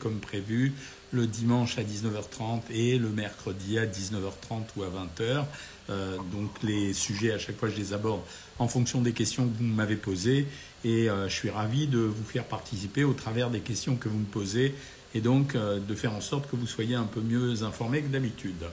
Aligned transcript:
comme 0.00 0.18
prévu 0.20 0.72
le 1.12 1.26
dimanche 1.26 1.78
à 1.78 1.82
19h30 1.82 2.62
et 2.70 2.98
le 2.98 3.08
mercredi 3.08 3.78
à 3.78 3.86
19h30 3.86 4.64
ou 4.76 4.82
à 4.82 4.88
20h. 4.88 5.44
Euh, 5.90 6.16
donc 6.32 6.50
les 6.62 6.92
sujets, 6.92 7.32
à 7.32 7.38
chaque 7.38 7.56
fois, 7.56 7.68
je 7.68 7.76
les 7.76 7.92
aborde 7.92 8.20
en 8.58 8.68
fonction 8.68 9.00
des 9.00 9.12
questions 9.12 9.46
que 9.46 9.56
vous 9.56 9.64
m'avez 9.64 9.96
posées. 9.96 10.46
Et 10.84 11.08
euh, 11.08 11.28
je 11.28 11.34
suis 11.34 11.50
ravi 11.50 11.86
de 11.86 11.98
vous 11.98 12.24
faire 12.24 12.44
participer 12.44 13.04
au 13.04 13.12
travers 13.12 13.50
des 13.50 13.60
questions 13.60 13.96
que 13.96 14.08
vous 14.08 14.18
me 14.18 14.24
posez 14.24 14.74
et 15.14 15.20
donc 15.20 15.54
euh, 15.54 15.78
de 15.78 15.94
faire 15.94 16.12
en 16.12 16.20
sorte 16.20 16.50
que 16.50 16.56
vous 16.56 16.66
soyez 16.66 16.96
un 16.96 17.04
peu 17.04 17.20
mieux 17.20 17.62
informés 17.62 18.02
que 18.02 18.08
d'habitude. 18.08 18.64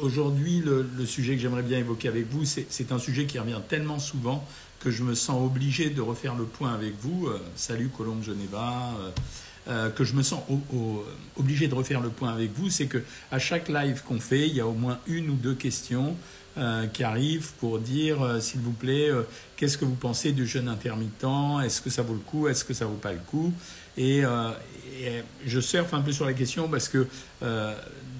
Aujourd'hui, 0.00 0.62
le, 0.64 0.88
le, 0.96 1.04
sujet 1.04 1.34
que 1.34 1.42
j'aimerais 1.42 1.62
bien 1.62 1.76
évoquer 1.76 2.08
avec 2.08 2.26
vous, 2.30 2.46
c'est 2.46 2.90
un 2.90 2.98
sujet 2.98 3.26
qui 3.26 3.38
revient 3.38 3.60
tellement 3.68 3.98
souvent 3.98 4.42
que 4.78 4.90
je 4.90 5.02
me 5.02 5.14
sens 5.14 5.44
obligé 5.44 5.90
de 5.90 6.00
refaire 6.00 6.34
le 6.34 6.44
point 6.44 6.72
avec 6.72 6.94
vous. 7.02 7.28
salut 7.54 7.90
Colombe 7.94 8.22
Geneva. 8.22 8.94
Euh, 9.68 9.90
que 9.90 10.04
je 10.04 10.14
me 10.14 10.22
sens 10.22 10.40
obligé 11.36 11.68
de 11.68 11.74
refaire 11.74 12.00
le 12.00 12.08
point 12.08 12.32
avec 12.32 12.50
vous, 12.54 12.70
c'est 12.70 12.86
que 12.86 13.02
à 13.30 13.38
chaque 13.38 13.68
live 13.68 14.02
qu'on 14.06 14.18
fait, 14.18 14.48
il 14.48 14.54
y 14.54 14.60
a 14.60 14.66
au 14.66 14.72
moins 14.72 14.98
une 15.06 15.28
ou 15.28 15.34
deux 15.34 15.54
questions 15.54 16.16
euh, 16.56 16.86
qui 16.86 17.04
arrivent 17.04 17.52
pour 17.60 17.78
dire, 17.78 18.22
euh, 18.22 18.40
s'il 18.40 18.60
vous 18.60 18.72
plaît, 18.72 19.10
qu'est-ce 19.56 19.76
que 19.76 19.84
vous 19.84 19.94
pensez 19.94 20.32
du 20.32 20.46
jeûne 20.46 20.66
intermittent 20.66 21.26
Est-ce 21.62 21.82
que 21.82 21.90
ça 21.90 22.00
vaut 22.00 22.14
le 22.14 22.20
coup 22.20 22.48
Est-ce 22.48 22.64
que 22.64 22.72
ça 22.72 22.86
vaut 22.86 22.94
pas 22.94 23.12
le 23.12 23.18
coup 23.18 23.52
et, 23.98 24.22
je 25.46 25.60
surfe 25.60 25.94
un 25.94 26.00
peu 26.00 26.12
sur 26.12 26.26
la 26.26 26.34
question 26.34 26.68
parce 26.68 26.88
que 26.88 27.06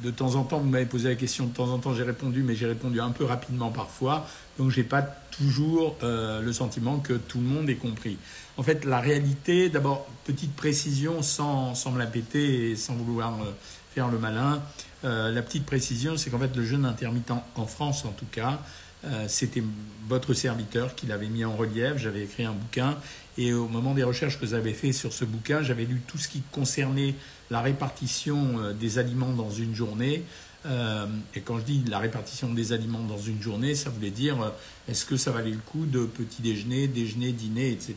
de 0.03 0.11
temps 0.11 0.35
en 0.35 0.45
temps, 0.45 0.59
vous 0.59 0.69
m'avez 0.69 0.87
posé 0.87 1.09
la 1.09 1.15
question, 1.15 1.47
de 1.47 1.53
temps 1.53 1.69
en 1.69 1.79
temps 1.79 1.95
j'ai 1.95 2.03
répondu, 2.03 2.43
mais 2.43 2.55
j'ai 2.55 2.67
répondu 2.67 3.01
un 3.01 3.11
peu 3.11 3.25
rapidement 3.25 3.71
parfois. 3.71 4.27
Donc 4.59 4.71
j'ai 4.71 4.85
pas 4.85 5.03
toujours 5.03 5.97
le 6.03 6.53
sentiment 6.53 6.99
que 6.99 7.15
tout 7.15 7.39
le 7.39 7.45
monde 7.45 7.71
ait 7.71 7.77
compris. 7.77 8.19
En 8.61 8.63
fait, 8.63 8.85
la 8.85 9.01
réalité, 9.01 9.71
d'abord, 9.71 10.07
petite 10.27 10.55
précision 10.55 11.23
sans, 11.23 11.75
sans 11.75 11.93
me 11.93 11.99
la 11.99 12.07
péter 12.07 12.71
et 12.71 12.77
sans 12.77 12.95
vouloir 12.95 13.41
euh, 13.41 13.53
faire 13.95 14.09
le 14.09 14.19
malin. 14.19 14.63
Euh, 15.03 15.33
la 15.33 15.41
petite 15.41 15.65
précision, 15.65 16.19
c'est 16.19 16.29
qu'en 16.29 16.39
fait, 16.39 16.55
le 16.55 16.63
jeûne 16.63 16.85
intermittent, 16.85 17.33
en 17.55 17.67
France 17.67 18.05
en 18.05 18.13
tout 18.13 18.27
cas, 18.31 18.61
euh, 19.07 19.25
c'était 19.29 19.63
votre 20.09 20.35
serviteur 20.35 20.95
qui 20.95 21.07
l'avait 21.07 21.29
mis 21.29 21.43
en 21.43 21.57
relief. 21.57 21.97
J'avais 21.97 22.25
écrit 22.25 22.45
un 22.45 22.53
bouquin 22.53 22.99
et 23.39 23.55
au 23.55 23.67
moment 23.67 23.95
des 23.95 24.03
recherches 24.03 24.39
que 24.39 24.47
j'avais 24.47 24.75
fait 24.75 24.93
sur 24.93 25.15
ce 25.15 25.25
bouquin, 25.25 25.63
j'avais 25.63 25.87
lu 25.87 26.03
tout 26.07 26.19
ce 26.19 26.29
qui 26.29 26.43
concernait 26.53 27.15
la 27.51 27.61
répartition 27.61 28.73
des 28.79 28.99
aliments 28.99 29.33
dans 29.33 29.51
une 29.51 29.75
journée. 29.75 30.25
Euh, 30.67 31.07
et 31.35 31.41
quand 31.41 31.59
je 31.59 31.65
dis 31.65 31.83
la 31.89 31.99
répartition 31.99 32.53
des 32.53 32.73
aliments 32.73 33.03
dans 33.03 33.19
une 33.19 33.41
journée, 33.41 33.75
ça 33.75 33.89
voulait 33.89 34.11
dire 34.11 34.43
euh, 34.43 34.51
est-ce 34.89 35.07
que 35.07 35.17
ça 35.17 35.31
valait 35.31 35.53
le 35.53 35.57
coup 35.57 35.87
de 35.87 36.05
petit 36.05 36.43
déjeuner, 36.43 36.87
déjeuner, 36.87 37.33
dîner, 37.33 37.71
etc. 37.71 37.95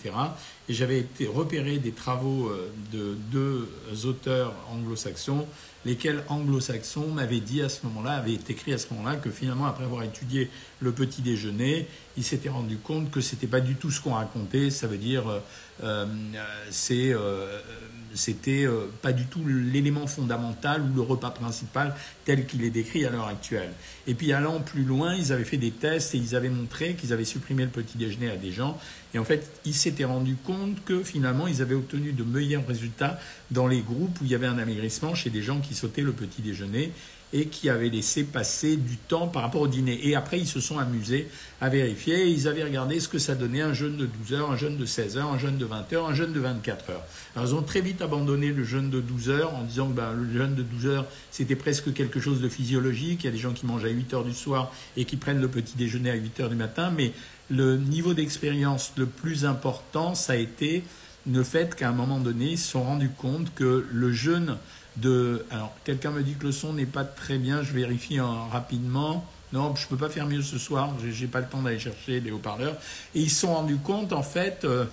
Et 0.70 0.74
j'avais 0.74 1.00
été 1.00 1.28
repérer 1.28 1.78
des 1.78 1.92
travaux 1.92 2.48
euh, 2.48 2.72
de 2.94 3.18
deux 3.32 3.68
auteurs 4.06 4.54
anglo-saxons, 4.72 5.46
lesquels 5.86 6.24
anglo-saxons 6.30 7.08
m'avaient 7.08 7.40
dit 7.40 7.62
à 7.62 7.70
ce 7.70 7.86
moment-là, 7.86 8.14
avaient 8.14 8.34
écrit 8.34 8.74
à 8.74 8.78
ce 8.78 8.94
moment-là 8.94 9.18
que 9.18 9.30
finalement, 9.30 9.66
après 9.66 9.84
avoir 9.84 10.04
étudié 10.04 10.50
le 10.80 10.92
petit 10.92 11.22
déjeuner, 11.22 11.88
ils 12.18 12.24
s'étaient 12.24 12.50
rendu 12.50 12.78
compte 12.78 13.12
que 13.12 13.22
c'était 13.22 13.48
pas 13.48 13.62
du 13.62 13.76
tout 13.76 13.92
ce 13.92 14.02
qu'on 14.02 14.14
racontait. 14.14 14.70
Ça 14.70 14.88
veut 14.88 14.98
dire 14.98 15.24
c'est 16.70 17.14
c'était 18.14 18.66
euh, 18.66 18.88
pas 19.02 19.12
du 19.12 19.26
tout 19.26 19.42
l'élément 19.46 20.08
fondamental 20.08 20.82
ou 20.82 20.96
le 20.96 21.02
repas 21.02 21.32
principal 21.32 21.96
tel 22.26 22.46
qu'il 22.46 22.64
est 22.64 22.70
décrit 22.70 23.06
à 23.06 23.10
l'heure 23.10 23.28
actuelle. 23.28 23.72
Et 24.08 24.14
puis 24.14 24.34
allant 24.34 24.60
plus 24.60 24.84
loin, 24.84 25.16
ils 25.16 25.32
avaient 25.34 25.44
fait 25.44 25.58
des 25.58 25.72
tests 25.72 26.16
et 26.16 26.18
ils 26.18 26.36
avaient 26.36 26.50
montré 26.50 26.94
qu'ils 26.94 27.14
avaient 27.14 27.26
supprimé 27.26 27.64
le 27.64 27.70
petit 27.70 27.98
déjeuner 27.98 28.30
à 28.30 28.36
des 28.36 28.52
gens. 28.52 28.78
Et 29.14 29.20
en 29.20 29.24
fait, 29.24 29.48
ils 29.66 29.76
s'étaient 29.76 30.06
rendus 30.06 30.38
compte 30.44 30.84
que 30.86 31.04
finalement, 31.04 31.48
ils 31.48 31.62
avaient 31.62 31.76
obtenu 31.76 32.14
de 32.14 32.24
meilleurs 32.24 32.66
résultats 32.68 33.20
dans 33.52 33.68
les 33.68 33.82
groupes 33.82 34.20
où 34.22 34.26
il 34.26 34.32
y 34.32 34.36
avait 34.36 34.48
un 34.48 34.58
amaigrissement 34.58 35.14
chez 35.14 35.30
des 35.30 35.44
gens 35.44 35.60
qui 35.60 35.76
sautaient 35.76 36.02
le 36.02 36.14
petit 36.14 36.42
déjeuner 36.42 36.92
et 37.34 37.48
qui 37.48 37.68
avaient 37.68 37.90
laissé 37.90 38.24
passer 38.24 38.78
du 38.78 38.96
temps 38.96 39.28
par 39.28 39.42
rapport 39.42 39.62
au 39.62 39.68
dîner. 39.68 40.08
Et 40.08 40.16
après, 40.16 40.40
ils 40.40 40.48
se 40.48 40.60
sont 40.60 40.78
amusés 40.78 41.28
à 41.62 41.70
vérifier. 41.70 42.28
Ils 42.28 42.48
avaient 42.48 42.64
regardé 42.64 43.00
ce 43.00 43.08
que 43.08 43.18
ça 43.18 43.34
donnait 43.34 43.62
un 43.62 43.74
jeûne 43.74 43.98
de 43.98 44.06
12 44.06 44.34
heures, 44.34 44.52
un 44.52 44.56
jeûne 44.56 44.78
de 44.78 44.86
16 44.86 45.18
heures, 45.18 45.34
un 45.34 45.40
jeûne 45.40 45.58
de 45.58 45.66
20 45.66 45.94
heures, 45.94 46.08
un 46.08 46.14
jeûne 46.14 46.32
de 46.32 46.40
24 46.40 46.92
heures. 46.92 47.04
Alors, 47.36 47.50
ils 47.50 47.56
ont 47.56 47.64
très 47.64 47.82
vite 47.82 48.04
abandonné 48.04 48.50
le 48.50 48.64
jeûne 48.64 48.92
de 48.92 49.02
12 49.02 49.30
heures 49.30 49.56
en 49.56 49.64
disant 49.64 49.88
que 49.88 49.94
ben, 49.94 50.14
le 50.14 50.32
jeûne 50.32 50.54
de 50.54 50.62
12 50.62 50.86
heures, 50.86 51.06
c'était 51.32 51.56
presque 51.56 51.92
quelque 51.94 52.20
chose 52.20 52.40
de 52.40 52.50
physiologique. 52.50 53.24
Il 53.24 53.26
y 53.26 53.30
a 53.30 53.32
des 53.32 53.40
gens 53.40 53.54
qui 53.54 53.66
mangent 53.66 53.86
à 53.86 53.90
8 53.90 54.14
heures 54.14 54.26
du 54.26 54.34
soir 54.34 54.72
et 54.96 55.06
qui 55.06 55.18
prennent 55.18 55.42
le 55.42 55.48
petit 55.48 55.76
déjeuner 55.76 56.12
à 56.12 56.16
8 56.16 56.40
heures 56.40 56.50
du 56.50 56.56
matin. 56.56 56.94
Mais 56.96 57.14
le 57.54 57.78
niveau 57.78 58.14
d'expérience 58.14 58.94
le 58.98 59.06
plus 59.06 59.46
important, 59.46 60.16
ça 60.16 60.34
a 60.34 60.36
été 60.36 60.84
le 61.32 61.44
fait 61.44 61.76
qu'à 61.76 61.90
un 61.90 61.94
moment 61.94 62.20
donné, 62.20 62.52
ils 62.52 62.58
se 62.58 62.72
sont 62.72 62.84
rendus 62.84 63.12
compte 63.18 63.54
que 63.54 63.86
le 63.92 64.12
jeûne 64.12 64.58
de. 64.98 65.46
Alors, 65.52 65.74
quelqu'un 65.84 66.12
me 66.12 66.22
dit 66.22 66.34
que 66.34 66.46
le 66.46 66.52
son 66.52 66.74
n'est 66.74 66.86
pas 66.86 67.04
très 67.06 67.38
bien, 67.38 67.64
je 67.64 67.72
vérifie 67.72 68.20
rapidement. 68.20 69.26
Non, 69.54 69.76
je 69.76 69.86
ne 69.86 69.90
peux 69.90 69.98
pas 69.98 70.10
faire 70.10 70.26
mieux 70.26 70.42
ce 70.42 70.58
soir, 70.58 70.96
je 71.00 71.22
n'ai 71.22 71.28
pas 71.28 71.40
le 71.40 71.46
temps 71.46 71.62
d'aller 71.62 71.80
chercher 71.80 72.20
des 72.20 72.32
haut-parleurs. 72.32 72.76
Et 73.14 73.22
ils 73.22 73.30
se 73.30 73.42
sont 73.42 73.54
rendus 73.54 73.78
compte, 73.78 74.12
en 74.12 74.24
fait, 74.24 74.66
euh, 74.66 74.86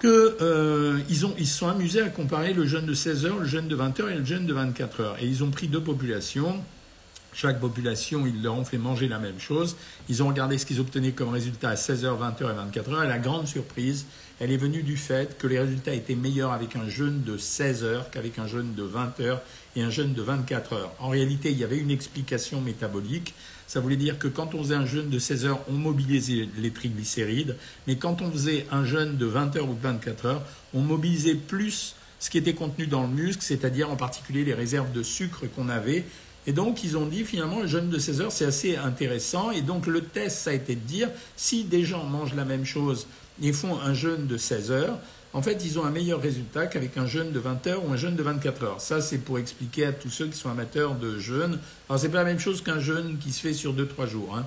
qu'ils 0.00 0.08
euh, 0.10 0.98
ils, 1.10 1.24
ils 1.38 1.46
se 1.46 1.58
sont 1.58 1.68
amusés 1.68 2.00
à 2.00 2.08
comparer 2.08 2.54
le 2.54 2.66
jeûne 2.66 2.86
de 2.86 2.94
16 2.94 3.26
heures, 3.26 3.38
le 3.38 3.46
jeûne 3.46 3.68
de 3.68 3.76
20 3.76 4.00
heures 4.00 4.08
et 4.08 4.16
le 4.16 4.24
jeûne 4.24 4.46
de 4.46 4.54
24 4.54 5.00
heures. 5.02 5.16
Et 5.20 5.26
ils 5.26 5.44
ont 5.44 5.50
pris 5.50 5.68
deux 5.68 5.82
populations. 5.82 6.62
Chaque 7.40 7.60
population, 7.60 8.26
ils 8.26 8.42
leur 8.42 8.56
ont 8.56 8.64
fait 8.64 8.78
manger 8.78 9.06
la 9.06 9.20
même 9.20 9.38
chose. 9.38 9.76
Ils 10.08 10.24
ont 10.24 10.26
regardé 10.26 10.58
ce 10.58 10.66
qu'ils 10.66 10.80
obtenaient 10.80 11.12
comme 11.12 11.28
résultat 11.28 11.68
à 11.68 11.74
16h, 11.76 12.18
20h 12.18 12.50
et 12.50 12.54
24 12.54 12.92
heures. 12.92 13.04
Et 13.04 13.06
la 13.06 13.20
grande 13.20 13.46
surprise, 13.46 14.06
elle 14.40 14.50
est 14.50 14.56
venue 14.56 14.82
du 14.82 14.96
fait 14.96 15.38
que 15.38 15.46
les 15.46 15.60
résultats 15.60 15.94
étaient 15.94 16.16
meilleurs 16.16 16.50
avec 16.50 16.74
un 16.74 16.88
jeûne 16.88 17.22
de 17.22 17.36
16 17.36 17.84
heures 17.84 18.10
qu'avec 18.10 18.40
un 18.40 18.48
jeûne 18.48 18.74
de 18.74 18.82
20 18.82 19.20
heures 19.20 19.40
et 19.76 19.82
un 19.82 19.90
jeûne 19.90 20.14
de 20.14 20.22
24 20.22 20.72
heures. 20.72 20.92
En 20.98 21.10
réalité, 21.10 21.52
il 21.52 21.58
y 21.58 21.62
avait 21.62 21.78
une 21.78 21.92
explication 21.92 22.60
métabolique. 22.60 23.34
Ça 23.68 23.78
voulait 23.78 23.94
dire 23.94 24.18
que 24.18 24.26
quand 24.26 24.56
on 24.56 24.64
faisait 24.64 24.74
un 24.74 24.86
jeûne 24.86 25.08
de 25.08 25.20
16 25.20 25.46
heures, 25.46 25.60
on 25.68 25.74
mobilisait 25.74 26.48
les 26.58 26.72
triglycérides, 26.72 27.54
mais 27.86 27.94
quand 27.94 28.20
on 28.20 28.32
faisait 28.32 28.66
un 28.72 28.84
jeûne 28.84 29.16
de 29.16 29.26
20 29.26 29.54
heures 29.54 29.70
ou 29.70 29.74
de 29.74 29.82
24 29.82 30.26
heures, 30.26 30.42
on 30.74 30.80
mobilisait 30.80 31.36
plus 31.36 31.94
ce 32.18 32.30
qui 32.30 32.38
était 32.38 32.54
contenu 32.54 32.88
dans 32.88 33.02
le 33.02 33.08
muscle, 33.08 33.42
c'est-à-dire 33.42 33.90
en 33.90 33.96
particulier 33.96 34.44
les 34.44 34.54
réserves 34.54 34.90
de 34.90 35.04
sucre 35.04 35.46
qu'on 35.54 35.68
avait. 35.68 36.04
Et 36.48 36.52
donc, 36.52 36.82
ils 36.82 36.96
ont 36.96 37.06
dit 37.06 37.24
finalement, 37.24 37.60
le 37.60 37.68
jeûne 37.68 37.90
de 37.90 37.98
16 37.98 38.20
heures, 38.22 38.32
c'est 38.32 38.46
assez 38.46 38.76
intéressant. 38.76 39.52
Et 39.52 39.60
donc, 39.60 39.86
le 39.86 40.00
test, 40.00 40.38
ça 40.38 40.50
a 40.50 40.54
été 40.54 40.74
de 40.74 40.80
dire, 40.80 41.10
si 41.36 41.62
des 41.62 41.84
gens 41.84 42.02
mangent 42.04 42.34
la 42.34 42.44
même 42.44 42.64
chose 42.64 43.06
ils 43.40 43.54
font 43.54 43.78
un 43.78 43.94
jeûne 43.94 44.26
de 44.26 44.36
16 44.36 44.70
heures, 44.70 44.98
en 45.32 45.42
fait, 45.42 45.64
ils 45.64 45.78
ont 45.78 45.84
un 45.84 45.90
meilleur 45.90 46.20
résultat 46.20 46.66
qu'avec 46.66 46.96
un 46.96 47.06
jeûne 47.06 47.32
de 47.32 47.38
20 47.38 47.66
heures 47.66 47.86
ou 47.86 47.92
un 47.92 47.96
jeûne 47.96 48.16
de 48.16 48.22
24 48.22 48.64
heures. 48.64 48.80
Ça, 48.80 49.00
c'est 49.00 49.18
pour 49.18 49.38
expliquer 49.38 49.86
à 49.86 49.92
tous 49.92 50.10
ceux 50.10 50.26
qui 50.26 50.38
sont 50.38 50.50
amateurs 50.50 50.94
de 50.94 51.18
jeûne. 51.18 51.58
Alors, 51.88 52.00
c'est 52.00 52.08
pas 52.08 52.18
la 52.18 52.24
même 52.24 52.38
chose 52.38 52.62
qu'un 52.62 52.80
jeûne 52.80 53.18
qui 53.18 53.32
se 53.32 53.40
fait 53.40 53.52
sur 53.52 53.74
2-3 53.74 54.08
jours. 54.08 54.36
Hein. 54.36 54.46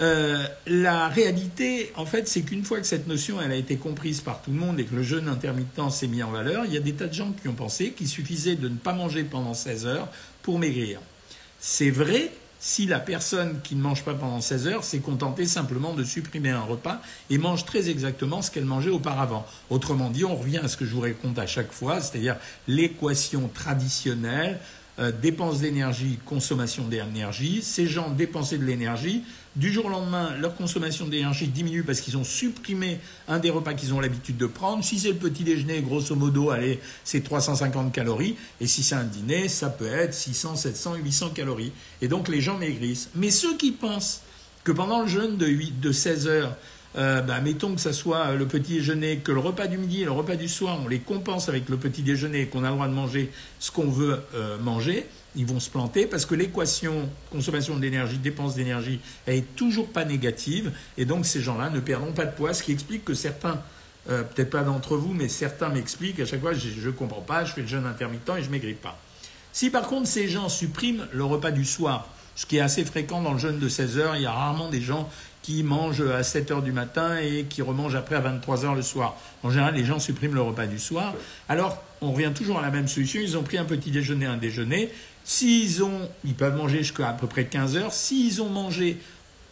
Euh, 0.00 0.46
la 0.66 1.08
réalité, 1.08 1.90
en 1.94 2.04
fait, 2.04 2.28
c'est 2.28 2.42
qu'une 2.42 2.64
fois 2.64 2.80
que 2.80 2.86
cette 2.86 3.06
notion 3.06 3.40
elle 3.40 3.52
a 3.52 3.56
été 3.56 3.76
comprise 3.76 4.20
par 4.20 4.42
tout 4.42 4.50
le 4.50 4.58
monde 4.58 4.78
et 4.78 4.84
que 4.84 4.94
le 4.94 5.02
jeûne 5.02 5.26
intermittent 5.26 5.90
s'est 5.90 6.06
mis 6.06 6.22
en 6.22 6.30
valeur, 6.30 6.66
il 6.66 6.74
y 6.74 6.76
a 6.76 6.80
des 6.80 6.92
tas 6.92 7.06
de 7.06 7.14
gens 7.14 7.32
qui 7.32 7.48
ont 7.48 7.54
pensé 7.54 7.92
qu'il 7.92 8.06
suffisait 8.06 8.56
de 8.56 8.68
ne 8.68 8.76
pas 8.76 8.92
manger 8.92 9.24
pendant 9.24 9.54
16 9.54 9.86
heures 9.86 10.08
maigrir. 10.52 11.00
C'est 11.58 11.90
vrai, 11.90 12.30
si 12.58 12.86
la 12.86 13.00
personne 13.00 13.60
qui 13.62 13.76
ne 13.76 13.82
mange 13.82 14.02
pas 14.02 14.14
pendant 14.14 14.40
16 14.40 14.66
heures 14.68 14.84
s'est 14.84 14.98
contentée 14.98 15.46
simplement 15.46 15.94
de 15.94 16.04
supprimer 16.04 16.50
un 16.50 16.62
repas 16.62 17.00
et 17.30 17.38
mange 17.38 17.64
très 17.64 17.90
exactement 17.90 18.42
ce 18.42 18.50
qu'elle 18.50 18.64
mangeait 18.64 18.90
auparavant. 18.90 19.46
Autrement 19.70 20.10
dit, 20.10 20.24
on 20.24 20.36
revient 20.36 20.58
à 20.58 20.68
ce 20.68 20.76
que 20.76 20.84
je 20.84 20.94
vous 20.94 21.02
raconte 21.02 21.38
à 21.38 21.46
chaque 21.46 21.72
fois, 21.72 22.00
c'est-à-dire 22.00 22.36
l'équation 22.66 23.48
traditionnelle, 23.52 24.58
euh, 24.98 25.12
dépense 25.12 25.60
d'énergie, 25.60 26.18
consommation 26.24 26.88
d'énergie. 26.88 27.60
Ces 27.62 27.86
gens 27.86 28.10
dépensaient 28.10 28.58
de 28.58 28.64
l'énergie, 28.64 29.22
du 29.56 29.72
jour 29.72 29.86
au 29.86 29.88
lendemain, 29.88 30.34
leur 30.38 30.54
consommation 30.54 31.06
d'énergie 31.06 31.48
diminue 31.48 31.82
parce 31.82 32.00
qu'ils 32.00 32.16
ont 32.16 32.24
supprimé 32.24 32.98
un 33.26 33.38
des 33.38 33.50
repas 33.50 33.74
qu'ils 33.74 33.94
ont 33.94 34.00
l'habitude 34.00 34.36
de 34.36 34.46
prendre. 34.46 34.84
Si 34.84 34.98
c'est 34.98 35.08
le 35.08 35.14
petit 35.14 35.44
déjeuner, 35.44 35.80
grosso 35.80 36.14
modo, 36.14 36.50
allez, 36.50 36.78
c'est 37.04 37.22
350 37.22 37.92
calories. 37.92 38.36
Et 38.60 38.66
si 38.66 38.82
c'est 38.82 38.94
un 38.94 39.04
dîner, 39.04 39.48
ça 39.48 39.70
peut 39.70 39.86
être 39.86 40.12
600, 40.12 40.56
700, 40.56 40.96
800 40.96 41.30
calories. 41.30 41.72
Et 42.02 42.08
donc 42.08 42.28
les 42.28 42.42
gens 42.42 42.58
maigrissent. 42.58 43.08
Mais 43.14 43.30
ceux 43.30 43.56
qui 43.56 43.72
pensent 43.72 44.20
que 44.62 44.72
pendant 44.72 45.02
le 45.02 45.08
jeûne 45.08 45.38
de, 45.38 45.46
8, 45.46 45.80
de 45.80 45.92
16 45.92 46.26
heures, 46.28 46.56
euh, 46.96 47.20
bah, 47.20 47.40
mettons 47.40 47.74
que 47.74 47.80
ce 47.80 47.92
soit 47.92 48.34
le 48.34 48.46
petit 48.46 48.74
déjeuner, 48.74 49.18
que 49.18 49.32
le 49.32 49.40
repas 49.40 49.66
du 49.66 49.78
midi 49.78 50.02
et 50.02 50.04
le 50.04 50.12
repas 50.12 50.36
du 50.36 50.48
soir, 50.48 50.78
on 50.84 50.88
les 50.88 50.98
compense 50.98 51.48
avec 51.48 51.68
le 51.68 51.76
petit 51.76 52.02
déjeuner 52.02 52.42
et 52.42 52.46
qu'on 52.46 52.64
a 52.64 52.68
le 52.68 52.74
droit 52.74 52.88
de 52.88 52.94
manger 52.94 53.30
ce 53.58 53.70
qu'on 53.70 53.90
veut 53.90 54.20
euh, 54.34 54.58
manger, 54.58 55.06
ils 55.36 55.46
vont 55.46 55.60
se 55.60 55.70
planter 55.70 56.06
parce 56.06 56.26
que 56.26 56.34
l'équation 56.34 57.08
consommation 57.30 57.76
d'énergie, 57.76 58.18
dépense 58.18 58.54
d'énergie, 58.54 59.00
elle 59.26 59.36
est 59.36 59.56
toujours 59.56 59.88
pas 59.88 60.04
négative 60.04 60.72
et 60.98 61.04
donc 61.04 61.26
ces 61.26 61.40
gens-là 61.40 61.70
ne 61.70 61.80
perdront 61.80 62.12
pas 62.12 62.24
de 62.24 62.34
poids, 62.34 62.54
ce 62.54 62.62
qui 62.62 62.72
explique 62.72 63.04
que 63.04 63.14
certains, 63.14 63.60
euh, 64.08 64.22
peut-être 64.22 64.50
pas 64.50 64.62
d'entre 64.62 64.96
vous, 64.96 65.12
mais 65.12 65.28
certains 65.28 65.68
m'expliquent 65.68 66.20
à 66.20 66.26
chaque 66.26 66.40
fois 66.40 66.54
je 66.54 66.86
ne 66.86 66.92
comprends 66.92 67.20
pas, 67.20 67.44
je 67.44 67.52
fais 67.52 67.60
le 67.60 67.66
jeûne 67.68 67.86
intermittent 67.86 68.30
et 68.36 68.42
je 68.42 68.50
maigris 68.50 68.74
pas. 68.74 68.98
Si 69.52 69.70
par 69.70 69.86
contre 69.86 70.08
ces 70.08 70.28
gens 70.28 70.48
suppriment 70.48 71.06
le 71.12 71.24
repas 71.24 71.50
du 71.50 71.64
soir, 71.64 72.08
ce 72.34 72.44
qui 72.46 72.58
est 72.58 72.60
assez 72.60 72.84
fréquent 72.84 73.22
dans 73.22 73.32
le 73.32 73.38
jeûne 73.38 73.58
de 73.58 73.68
16 73.68 73.98
heures, 73.98 74.16
il 74.16 74.22
y 74.22 74.26
a 74.26 74.32
rarement 74.32 74.68
des 74.68 74.82
gens 74.82 75.08
qui 75.46 75.62
mange 75.62 76.00
à 76.00 76.24
7 76.24 76.50
heures 76.50 76.62
du 76.62 76.72
matin 76.72 77.18
et 77.20 77.44
qui 77.44 77.62
remange 77.62 77.94
après 77.94 78.16
à 78.16 78.20
23 78.20 78.64
heures 78.64 78.74
le 78.74 78.82
soir. 78.82 79.16
En 79.44 79.50
général, 79.50 79.76
les 79.76 79.84
gens 79.84 80.00
suppriment 80.00 80.34
le 80.34 80.42
repas 80.42 80.66
du 80.66 80.80
soir. 80.80 81.14
Alors, 81.48 81.80
on 82.00 82.10
revient 82.10 82.32
toujours 82.34 82.58
à 82.58 82.62
la 82.62 82.72
même 82.72 82.88
solution. 82.88 83.20
Ils 83.20 83.38
ont 83.38 83.44
pris 83.44 83.56
un 83.56 83.64
petit 83.64 83.92
déjeuner, 83.92 84.26
un 84.26 84.38
déjeuner. 84.38 84.90
S'ils 85.22 85.84
ont, 85.84 86.10
ils 86.24 86.34
peuvent 86.34 86.56
manger 86.56 86.78
jusqu'à 86.78 87.10
à 87.10 87.12
peu 87.12 87.28
près 87.28 87.44
15 87.44 87.76
heures. 87.76 87.92
S'ils 87.92 88.42
ont 88.42 88.48
mangé 88.48 88.98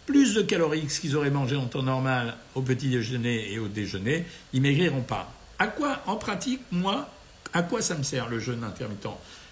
plus 0.05 0.35
de 0.35 0.43
calories 0.43 0.89
qu'ils 0.89 1.15
auraient 1.15 1.31
mangé 1.31 1.55
en 1.55 1.67
temps 1.67 1.85
normal 1.85 2.35
au 2.57 2.63
petit 2.63 2.89
déjeuner 2.89 3.53
et 3.53 3.61
au 3.61 3.69
déjeuner, 3.69 4.25
ils 4.53 4.63
maigriront 4.63 5.03
pas. 5.03 5.33
À 5.61 5.69
quoi, 5.69 6.03
en 6.07 6.17
pratique, 6.17 6.61
moi, 6.73 7.09
à 7.53 7.63
quoi 7.63 7.83
ça 7.83 7.95
me 7.95 8.03
sert 8.03 8.29
le 8.29 8.41
jeûne 8.41 8.65
intermittent? 8.65 9.07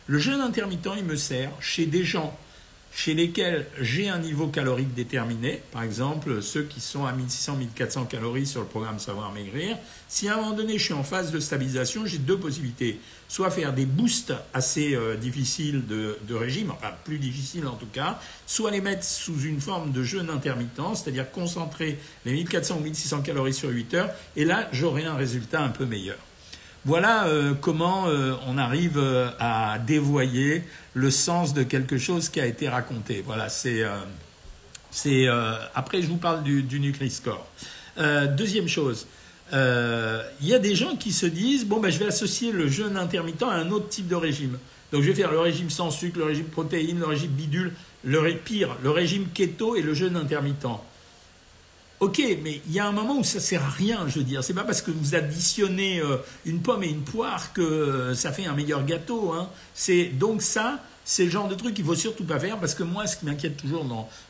Le 0.08 0.18
jeûne 0.18 0.40
intermittent, 0.40 0.88
il 0.96 1.04
me 1.04 1.14
sert 1.14 1.52
chez 1.60 1.86
des 1.86 2.02
gens 2.02 2.36
chez 2.94 3.14
lesquels 3.14 3.66
j'ai 3.80 4.08
un 4.08 4.18
niveau 4.18 4.48
calorique 4.48 4.92
déterminé, 4.94 5.62
par 5.72 5.82
exemple 5.82 6.42
ceux 6.42 6.62
qui 6.62 6.80
sont 6.80 7.06
à 7.06 7.12
1600-1400 7.12 8.06
calories 8.06 8.46
sur 8.46 8.60
le 8.60 8.66
programme 8.66 8.98
Savoir 8.98 9.32
Maigrir, 9.32 9.78
si 10.08 10.28
à 10.28 10.34
un 10.34 10.36
moment 10.36 10.52
donné 10.52 10.78
je 10.78 10.84
suis 10.84 10.94
en 10.94 11.02
phase 11.02 11.32
de 11.32 11.40
stabilisation, 11.40 12.04
j'ai 12.04 12.18
deux 12.18 12.38
possibilités. 12.38 13.00
Soit 13.28 13.50
faire 13.50 13.72
des 13.72 13.86
boosts 13.86 14.34
assez 14.52 14.94
euh, 14.94 15.16
difficiles 15.16 15.86
de, 15.86 16.18
de, 16.28 16.34
régime, 16.34 16.70
enfin 16.70 16.92
plus 17.02 17.18
difficiles 17.18 17.66
en 17.66 17.76
tout 17.76 17.86
cas, 17.86 18.20
soit 18.46 18.70
les 18.70 18.82
mettre 18.82 19.04
sous 19.04 19.40
une 19.40 19.60
forme 19.60 19.92
de 19.92 20.02
jeûne 20.02 20.28
intermittent, 20.28 20.94
c'est-à-dire 20.94 21.30
concentrer 21.30 21.98
les 22.26 22.32
1400 22.32 22.76
ou 22.78 22.82
1600 22.82 23.22
calories 23.22 23.54
sur 23.54 23.70
8 23.70 23.94
heures, 23.94 24.10
et 24.36 24.44
là 24.44 24.68
j'aurai 24.72 25.04
un 25.04 25.16
résultat 25.16 25.62
un 25.62 25.70
peu 25.70 25.86
meilleur. 25.86 26.18
Voilà 26.84 27.26
euh, 27.28 27.54
comment 27.54 28.08
euh, 28.08 28.34
on 28.48 28.58
arrive 28.58 28.98
euh, 28.98 29.30
à 29.38 29.78
dévoyer 29.78 30.64
le 30.94 31.12
sens 31.12 31.54
de 31.54 31.62
quelque 31.62 31.96
chose 31.96 32.28
qui 32.28 32.40
a 32.40 32.46
été 32.46 32.68
raconté. 32.68 33.22
Voilà, 33.24 33.48
c'est. 33.48 33.84
après, 35.74 36.02
je 36.02 36.08
vous 36.08 36.16
parle 36.16 36.42
du, 36.42 36.80
Nutri-Score. 36.80 37.46
deuxième 38.36 38.68
chose, 38.68 39.06
il 39.52 40.48
y 40.48 40.54
a 40.54 40.58
des 40.58 40.74
gens 40.74 40.96
qui 40.96 41.12
se 41.12 41.26
disent 41.26 41.66
bon, 41.66 41.78
ben, 41.78 41.90
je 41.90 41.98
vais 41.98 42.06
associer 42.06 42.50
le 42.50 42.66
jeûne 42.68 42.96
intermittent 42.96 43.44
à 43.44 43.52
un 43.52 43.70
autre 43.70 43.88
type 43.88 44.08
de 44.08 44.16
régime. 44.16 44.58
Donc, 44.90 45.02
je 45.02 45.06
vais 45.06 45.14
faire 45.14 45.30
le 45.30 45.38
régime 45.38 45.70
sans 45.70 45.90
sucre, 45.90 46.18
le 46.18 46.24
régime 46.24 46.46
protéines, 46.46 46.98
le 46.98 47.06
régime 47.06 47.30
bidule, 47.30 47.72
le 48.04 48.34
pire, 48.34 48.76
le 48.82 48.90
régime 48.90 49.28
keto 49.32 49.76
et 49.76 49.82
le 49.82 49.94
jeûne 49.94 50.16
intermittent. 50.16 50.66
Ok, 52.02 52.20
mais 52.42 52.60
il 52.66 52.72
y 52.72 52.80
a 52.80 52.86
un 52.88 52.90
moment 52.90 53.16
où 53.16 53.22
ça 53.22 53.38
sert 53.38 53.62
à 53.62 53.68
rien, 53.68 54.08
je 54.08 54.18
veux 54.18 54.24
dire. 54.24 54.42
C'est 54.42 54.54
pas 54.54 54.64
parce 54.64 54.82
que 54.82 54.90
vous 54.90 55.14
additionnez 55.14 56.00
euh, 56.00 56.16
une 56.44 56.60
pomme 56.60 56.82
et 56.82 56.88
une 56.88 57.02
poire 57.02 57.52
que 57.52 57.60
euh, 57.60 58.14
ça 58.16 58.32
fait 58.32 58.44
un 58.44 58.54
meilleur 58.54 58.84
gâteau. 58.84 59.30
Hein. 59.30 59.48
C'est 59.72 60.06
donc 60.06 60.42
ça, 60.42 60.80
c'est 61.04 61.24
le 61.24 61.30
genre 61.30 61.48
de 61.48 61.54
truc 61.54 61.74
qu'il 61.74 61.84
faut 61.84 61.94
surtout 61.94 62.24
pas 62.24 62.38
faire 62.38 62.58
parce 62.58 62.74
que 62.74 62.82
moi, 62.82 63.06
ce 63.06 63.16
qui 63.16 63.26
m'inquiète 63.26 63.56
toujours 63.56 63.82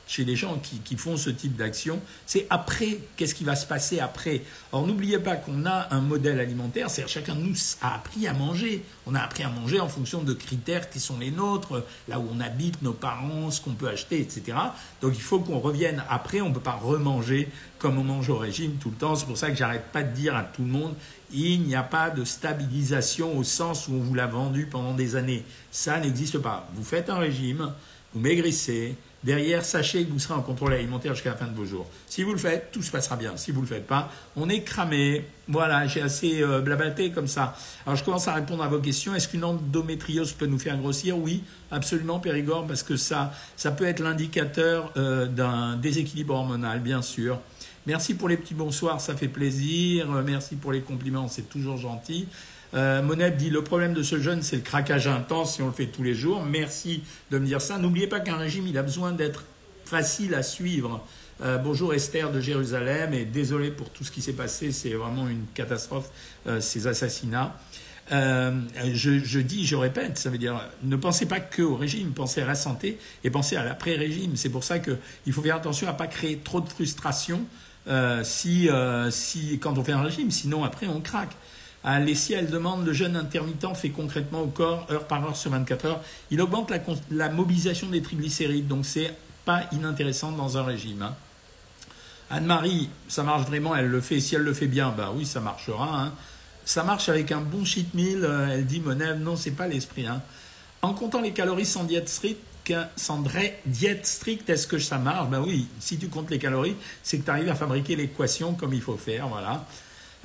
chez 0.06 0.24
les 0.24 0.36
gens 0.36 0.60
qui, 0.84 0.96
font 0.96 1.16
ce 1.16 1.30
type 1.30 1.56
d'action, 1.56 2.00
c'est 2.26 2.46
après, 2.50 2.98
qu'est-ce 3.16 3.34
qui 3.34 3.44
va 3.44 3.56
se 3.56 3.66
passer 3.66 3.98
après? 4.00 4.42
Or, 4.72 4.86
n'oubliez 4.86 5.18
pas 5.18 5.36
qu'on 5.36 5.64
a 5.64 5.88
un 5.90 6.00
modèle 6.00 6.38
alimentaire, 6.38 6.90
c'est-à-dire 6.90 7.12
chacun 7.12 7.34
de 7.34 7.40
nous 7.40 7.56
a 7.80 7.94
appris 7.94 8.26
à 8.26 8.32
manger. 8.32 8.84
On 9.06 9.14
a 9.14 9.20
appris 9.20 9.42
à 9.42 9.48
manger 9.48 9.80
en 9.80 9.88
fonction 9.88 10.22
de 10.22 10.32
critères 10.34 10.90
qui 10.90 11.00
sont 11.00 11.18
les 11.18 11.30
nôtres, 11.30 11.84
là 12.08 12.18
où 12.18 12.28
on 12.32 12.40
habite, 12.40 12.82
nos 12.82 12.92
parents, 12.92 13.50
ce 13.50 13.60
qu'on 13.60 13.72
peut 13.72 13.88
acheter, 13.88 14.20
etc. 14.20 14.56
Donc, 15.00 15.12
il 15.14 15.22
faut 15.22 15.40
qu'on 15.40 15.58
revienne 15.58 16.02
après, 16.08 16.40
on 16.40 16.50
ne 16.50 16.54
peut 16.54 16.60
pas 16.60 16.72
remanger 16.72 17.48
comme 17.78 17.98
on 17.98 18.04
mange 18.04 18.28
au 18.30 18.38
régime 18.38 18.76
tout 18.80 18.90
le 18.90 18.96
temps. 18.96 19.16
C'est 19.16 19.26
pour 19.26 19.36
ça 19.36 19.50
que 19.50 19.56
j'arrête 19.56 19.86
pas 19.92 20.02
de 20.02 20.14
dire 20.14 20.36
à 20.36 20.42
tout 20.44 20.62
le 20.62 20.68
monde, 20.68 20.94
il 21.32 21.62
n'y 21.62 21.74
a 21.74 21.82
pas 21.82 22.10
de 22.10 22.24
stabilisation 22.24 23.36
au 23.36 23.44
sens 23.44 23.88
où 23.88 23.94
on 23.94 24.00
vous 24.00 24.14
l'a 24.14 24.26
vendu 24.26 24.66
pendant 24.66 24.94
des 24.94 25.16
années. 25.16 25.44
Ça 25.70 25.98
n'existe 25.98 26.38
pas. 26.38 26.68
Vous 26.74 26.84
faites 26.84 27.10
un 27.10 27.18
régime, 27.18 27.72
vous 28.12 28.20
maigrissez, 28.20 28.96
Derrière, 29.24 29.64
sachez 29.64 30.04
que 30.04 30.10
vous 30.10 30.18
serez 30.18 30.34
en 30.34 30.42
contrôle 30.42 30.72
alimentaire 30.72 31.14
jusqu'à 31.14 31.30
la 31.30 31.36
fin 31.36 31.46
de 31.46 31.54
vos 31.54 31.64
jours. 31.64 31.86
Si 32.08 32.24
vous 32.24 32.32
le 32.32 32.38
faites, 32.38 32.72
tout 32.72 32.82
se 32.82 32.90
passera 32.90 33.14
bien. 33.14 33.36
Si 33.36 33.52
vous 33.52 33.60
ne 33.60 33.66
le 33.66 33.72
faites 33.72 33.86
pas, 33.86 34.10
on 34.34 34.48
est 34.48 34.62
cramé. 34.62 35.24
Voilà, 35.46 35.86
j'ai 35.86 36.02
assez 36.02 36.42
euh, 36.42 36.60
blablaté 36.60 37.12
comme 37.12 37.28
ça. 37.28 37.56
Alors 37.86 37.96
je 37.96 38.02
commence 38.02 38.26
à 38.26 38.34
répondre 38.34 38.64
à 38.64 38.68
vos 38.68 38.80
questions. 38.80 39.14
Est-ce 39.14 39.28
qu'une 39.28 39.44
endométriose 39.44 40.32
peut 40.32 40.46
nous 40.46 40.58
faire 40.58 40.76
grossir? 40.76 41.16
Oui, 41.16 41.44
absolument, 41.70 42.18
Périgord, 42.18 42.66
parce 42.66 42.82
que 42.82 42.96
ça, 42.96 43.32
ça 43.56 43.70
peut 43.70 43.86
être 43.86 44.00
l'indicateur 44.00 44.90
euh, 44.96 45.26
d'un 45.26 45.76
déséquilibre 45.76 46.34
hormonal, 46.34 46.80
bien 46.80 47.00
sûr. 47.00 47.38
Merci 47.86 48.14
pour 48.14 48.28
les 48.28 48.36
petits 48.36 48.54
bonsoirs, 48.54 49.00
ça 49.00 49.16
fait 49.16 49.26
plaisir. 49.26 50.06
Merci 50.24 50.54
pour 50.54 50.70
les 50.70 50.82
compliments, 50.82 51.26
c'est 51.26 51.48
toujours 51.48 51.78
gentil. 51.78 52.28
Euh, 52.74 53.02
Monette 53.02 53.36
dit 53.36 53.50
le 53.50 53.64
problème 53.64 53.92
de 53.92 54.04
ce 54.04 54.20
jeûne, 54.20 54.40
c'est 54.42 54.54
le 54.54 54.62
craquage 54.62 55.08
intense 55.08 55.56
si 55.56 55.62
on 55.62 55.66
le 55.66 55.72
fait 55.72 55.86
tous 55.86 56.04
les 56.04 56.14
jours. 56.14 56.44
Merci 56.44 57.02
de 57.32 57.38
me 57.38 57.46
dire 57.46 57.60
ça. 57.60 57.78
N'oubliez 57.78 58.06
pas 58.06 58.20
qu'un 58.20 58.36
régime, 58.36 58.68
il 58.68 58.78
a 58.78 58.84
besoin 58.84 59.10
d'être 59.10 59.44
facile 59.84 60.36
à 60.36 60.44
suivre. 60.44 61.04
Euh, 61.42 61.58
bonjour 61.58 61.92
Esther 61.92 62.30
de 62.30 62.40
Jérusalem 62.40 63.14
et 63.14 63.24
désolé 63.24 63.72
pour 63.72 63.90
tout 63.90 64.04
ce 64.04 64.12
qui 64.12 64.22
s'est 64.22 64.32
passé, 64.32 64.70
c'est 64.70 64.94
vraiment 64.94 65.28
une 65.28 65.46
catastrophe 65.52 66.10
euh, 66.46 66.60
ces 66.60 66.86
assassinats. 66.86 67.56
Je, 68.10 69.20
je, 69.24 69.40
dis, 69.40 69.66
je 69.66 69.74
répète, 69.74 70.18
ça 70.18 70.28
veut 70.30 70.38
dire 70.38 70.60
ne 70.82 70.96
pensez 70.96 71.26
pas 71.26 71.40
que 71.40 71.62
au 71.62 71.76
régime, 71.76 72.12
pensez 72.12 72.42
à 72.42 72.46
la 72.46 72.54
santé 72.54 72.98
et 73.24 73.30
pensez 73.30 73.56
à 73.56 73.64
l'après-régime. 73.64 74.36
C'est 74.36 74.50
pour 74.50 74.62
ça 74.62 74.78
qu'il 74.78 75.32
faut 75.32 75.42
faire 75.42 75.56
attention 75.56 75.88
à 75.88 75.92
ne 75.92 75.98
pas 75.98 76.06
créer 76.06 76.38
trop 76.38 76.60
de 76.60 76.68
frustration 76.68 77.44
si, 78.22 78.68
si, 79.10 79.58
quand 79.58 79.78
on 79.78 79.84
fait 79.84 79.92
un 79.92 80.02
régime, 80.02 80.30
sinon 80.30 80.64
après 80.64 80.86
on 80.86 81.00
craque. 81.00 81.32
Alessia, 81.84 82.38
elle 82.38 82.50
demande 82.50 82.86
le 82.86 82.92
jeûne 82.92 83.16
intermittent 83.16 83.74
fait 83.74 83.90
concrètement 83.90 84.42
au 84.42 84.46
corps, 84.46 84.86
heure 84.90 85.06
par 85.06 85.24
heure 85.24 85.36
sur 85.36 85.50
24 85.50 85.86
heures. 85.86 86.00
Il 86.30 86.40
augmente 86.40 86.72
la, 87.10 87.28
mobilisation 87.28 87.88
des 87.88 88.02
triglycérides, 88.02 88.68
donc 88.68 88.86
c'est 88.86 89.12
pas 89.44 89.64
inintéressant 89.72 90.32
dans 90.32 90.56
un 90.56 90.62
régime. 90.62 91.02
Hein. 91.02 91.14
Anne-Marie, 92.30 92.88
ça 93.08 93.24
marche 93.24 93.46
vraiment, 93.46 93.74
elle 93.74 93.88
le 93.88 94.00
fait. 94.00 94.20
Si 94.20 94.36
elle 94.36 94.42
le 94.42 94.54
fait 94.54 94.68
bien, 94.68 94.94
bah 94.96 95.12
oui, 95.14 95.26
ça 95.26 95.40
marchera. 95.40 96.04
Hein. 96.04 96.12
Ça 96.64 96.84
marche 96.84 97.08
avec 97.08 97.32
un 97.32 97.40
bon 97.40 97.64
cheat 97.64 97.92
meal, 97.94 98.24
euh, 98.24 98.48
elle 98.52 98.66
dit 98.66 98.80
Monève, 98.80 99.18
non, 99.18 99.34
c'est 99.34 99.50
pas 99.50 99.66
l'esprit. 99.66 100.06
Hein. 100.06 100.22
En 100.82 100.94
comptant 100.94 101.20
les 101.20 101.32
calories 101.32 101.66
sans 101.66 101.84
diète 101.84 102.08
stricte, 102.08 102.40
sans 102.96 103.22
diète 103.66 104.06
stricte, 104.06 104.48
est-ce 104.50 104.66
que 104.66 104.78
ça 104.78 104.98
marche? 104.98 105.28
Ben 105.28 105.40
oui, 105.40 105.66
si 105.80 105.98
tu 105.98 106.08
comptes 106.08 106.30
les 106.30 106.38
calories, 106.38 106.76
c'est 107.02 107.18
que 107.18 107.24
tu 107.24 107.30
arrives 107.30 107.48
à 107.48 107.54
fabriquer 107.54 107.96
l'équation 107.96 108.54
comme 108.54 108.74
il 108.74 108.82
faut 108.82 108.96
faire, 108.96 109.28
voilà. 109.28 109.66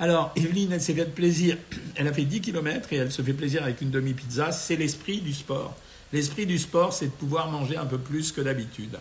Alors, 0.00 0.32
Evelyne, 0.36 0.72
elle 0.72 0.80
s'est 0.80 0.94
fait 0.94 1.12
plaisir. 1.12 1.56
Elle 1.96 2.06
a 2.06 2.12
fait 2.12 2.24
10 2.24 2.40
km 2.40 2.92
et 2.92 2.96
elle 2.96 3.10
se 3.10 3.22
fait 3.22 3.32
plaisir 3.32 3.64
avec 3.64 3.80
une 3.80 3.90
demi-pizza. 3.90 4.52
C'est 4.52 4.76
l'esprit 4.76 5.20
du 5.20 5.34
sport. 5.34 5.74
L'esprit 6.12 6.46
du 6.46 6.58
sport, 6.58 6.92
c'est 6.92 7.06
de 7.06 7.12
pouvoir 7.12 7.50
manger 7.50 7.76
un 7.76 7.84
peu 7.84 7.98
plus 7.98 8.30
que 8.30 8.40
d'habitude. 8.40 8.96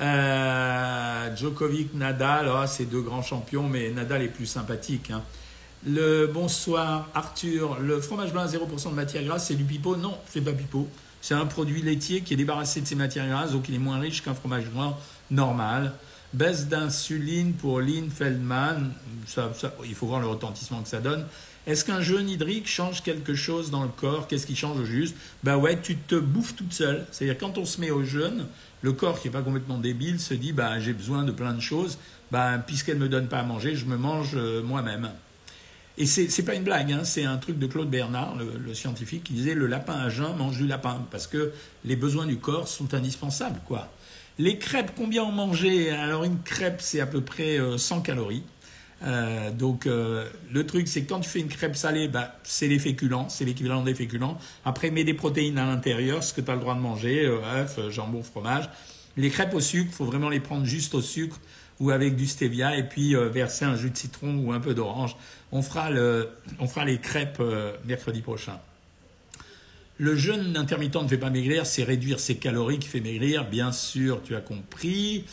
Euh, 0.00 1.36
Djokovic, 1.36 1.94
Nadal, 1.94 2.50
oh, 2.52 2.64
c'est 2.66 2.86
deux 2.86 3.02
grands 3.02 3.22
champions, 3.22 3.68
mais 3.68 3.90
Nadal 3.90 4.22
est 4.22 4.28
plus 4.28 4.46
sympathique. 4.46 5.12
Hein. 5.12 5.22
Le 5.86 6.26
bonsoir, 6.26 7.08
Arthur. 7.14 7.78
Le 7.78 8.00
fromage 8.00 8.32
blanc 8.32 8.42
à 8.42 8.48
0% 8.48 8.90
de 8.90 8.94
matière 8.94 9.22
grasse, 9.22 9.46
c'est 9.46 9.54
du 9.54 9.64
pipeau? 9.64 9.96
Non, 9.96 10.18
c'est 10.28 10.40
pas 10.40 10.52
pipeau. 10.52 10.88
C'est 11.24 11.32
un 11.32 11.46
produit 11.46 11.80
laitier 11.80 12.20
qui 12.20 12.34
est 12.34 12.36
débarrassé 12.36 12.82
de 12.82 12.86
ses 12.86 12.96
matières 12.96 13.26
grasses, 13.26 13.52
donc 13.52 13.70
il 13.70 13.74
est 13.74 13.78
moins 13.78 13.98
riche 13.98 14.22
qu'un 14.22 14.34
fromage 14.34 14.66
blanc 14.66 14.94
normal. 15.30 15.94
Baisse 16.34 16.68
d'insuline 16.68 17.54
pour 17.54 17.80
Lynn 17.80 18.10
Feldman, 18.10 18.92
il 19.86 19.94
faut 19.94 20.06
voir 20.06 20.20
le 20.20 20.26
retentissement 20.26 20.82
que 20.82 20.88
ça 20.90 21.00
donne. 21.00 21.24
Est-ce 21.66 21.86
qu'un 21.86 22.02
jeûne 22.02 22.28
hydrique 22.28 22.68
change 22.68 23.02
quelque 23.02 23.34
chose 23.34 23.70
dans 23.70 23.84
le 23.84 23.88
corps? 23.88 24.28
Qu'est-ce 24.28 24.46
qui 24.46 24.54
change 24.54 24.78
au 24.78 24.84
juste? 24.84 25.16
Ben 25.42 25.56
ouais, 25.56 25.80
tu 25.80 25.96
te 25.96 26.16
bouffes 26.16 26.56
toute 26.56 26.74
seule. 26.74 27.06
C'est-à-dire 27.10 27.38
quand 27.38 27.56
on 27.56 27.64
se 27.64 27.80
met 27.80 27.90
au 27.90 28.04
jeûne, 28.04 28.44
le 28.82 28.92
corps 28.92 29.18
qui 29.18 29.28
n'est 29.28 29.32
pas 29.32 29.40
complètement 29.40 29.78
débile 29.78 30.20
se 30.20 30.34
dit 30.34 30.52
ben 30.52 30.78
j'ai 30.78 30.92
besoin 30.92 31.22
de 31.22 31.32
plein 31.32 31.54
de 31.54 31.60
choses. 31.60 31.96
Ben 32.32 32.58
puisqu'elle 32.58 32.98
me 32.98 33.08
donne 33.08 33.28
pas 33.28 33.38
à 33.38 33.44
manger, 33.44 33.76
je 33.76 33.86
me 33.86 33.96
mange 33.96 34.32
euh, 34.34 34.62
moi-même. 34.62 35.08
Et 35.96 36.06
c'est 36.06 36.44
pas 36.44 36.54
une 36.54 36.64
blague, 36.64 36.92
hein, 36.92 37.04
c'est 37.04 37.24
un 37.24 37.36
truc 37.36 37.56
de 37.58 37.68
Claude 37.68 37.88
Bernard, 37.88 38.34
le, 38.36 38.58
le, 38.58 38.74
scientifique, 38.74 39.24
qui 39.24 39.32
disait 39.32 39.54
le 39.54 39.68
lapin 39.68 39.94
à 39.94 40.08
jeun 40.08 40.34
mange 40.36 40.56
du 40.56 40.66
lapin 40.66 41.06
parce 41.12 41.28
que 41.28 41.52
les 41.84 41.94
besoins 41.94 42.26
du 42.26 42.38
corps 42.38 42.66
sont 42.66 42.94
indispensables, 42.94 43.60
quoi. 43.68 43.88
Les 44.36 44.58
crêpes, 44.58 44.90
combien 44.96 45.22
on 45.22 45.30
mangeait 45.30 45.90
Alors 45.90 46.24
une 46.24 46.40
crêpe, 46.40 46.80
c'est 46.80 47.00
à 47.00 47.06
peu 47.06 47.20
près 47.20 47.58
100 47.76 47.98
euh, 47.98 48.00
calories. 48.00 48.42
Euh, 49.04 49.52
donc 49.52 49.86
euh, 49.86 50.28
le 50.50 50.66
truc, 50.66 50.88
c'est 50.88 51.02
que 51.02 51.08
quand 51.08 51.20
tu 51.20 51.30
fais 51.30 51.38
une 51.38 51.48
crêpe 51.48 51.76
salée, 51.76 52.08
bah, 52.08 52.34
c'est 52.42 52.66
les 52.66 52.80
féculents, 52.80 53.28
c'est 53.28 53.44
l'équivalent 53.44 53.82
des 53.82 53.94
féculents. 53.94 54.36
Après, 54.64 54.90
mets 54.90 55.04
des 55.04 55.14
protéines 55.14 55.58
à 55.58 55.66
l'intérieur, 55.66 56.24
ce 56.24 56.34
que 56.34 56.40
tu 56.40 56.50
as 56.50 56.54
le 56.54 56.60
droit 56.60 56.74
de 56.74 56.80
manger, 56.80 57.26
œufs, 57.26 57.78
jambon, 57.90 58.24
fromage. 58.24 58.68
Les 59.16 59.30
crêpes 59.30 59.54
au 59.54 59.60
sucre, 59.60 59.92
faut 59.92 60.04
vraiment 60.04 60.30
les 60.30 60.40
prendre 60.40 60.64
juste 60.64 60.96
au 60.96 61.00
sucre 61.00 61.38
ou 61.78 61.90
avec 61.90 62.16
du 62.16 62.26
stevia 62.26 62.76
et 62.76 62.88
puis 62.88 63.14
verser 63.14 63.64
un 63.64 63.76
jus 63.76 63.90
de 63.90 63.96
citron 63.96 64.36
ou 64.38 64.52
un 64.52 64.60
peu 64.60 64.74
d'orange. 64.74 65.16
On 65.54 65.62
fera 65.62 65.88
les 66.84 66.98
crêpes 66.98 67.42
mercredi 67.86 68.20
prochain. 68.20 68.58
Le 69.96 70.16
jeûne 70.16 70.56
intermittent 70.56 70.96
ne 70.96 71.06
fait 71.06 71.18
pas 71.18 71.30
maigrir, 71.30 71.66
c'est 71.66 71.84
réduire 71.84 72.18
ses 72.18 72.36
calories 72.36 72.80
qui 72.80 72.88
fait 72.88 73.00
maigrir, 73.00 73.48
bien 73.48 73.70
sûr, 73.70 74.22
tu 74.24 74.34
as 74.34 74.40
compris. 74.40 75.24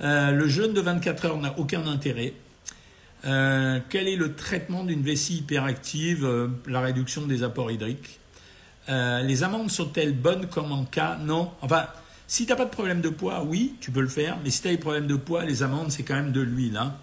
Euh, 0.00 0.30
le 0.30 0.48
jeûne 0.48 0.72
de 0.72 0.80
24 0.80 1.26
heures 1.26 1.38
n'a 1.38 1.58
aucun 1.58 1.86
intérêt. 1.86 2.32
Euh, 3.26 3.78
quel 3.90 4.08
est 4.08 4.16
le 4.16 4.34
traitement 4.34 4.84
d'une 4.84 5.02
vessie 5.02 5.38
hyperactive 5.38 6.24
euh, 6.24 6.48
La 6.66 6.80
réduction 6.80 7.26
des 7.26 7.42
apports 7.42 7.70
hydriques? 7.70 8.20
les 8.88 9.42
amandes 9.42 9.68
sont-elles 9.68 10.14
bonnes 10.14 10.46
comme 10.46 10.70
en 10.70 10.84
cas? 10.84 11.18
Non. 11.20 11.50
Enfin, 11.60 11.86
Si 12.28 12.46
tu 12.46 12.52
n'as 12.52 12.56
pas 12.56 12.66
de 12.66 12.70
problème 12.70 13.00
de 13.00 13.08
poids, 13.08 13.42
oui, 13.42 13.74
tu 13.80 13.90
peux 13.90 14.00
le 14.00 14.08
faire, 14.08 14.38
mais 14.44 14.50
si 14.50 14.62
tu 14.62 14.68
as 14.68 14.70
des 14.70 14.78
problèmes 14.78 15.08
de 15.08 15.16
poids, 15.16 15.44
les 15.44 15.64
amandes, 15.64 15.90
c'est 15.90 16.04
quand 16.04 16.14
même 16.14 16.30
de 16.30 16.40
l'huile. 16.40 16.76
Hein. 16.76 16.94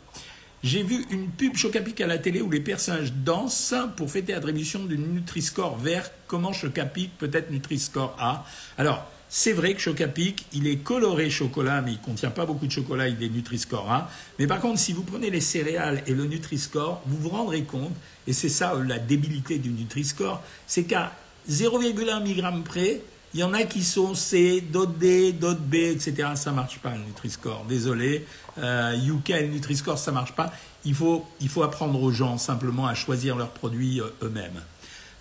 J'ai 0.64 0.82
vu 0.82 1.06
une 1.12 1.28
pub 1.28 1.58
Chocapic 1.58 2.00
à 2.00 2.08
la 2.08 2.18
télé 2.18 2.40
où 2.40 2.50
les 2.50 2.62
personnages 2.62 3.12
dansent 3.12 3.76
pour 3.98 4.10
fêter 4.10 4.32
l'attribution 4.32 4.86
du 4.86 4.98
Nutri-Score 4.98 5.78
vert. 5.78 6.10
Comment 6.26 6.54
Chocapic 6.54 7.18
peut 7.18 7.30
être 7.34 7.52
Nutri-Score 7.52 8.16
A? 8.18 8.46
Alors, 8.78 9.06
c'est 9.28 9.52
vrai 9.52 9.74
que 9.74 9.82
Chocapic, 9.82 10.46
il 10.54 10.68
est 10.68 10.78
coloré 10.78 11.30
chocolat, 11.30 11.82
mais 11.82 11.92
il 11.92 12.00
contient 12.00 12.30
pas 12.30 12.46
beaucoup 12.46 12.66
de 12.66 12.72
chocolat, 12.72 13.10
il 13.10 13.22
est 13.22 13.28
Nutri-Score 13.28 13.92
A. 13.92 14.10
Mais 14.40 14.48
par 14.48 14.62
contre, 14.62 14.80
si 14.80 14.94
vous 14.94 15.04
prenez 15.04 15.30
les 15.30 15.42
céréales 15.42 16.02
et 16.08 16.14
le 16.14 16.28
Nutri-Score, 16.28 17.02
vous 17.08 17.18
vous 17.18 17.30
rendrez 17.30 17.64
compte, 17.64 17.92
et 18.26 18.32
c'est 18.32 18.48
ça 18.48 18.74
la 18.88 19.00
débilité 19.00 19.58
du 19.58 19.70
Nutri-Score, 19.70 20.42
c'est 20.66 20.86
qu'à 20.86 21.12
0,1 21.50 22.24
mg 22.24 22.64
près, 22.64 23.02
il 23.34 23.40
y 23.40 23.44
en 23.44 23.54
a 23.54 23.64
qui 23.64 23.84
sont 23.84 24.14
C, 24.14 24.62
d'autres 24.62 24.94
D, 24.94 25.34
d'autres 25.34 25.60
B, 25.60 25.76
etc. 25.76 26.30
Ça 26.36 26.52
marche 26.52 26.80
pas 26.80 26.92
le 26.92 27.04
Nutri-Score. 27.04 27.66
Désolé, 27.68 28.26
euh, 28.60 28.96
UK 28.96 29.32
et 29.32 29.42
le 29.42 29.54
Nutri-Score, 29.54 29.98
ça 29.98 30.12
marche 30.12 30.34
pas. 30.34 30.54
Il 30.86 30.94
faut, 30.94 31.26
il 31.42 31.50
faut 31.50 31.64
apprendre 31.64 32.02
aux 32.02 32.12
gens 32.12 32.38
simplement 32.38 32.86
à 32.86 32.94
choisir 32.94 33.36
leurs 33.36 33.50
produits 33.50 34.02
euh, 34.02 34.10
eux-mêmes. 34.22 34.62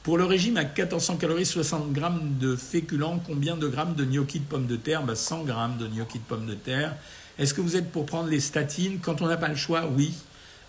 Pour 0.02 0.18
le 0.18 0.24
régime 0.24 0.56
à 0.56 0.64
1400 0.64 1.16
calories, 1.16 1.46
60 1.46 1.92
grammes 1.92 2.36
de 2.38 2.56
féculents, 2.56 3.20
combien 3.24 3.56
de 3.56 3.68
grammes 3.68 3.94
de 3.94 4.04
gnocchi 4.04 4.40
de 4.40 4.44
pommes 4.44 4.66
de 4.66 4.76
terre? 4.76 5.02
100 5.14 5.38
bah, 5.38 5.44
grammes 5.46 5.78
de 5.78 5.86
gnocchi 5.86 6.18
de 6.18 6.24
pommes 6.24 6.46
de 6.46 6.54
terre. 6.54 6.96
Est-ce 7.38 7.54
que 7.54 7.60
vous 7.60 7.76
êtes 7.76 7.90
pour 7.90 8.04
prendre 8.04 8.28
les 8.28 8.40
statines? 8.40 8.98
Quand 9.00 9.22
on 9.22 9.26
n'a 9.26 9.36
pas 9.36 9.48
le 9.48 9.56
choix, 9.56 9.86
oui. 9.86 10.12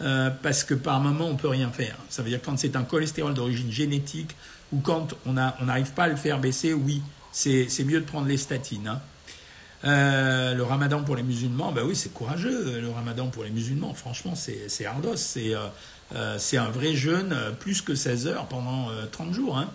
Euh, 0.02 0.30
parce 0.42 0.64
que 0.64 0.74
par 0.74 1.00
moment, 1.02 1.28
on 1.28 1.36
peut 1.36 1.50
rien 1.50 1.72
faire. 1.72 1.98
Ça 2.10 2.24
veut 2.24 2.30
dire 2.30 2.40
quand 2.44 2.58
c'est 2.58 2.76
un 2.76 2.84
cholestérol 2.84 3.34
d'origine 3.34 3.72
génétique 3.72 4.36
ou 4.72 4.80
quand 4.80 5.14
on 5.26 5.34
n'arrive 5.34 5.92
pas 5.92 6.04
à 6.04 6.08
le 6.08 6.16
faire 6.16 6.40
baisser, 6.40 6.74
oui, 6.74 7.02
c'est 7.34 7.84
mieux 7.84 8.00
de 8.00 8.06
prendre 8.06 8.28
les 8.28 8.38
statines. 8.38 8.88
Hein. 8.88 9.02
Euh, 9.86 10.54
le 10.54 10.64
ramadan 10.64 11.04
pour 11.04 11.16
les 11.16 11.24
musulmans, 11.24 11.74
ben 11.74 11.84
oui, 11.84 11.96
c'est 11.96 12.14
courageux. 12.14 12.80
Le 12.80 12.90
ramadan 12.90 13.28
pour 13.28 13.44
les 13.44 13.50
musulmans, 13.50 13.94
franchement, 13.94 14.34
c'est 14.36 14.86
ardos. 14.86 15.18
C'est 15.18 15.54
euh, 15.54 15.68
euh, 16.16 16.38
un 16.54 16.70
vrai 16.70 16.94
jeûne, 16.96 17.36
plus 17.60 17.82
que 17.82 17.96
16 17.96 18.28
heures 18.28 18.46
pendant 18.46 18.88
30 19.12 19.34
jours. 19.34 19.58
Hein. 19.58 19.70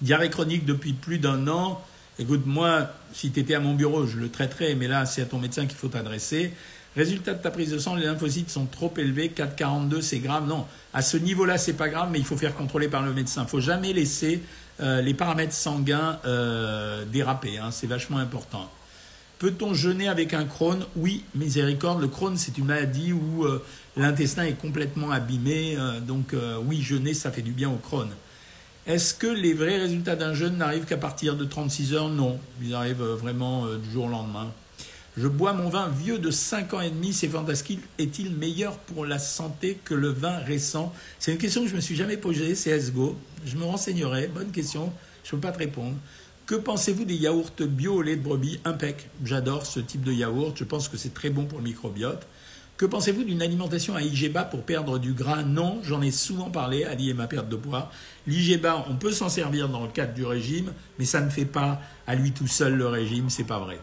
Diarrhée 0.00 0.30
chronique 0.30 0.64
depuis 0.64 0.92
plus 0.92 1.18
d'un 1.18 1.48
an. 1.48 1.82
Écoute, 2.18 2.42
moi, 2.46 2.90
si 3.12 3.30
tu 3.32 3.40
étais 3.40 3.54
à 3.54 3.60
mon 3.60 3.74
bureau, 3.74 4.06
je 4.06 4.18
le 4.18 4.30
traiterais, 4.30 4.74
mais 4.74 4.88
là, 4.88 5.06
c'est 5.06 5.22
à 5.22 5.26
ton 5.26 5.38
médecin 5.38 5.66
qu'il 5.66 5.76
faut 5.76 5.88
t'adresser. 5.88 6.52
Résultat 6.96 7.34
de 7.34 7.42
ta 7.42 7.50
prise 7.50 7.70
de 7.70 7.78
sang, 7.78 7.94
les 7.94 8.04
lymphocytes 8.04 8.50
sont 8.50 8.66
trop 8.66 8.92
élevés, 8.96 9.32
4,42 9.34 10.00
c'est 10.00 10.18
grave. 10.18 10.46
Non, 10.46 10.66
à 10.92 11.02
ce 11.02 11.16
niveau-là, 11.16 11.56
c'est 11.56 11.74
pas 11.74 11.88
grave, 11.88 12.08
mais 12.10 12.18
il 12.18 12.24
faut 12.24 12.36
faire 12.36 12.54
contrôler 12.54 12.88
par 12.88 13.02
le 13.02 13.12
médecin. 13.12 13.44
Il 13.46 13.48
faut 13.48 13.60
jamais 13.60 13.92
laisser 13.92 14.42
euh, 14.80 15.02
les 15.02 15.14
paramètres 15.14 15.52
sanguins 15.52 16.18
euh, 16.24 17.04
déraper, 17.04 17.58
hein. 17.58 17.70
c'est 17.70 17.86
vachement 17.86 18.18
important. 18.18 18.70
Peut-on 19.38 19.74
jeûner 19.74 20.08
avec 20.08 20.34
un 20.34 20.44
Crohn? 20.44 20.84
Oui, 20.96 21.24
miséricorde. 21.34 22.00
Le 22.00 22.08
Crohn, 22.08 22.36
c'est 22.36 22.58
une 22.58 22.66
maladie 22.66 23.12
où 23.12 23.44
euh, 23.44 23.64
l'intestin 23.96 24.44
est 24.44 24.60
complètement 24.60 25.10
abîmé. 25.10 25.76
donc 26.06 26.34
oui, 26.66 26.82
jeûner, 26.82 27.14
ça 27.14 27.30
fait 27.30 27.42
du 27.42 27.52
bien 27.52 27.70
au 27.70 27.76
Crohn. 27.76 28.08
Est-ce 28.86 29.14
que 29.14 29.26
les 29.26 29.54
vrais 29.54 29.78
résultats 29.78 30.16
d'un 30.16 30.34
jeûne 30.34 30.56
n'arrivent 30.56 30.84
qu'à 30.84 30.98
partir 30.98 31.36
de 31.36 31.44
36 31.44 31.94
heures? 31.94 32.08
Non, 32.08 32.38
ils 32.62 32.74
arrivent 32.74 33.02
vraiment 33.02 33.66
du 33.66 33.90
jour 33.90 34.06
au 34.06 34.08
lendemain. 34.08 34.52
Je 35.20 35.28
bois 35.28 35.52
mon 35.52 35.68
vin 35.68 35.88
vieux 35.88 36.18
de 36.18 36.30
5 36.30 36.72
ans 36.72 36.80
et 36.80 36.88
demi, 36.88 37.12
c'est 37.12 37.28
fantastique. 37.28 37.80
Est-il 37.98 38.34
meilleur 38.34 38.78
pour 38.78 39.04
la 39.04 39.18
santé 39.18 39.78
que 39.84 39.92
le 39.92 40.08
vin 40.08 40.38
récent? 40.38 40.94
C'est 41.18 41.30
une 41.30 41.36
question 41.36 41.60
que 41.60 41.66
je 41.66 41.72
ne 41.72 41.76
me 41.76 41.82
suis 41.82 41.94
jamais 41.94 42.16
posée, 42.16 42.54
c'est 42.54 42.70
ESGO. 42.70 43.18
Je 43.44 43.56
me 43.56 43.64
renseignerai, 43.64 44.28
bonne 44.28 44.50
question, 44.50 44.90
je 45.22 45.36
ne 45.36 45.38
peux 45.38 45.46
pas 45.46 45.52
te 45.52 45.58
répondre. 45.58 45.94
Que 46.46 46.54
pensez-vous 46.54 47.04
des 47.04 47.16
yaourts 47.16 47.50
bio 47.60 47.96
au 47.96 48.02
lait 48.02 48.16
de 48.16 48.22
brebis? 48.22 48.60
Impec. 48.64 49.10
J'adore 49.22 49.66
ce 49.66 49.78
type 49.78 50.04
de 50.04 50.12
yaourt, 50.12 50.56
je 50.56 50.64
pense 50.64 50.88
que 50.88 50.96
c'est 50.96 51.12
très 51.12 51.28
bon 51.28 51.44
pour 51.44 51.58
le 51.58 51.64
microbiote. 51.64 52.26
Que 52.78 52.86
pensez-vous 52.86 53.24
d'une 53.24 53.42
alimentation 53.42 53.96
à 53.96 54.00
IGBA 54.00 54.44
pour 54.44 54.62
perdre 54.62 54.98
du 54.98 55.12
gras? 55.12 55.42
Non, 55.42 55.80
j'en 55.82 56.00
ai 56.00 56.12
souvent 56.12 56.48
parlé, 56.48 56.84
à 56.84 56.94
lier 56.94 57.12
ma 57.12 57.26
perte 57.26 57.50
de 57.50 57.56
poids. 57.56 57.92
L'IGBA, 58.26 58.86
on 58.88 58.96
peut 58.96 59.12
s'en 59.12 59.28
servir 59.28 59.68
dans 59.68 59.82
le 59.82 59.90
cadre 59.90 60.14
du 60.14 60.24
régime, 60.24 60.72
mais 60.98 61.04
ça 61.04 61.20
ne 61.20 61.28
fait 61.28 61.44
pas 61.44 61.78
à 62.06 62.14
lui 62.14 62.32
tout 62.32 62.46
seul 62.46 62.74
le 62.74 62.86
régime, 62.86 63.28
c'est 63.28 63.44
pas 63.44 63.58
vrai. 63.58 63.78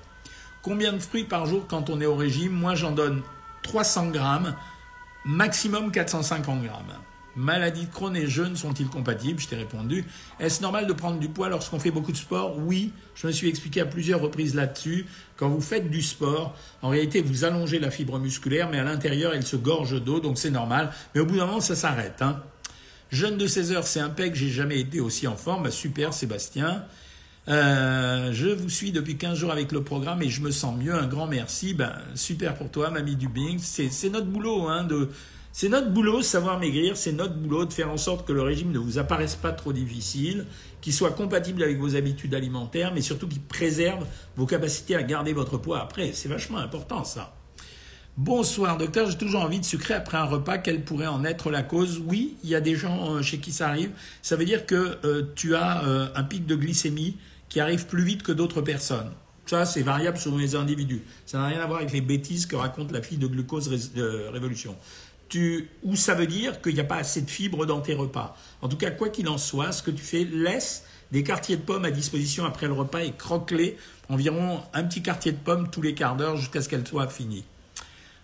Combien 0.68 0.92
de 0.92 1.00
fruits 1.00 1.24
par 1.24 1.46
jour 1.46 1.66
quand 1.66 1.90
on 1.90 2.02
est 2.02 2.06
au 2.06 2.18
régime? 2.18 2.52
Moi, 2.52 2.76
j'en 2.76 2.92
donne 2.92 3.22
300 3.62 4.08
grammes, 4.08 4.54
maximum 5.24 5.92
450 5.92 6.62
grammes. 6.62 6.94
Maladie 7.38 7.86
de 7.86 7.90
Crohn 7.90 8.14
et 8.18 8.28
jeûne 8.28 8.58
sont-ils 8.58 8.90
compatibles? 8.90 9.40
Je 9.40 9.48
t'ai 9.48 9.56
répondu. 9.56 10.04
Est-ce 10.42 10.62
normal 10.62 10.86
de 10.86 10.92
prendre 10.92 11.20
du 11.20 11.30
poids 11.30 11.48
lorsqu'on 11.48 11.80
fait 11.80 11.90
beaucoup 11.90 12.12
de 12.12 12.18
sport? 12.18 12.58
Oui, 12.58 12.92
je 13.16 13.28
me 13.28 13.32
suis 13.32 13.48
expliqué 13.48 13.80
à 13.80 13.86
plusieurs 13.86 14.20
reprises 14.20 14.56
là-dessus. 14.56 15.06
Quand 15.38 15.48
vous 15.48 15.62
faites 15.62 15.90
du 15.90 16.02
sport, 16.02 16.54
en 16.82 16.90
réalité, 16.90 17.22
vous 17.22 17.46
allongez 17.46 17.80
la 17.80 17.90
fibre 17.90 18.20
musculaire, 18.20 18.70
mais 18.70 18.80
à 18.80 18.84
l'intérieur, 18.84 19.34
elle 19.34 19.46
se 19.46 19.56
gorge 19.56 20.04
d'eau, 20.04 20.20
donc 20.20 20.38
c'est 20.38 20.52
normal. 20.52 20.92
Mais 21.16 21.22
au 21.22 21.26
bout 21.26 21.38
d'un 21.38 21.46
moment, 21.46 21.62
ça 21.62 21.78
s'arrête. 21.78 22.22
Hein. 22.22 22.44
Jeûne 23.10 23.38
de 23.38 23.48
16 23.48 23.72
heures, 23.72 23.88
c'est 23.88 24.02
un 24.02 24.10
pec, 24.10 24.36
j'ai 24.36 24.50
jamais 24.50 24.82
été 24.82 25.00
aussi 25.00 25.28
en 25.28 25.38
forme. 25.38 25.64
Bah, 25.64 25.72
super, 25.72 26.14
Sébastien. 26.14 26.84
Euh, 27.50 28.32
je 28.34 28.50
vous 28.50 28.70
suis 28.70 28.92
depuis 28.92 29.18
15 29.18 29.38
jours 29.38 29.52
avec 29.52 29.72
le 29.72 29.82
programme 29.82 30.22
et 30.22 30.30
je 30.30 30.42
me 30.42 30.52
sens 30.52 30.78
mieux. 30.78 30.94
Un 30.94 31.08
grand 31.08 31.28
merci. 31.28 31.74
Ben, 31.74 31.94
super 32.16 32.56
pour 32.56 32.70
toi, 32.70 32.90
Mamie 32.90 33.16
Dubing. 33.16 33.58
C'est 33.60 34.10
notre 34.10 34.28
boulot, 34.28 34.68
hein, 34.68 34.84
de, 34.84 35.10
c'est 35.54 35.70
notre 35.70 35.90
boulot, 35.90 36.22
savoir 36.22 36.60
maigrir. 36.60 36.98
C'est 36.98 37.14
notre 37.14 37.36
boulot 37.36 37.66
de 37.66 37.72
faire 37.72 37.90
en 37.90 37.98
sorte 37.98 38.28
que 38.28 38.34
le 38.34 38.42
régime 38.42 38.72
ne 38.72 38.80
vous 38.80 38.98
apparaisse 38.98 39.36
pas 39.36 39.54
trop 39.54 39.72
difficile, 39.72 40.46
qu'il 40.82 40.94
soit 40.94 41.12
compatible 41.12 41.64
avec 41.64 41.80
vos 41.80 41.96
habitudes 41.96 42.36
alimentaires, 42.36 42.92
mais 42.94 43.02
surtout 43.02 43.28
qu'il 43.28 43.42
préserve 43.42 44.06
vos 44.36 44.46
capacités 44.46 44.96
à 44.96 45.04
garder 45.04 45.32
votre 45.32 45.58
poids 45.58 45.82
après. 45.82 46.12
C'est 46.14 46.30
vachement 46.30 46.58
important, 46.58 47.06
ça. 47.06 47.34
Bonsoir 48.18 48.78
docteur, 48.78 49.08
j'ai 49.12 49.18
toujours 49.18 49.42
envie 49.42 49.60
de 49.60 49.66
sucrer 49.66 49.94
après 49.94 50.18
un 50.18 50.26
repas. 50.26 50.58
Quelle 50.58 50.84
pourrait 50.84 51.06
en 51.06 51.24
être 51.24 51.52
la 51.52 51.62
cause? 51.62 52.02
Oui, 52.04 52.36
il 52.44 52.50
y 52.50 52.56
a 52.56 52.62
des 52.62 52.76
gens 52.76 53.14
euh, 53.14 53.22
chez 53.22 53.38
qui 53.38 53.52
ça 53.52 53.68
arrive. 53.70 53.92
Ça 54.24 54.36
veut 54.36 54.46
dire 54.46 54.66
que 54.66 54.98
euh, 55.06 55.32
tu 55.36 55.56
as 55.56 55.84
un 56.16 56.24
pic 56.24 56.48
de 56.48 56.56
glycémie 56.56 57.16
qui 57.50 57.60
arrivent 57.60 57.88
plus 57.88 58.04
vite 58.04 58.24
que 58.24 58.32
d'autres 58.32 58.62
personnes. 58.62 59.12
Ça, 59.46 59.66
c'est 59.66 59.82
variable 59.82 60.18
selon 60.18 60.38
les 60.38 60.56
individus. 60.56 61.04
Ça 61.26 61.38
n'a 61.38 61.48
rien 61.48 61.62
à 61.62 61.66
voir 61.66 61.80
avec 61.80 61.94
les 61.94 62.02
bêtises 62.02 62.46
que 62.46 62.56
raconte 62.56 62.92
la 62.92 63.02
fille 63.02 63.18
de 63.18 63.28
glucose 63.28 63.70
révolution. 64.32 64.76
Tu, 65.30 65.70
ou 65.84 65.96
ça 65.96 66.16
veut 66.16 66.28
dire 66.28 66.62
qu'il 66.62 66.74
n'y 66.74 66.80
a 66.80 66.86
pas 66.86 66.98
assez 66.98 67.22
de 67.22 67.30
fibres 67.30 67.66
dans 67.66 67.82
tes 67.82 67.94
repas. 67.94 68.38
En 68.62 68.70
tout 68.70 68.78
cas, 68.78 68.92
quoi 68.92 69.10
qu'il 69.10 69.28
en 69.30 69.38
soit, 69.38 69.72
ce 69.72 69.84
que 69.84 69.92
tu 69.92 70.04
fais, 70.04 70.26
laisse 70.26 70.84
des 71.12 71.24
quartiers 71.24 71.56
de 71.56 71.62
pommes 71.62 71.86
à 71.86 71.92
disposition 71.92 72.46
après 72.46 72.68
le 72.68 72.74
repas 72.74 73.02
et 73.02 73.12
croque-les 73.12 73.78
environ 74.10 74.62
un 74.74 74.84
petit 74.84 75.02
quartier 75.02 75.32
de 75.32 75.38
pommes 75.38 75.70
tous 75.70 75.82
les 75.82 75.94
quarts 75.94 76.16
d'heure 76.16 76.38
jusqu'à 76.38 76.62
ce 76.62 76.70
qu'elle 76.70 76.86
soit 76.86 77.08
finie. 77.08 77.46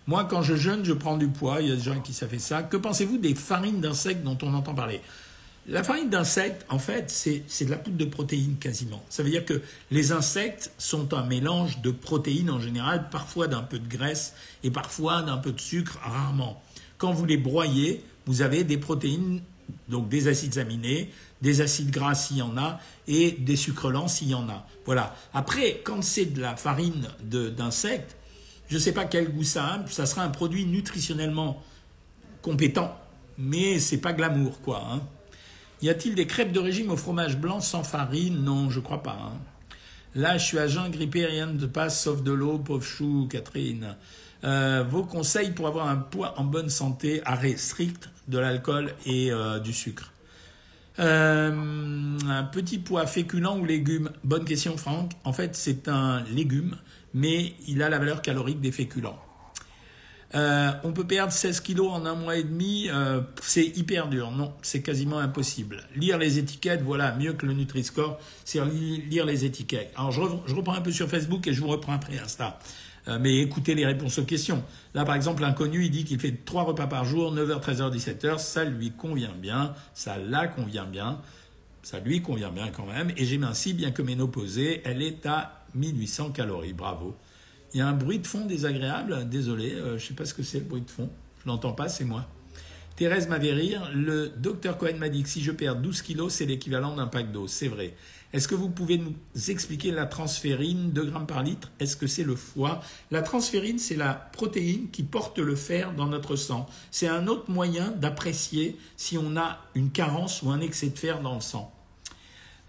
Moi, 0.08 0.26
quand 0.26 0.42
je 0.42 0.56
jeûne, 0.56 0.84
je 0.84 0.92
prends 0.92 1.18
du 1.18 1.28
poids. 1.28 1.62
Il 1.62 1.70
y 1.70 1.72
a 1.72 1.76
des 1.76 1.82
gens 1.82 2.00
qui 2.02 2.14
savent 2.14 2.38
ça. 2.38 2.64
Que 2.64 2.76
pensez-vous 2.76 3.18
des 3.18 3.36
farines 3.36 3.80
d'insectes 3.80 4.24
dont 4.24 4.38
on 4.42 4.54
entend 4.54 4.74
parler? 4.74 5.02
La 5.68 5.84
farine 5.84 6.10
d'insectes, 6.10 6.66
en 6.70 6.80
fait, 6.80 7.10
c'est 7.10 7.66
de 7.66 7.70
la 7.70 7.78
poudre 7.78 7.98
de 7.98 8.06
protéines 8.06 8.58
quasiment. 8.58 9.02
Ça 9.10 9.24
veut 9.24 9.30
dire 9.30 9.46
que 9.46 9.62
les 9.92 10.12
insectes 10.12 10.72
sont 10.78 11.14
un 11.14 11.24
mélange 11.24 11.82
de 11.82 11.92
protéines 11.92 12.50
en 12.50 12.60
général, 12.60 13.10
parfois 13.10 13.48
d'un 13.48 13.62
peu 13.62 13.80
de 13.80 13.88
graisse 13.88 14.34
et 14.64 14.72
parfois 14.72 15.22
d'un 15.22 15.38
peu 15.38 15.54
de 15.54 15.62
sucre, 15.62 16.00
rarement. 16.04 16.62
Quand 16.98 17.14
vous 17.14 17.26
les 17.26 17.38
broyez, 17.38 18.04
vous 18.26 18.42
avez 18.42 18.66
des 18.66 18.78
protéines, 18.78 19.42
donc 19.88 20.10
des 20.10 20.28
acides 20.28 20.58
aminés, 20.58 21.12
des 21.42 21.62
acides 21.62 21.92
gras 21.92 22.16
s'il 22.16 22.38
y 22.38 22.42
en 22.42 22.58
a, 22.58 22.80
et 23.08 23.32
des 23.32 23.56
sucres 23.56 23.90
lents 23.90 24.08
s'il 24.10 24.30
y 24.30 24.36
en 24.36 24.50
a. 24.50 24.68
Voilà. 24.86 25.16
Après, 25.34 25.82
quand 25.84 26.04
c'est 26.04 26.26
de 26.26 26.42
la 26.42 26.58
farine 26.58 27.08
d'insectes, 27.22 28.18
je 28.68 28.76
ne 28.76 28.80
sais 28.80 28.94
pas 28.94 29.06
quel 29.06 29.30
goût 29.32 29.44
ça 29.44 29.66
a, 29.66 29.88
ça 29.88 30.06
sera 30.06 30.24
un 30.24 30.30
produit 30.30 30.66
nutritionnellement 30.66 31.62
compétent, 32.42 32.98
mais 33.38 33.80
c'est 33.80 33.98
pas 33.98 34.12
glamour, 34.12 34.62
quoi. 34.62 34.86
Hein. 34.92 35.02
Y 35.84 35.90
a-t-il 35.90 36.16
des 36.16 36.26
crêpes 36.26 36.54
de 36.54 36.62
régime 36.62 36.92
au 36.92 36.96
fromage 36.96 37.38
blanc 37.38 37.60
sans 37.60 37.84
farine? 37.84 38.42
Non, 38.42 38.70
je 38.70 38.80
crois 38.80 39.04
pas. 39.04 39.18
Hein. 39.20 39.34
Là, 40.16 40.38
je 40.38 40.46
suis 40.46 40.58
à 40.58 40.66
jeun, 40.66 40.90
grippé, 40.90 41.26
rien 41.26 41.46
ne 41.48 41.66
passe 41.66 42.02
sauf 42.02 42.24
de 42.24 42.32
l'eau, 42.32 42.58
pauvre 42.58 42.86
chou, 42.86 43.28
Catherine. 43.30 43.98
Euh, 44.46 44.86
vos 44.90 45.04
conseils 45.04 45.52
pour 45.52 45.68
avoir 45.68 45.90
un 45.90 45.98
poids 45.98 46.36
en 46.38 46.46
bonne 46.46 46.70
santé, 46.70 47.22
arrêt 47.26 47.58
strict 47.58 48.10
de 48.30 48.38
l'alcool 48.38 48.94
et 49.06 49.34
euh, 49.34 49.60
du 49.60 49.74
sucre. 49.74 50.14
Euh, 51.00 51.52
un 52.30 52.44
petit 52.46 52.78
poids 52.78 53.06
féculent 53.06 53.60
ou 53.60 53.66
légumes? 53.66 54.10
Bonne 54.24 54.46
question, 54.46 54.78
Franck. 54.78 55.12
En 55.26 55.34
fait, 55.34 55.54
c'est 55.54 55.90
un 55.90 56.24
légume, 56.34 56.78
mais 57.14 57.56
il 57.68 57.84
a 57.84 57.90
la 57.90 58.00
valeur 58.00 58.22
calorique 58.22 58.62
des 58.62 58.72
féculents. 58.72 59.20
Euh, 60.36 60.72
on 60.84 60.94
peut 60.94 61.06
perdre 61.06 61.32
16 61.32 61.60
kilos 61.60 61.92
en 61.92 62.06
un 62.06 62.16
mois 62.16 62.38
et 62.38 62.44
demi, 62.44 62.90
euh, 62.90 63.22
c'est 63.42 63.66
hyper 63.78 64.08
dur. 64.08 64.32
Non, 64.32 64.54
c'est 64.64 64.82
quasiment 64.82 65.20
impossible. 65.20 65.84
Lire 65.96 66.18
les 66.18 66.40
étiquettes, 66.40 66.82
voilà, 66.82 67.16
mieux 67.16 67.34
que 67.34 67.46
le 67.46 67.54
Nutri-Score, 67.54 68.20
c'est 68.44 68.60
lire 68.66 69.26
les 69.26 69.46
étiquettes. 69.46 69.92
Alors 69.96 70.12
je, 70.12 70.22
reprends 70.22 70.74
un 70.74 70.82
peu 70.82 70.92
sur 70.92 71.08
Facebook 71.08 71.48
et 71.48 71.54
je 71.54 71.62
vous 71.62 71.68
reprends 71.68 71.94
après 71.94 72.18
Insta. 72.18 72.58
Euh, 73.08 73.20
mais 73.22 73.40
écoutez 73.40 73.76
les 73.76 73.86
réponses 73.86 74.18
aux 74.18 74.24
questions. 74.24 74.64
Là, 74.96 75.06
par 75.06 75.16
exemple, 75.16 75.42
l'inconnu, 75.44 75.86
il 75.86 75.92
dit 75.92 76.04
qu'il 76.04 76.20
fait 76.20 76.46
trois 76.46 76.64
repas 76.64 76.88
par 76.88 77.06
jour, 77.06 77.34
9h, 77.34 77.62
13h, 77.62 77.96
17h. 77.96 78.40
Ça 78.40 78.64
lui 78.64 78.92
convient 78.92 79.36
bien, 79.40 79.76
ça 79.94 80.18
la 80.18 80.48
convient 80.48 80.86
bien, 80.86 81.20
ça 81.84 82.00
lui 82.00 82.22
convient 82.24 82.50
bien 82.50 82.70
quand 82.70 82.88
même. 82.88 83.12
Et 83.18 83.26
j'ai 83.26 83.40
si 83.54 83.74
bien 83.74 83.92
que 83.92 84.02
ménopausée, 84.02 84.82
elle 84.86 85.04
est 85.04 85.28
à 85.28 85.64
1800 85.76 86.32
calories. 86.32 86.74
Bravo. 86.74 87.16
Il 87.74 87.80
y 87.80 87.82
a 87.82 87.88
un 87.88 87.94
bruit 87.94 88.20
de 88.20 88.28
fond 88.28 88.46
désagréable. 88.46 89.28
Désolé, 89.30 89.72
je 89.72 89.94
ne 89.94 89.98
sais 90.00 90.14
pas 90.14 90.26
ce 90.26 90.34
que 90.34 90.44
c'est 90.44 90.60
le 90.60 90.66
bruit 90.66 90.82
de 90.82 90.92
fond. 90.92 91.10
Je 91.44 91.50
l'entends 91.50 91.74
pas, 91.74 91.90
c'est 91.90 92.06
moi. 92.06 92.28
Thérèse 92.96 93.28
m'avait 93.28 93.54
rire. 93.54 93.90
Le 93.96 94.30
docteur 94.30 94.78
Cohen 94.78 94.98
m'a 95.00 95.10
dit 95.10 95.24
que 95.24 95.30
si 95.30 95.42
je 95.42 95.52
perds 95.52 95.78
12 95.78 96.04
kilos, 96.04 96.34
c'est 96.34 96.46
l'équivalent 96.46 96.96
d'un 96.96 97.08
pack 97.08 97.32
d'eau. 97.32 97.48
C'est 97.48 97.68
vrai. 97.68 97.96
Est-ce 98.32 98.48
que 98.48 98.56
vous 98.56 98.70
pouvez 98.70 99.00
nous 99.00 99.16
expliquer 99.50 99.92
la 99.92 100.06
transférine, 100.06 100.92
2 100.92 101.06
grammes 101.06 101.26
par 101.26 101.42
litre? 101.42 101.72
Est-ce 101.80 101.98
que 101.98 102.06
c'est 102.06 102.24
le 102.24 102.36
foie? 102.36 102.82
La 103.10 103.24
transférine, 103.24 103.80
c'est 103.80 103.96
la 103.96 104.14
protéine 104.14 104.90
qui 104.92 105.02
porte 105.02 105.40
le 105.40 105.56
fer 105.56 105.94
dans 105.96 106.08
notre 106.08 106.36
sang. 106.36 106.68
C'est 106.92 107.08
un 107.08 107.28
autre 107.28 107.50
moyen 107.50 107.90
d'apprécier 107.92 108.78
si 108.98 109.18
on 109.18 109.36
a 109.36 109.60
une 109.74 109.90
carence 109.90 110.44
ou 110.44 110.52
un 110.52 110.62
excès 110.62 110.90
de 110.90 110.98
fer 110.98 111.22
dans 111.22 111.36
le 111.36 111.42
sang. 111.42 111.73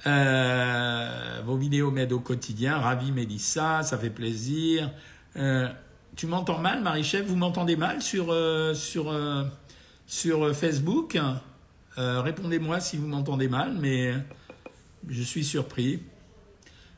Euh, 0.07 1.41
vos 1.45 1.57
vidéos 1.57 1.91
m'aident 1.91 2.13
au 2.13 2.21
quotidien. 2.21 2.79
Ravi 2.79 3.13
Mélissa, 3.13 3.83
ça 3.83 3.99
fait 3.99 4.11
plaisir. 4.11 4.91
Euh, 5.37 5.69
tu 6.17 6.27
m'entends 6.27 6.59
mal, 6.59 6.83
Marie-Chef? 6.83 7.27
Vous 7.27 7.37
m'entendez 7.37 7.77
mal 7.77 8.03
sur, 8.03 8.27
euh, 8.31 8.75
sur, 8.75 9.13
sur 10.07 10.55
Facebook? 10.55 11.19
Répondez-moi 11.97 12.81
si 12.81 12.97
vous 12.97 13.07
m'entendez 13.07 13.49
mal, 13.49 13.77
mais 13.81 14.15
je 15.09 15.23
suis 15.23 15.45
surpris. 15.45 16.03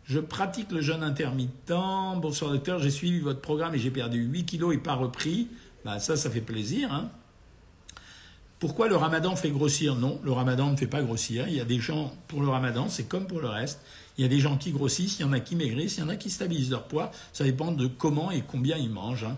Je 0.04 0.20
pratique 0.20 0.70
le 0.70 0.80
jeûne 0.80 1.02
intermittent. 1.02 1.72
Bonsoir 2.16 2.52
docteur, 2.52 2.78
j'ai 2.78 2.90
suivi 2.90 3.20
votre 3.20 3.40
programme 3.40 3.74
et 3.74 3.78
j'ai 3.78 3.90
perdu 3.90 4.22
8 4.22 4.46
kilos 4.46 4.74
et 4.74 4.78
pas 4.78 4.94
repris. 4.94 5.48
Ben, 5.84 5.98
ça, 5.98 6.16
ça 6.16 6.30
fait 6.30 6.40
plaisir. 6.40 6.92
Hein. 6.92 7.10
Pourquoi 8.58 8.88
le 8.88 8.96
ramadan 8.96 9.36
fait 9.36 9.50
grossir? 9.50 9.96
Non, 9.96 10.18
le 10.24 10.32
ramadan 10.32 10.70
ne 10.70 10.76
fait 10.76 10.86
pas 10.86 11.02
grossir. 11.02 11.46
Il 11.48 11.54
y 11.54 11.60
a 11.60 11.64
des 11.66 11.78
gens, 11.78 12.14
pour 12.26 12.40
le 12.40 12.48
ramadan, 12.48 12.88
c'est 12.88 13.06
comme 13.06 13.26
pour 13.26 13.40
le 13.40 13.48
reste. 13.48 13.80
Il 14.16 14.22
y 14.22 14.24
a 14.24 14.28
des 14.28 14.40
gens 14.40 14.56
qui 14.56 14.72
grossissent, 14.72 15.18
il 15.18 15.22
y 15.22 15.24
en 15.26 15.32
a 15.32 15.40
qui 15.40 15.56
maigrissent, 15.56 15.98
il 15.98 16.00
y 16.00 16.02
en 16.02 16.08
a 16.08 16.16
qui 16.16 16.30
stabilisent 16.30 16.70
leur 16.70 16.84
poids. 16.84 17.10
Ça 17.34 17.44
dépend 17.44 17.70
de 17.70 17.86
comment 17.86 18.30
et 18.30 18.42
combien 18.46 18.78
ils 18.78 18.88
mangent. 18.88 19.24
Hein 19.24 19.36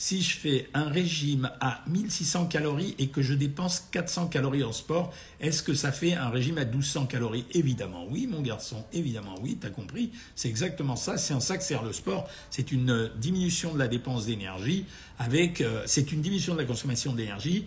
si 0.00 0.22
je 0.22 0.34
fais 0.34 0.66
un 0.72 0.88
régime 0.88 1.50
à 1.60 1.82
1600 1.86 2.46
calories 2.46 2.94
et 2.98 3.08
que 3.08 3.20
je 3.20 3.34
dépense 3.34 3.86
400 3.90 4.28
calories 4.28 4.64
en 4.64 4.72
sport, 4.72 5.12
est-ce 5.40 5.62
que 5.62 5.74
ça 5.74 5.92
fait 5.92 6.14
un 6.14 6.30
régime 6.30 6.56
à 6.56 6.64
1200 6.64 7.04
calories? 7.04 7.44
Évidemment 7.52 8.06
oui, 8.08 8.26
mon 8.26 8.40
garçon, 8.40 8.82
évidemment 8.94 9.34
oui, 9.42 9.58
tu 9.60 9.66
as 9.66 9.70
compris. 9.70 10.10
C'est 10.34 10.48
exactement 10.48 10.96
ça, 10.96 11.18
c'est 11.18 11.34
en 11.34 11.40
ça 11.40 11.58
que 11.58 11.62
sert 11.62 11.82
le 11.82 11.92
sport. 11.92 12.26
C'est 12.48 12.72
une 12.72 13.10
diminution 13.18 13.74
de 13.74 13.78
la 13.78 13.88
dépense 13.88 14.24
d'énergie 14.24 14.86
avec, 15.18 15.60
euh, 15.60 15.82
c'est 15.84 16.12
une 16.12 16.22
diminution 16.22 16.54
de 16.54 16.60
la 16.60 16.64
consommation 16.66 17.12
d'énergie, 17.12 17.66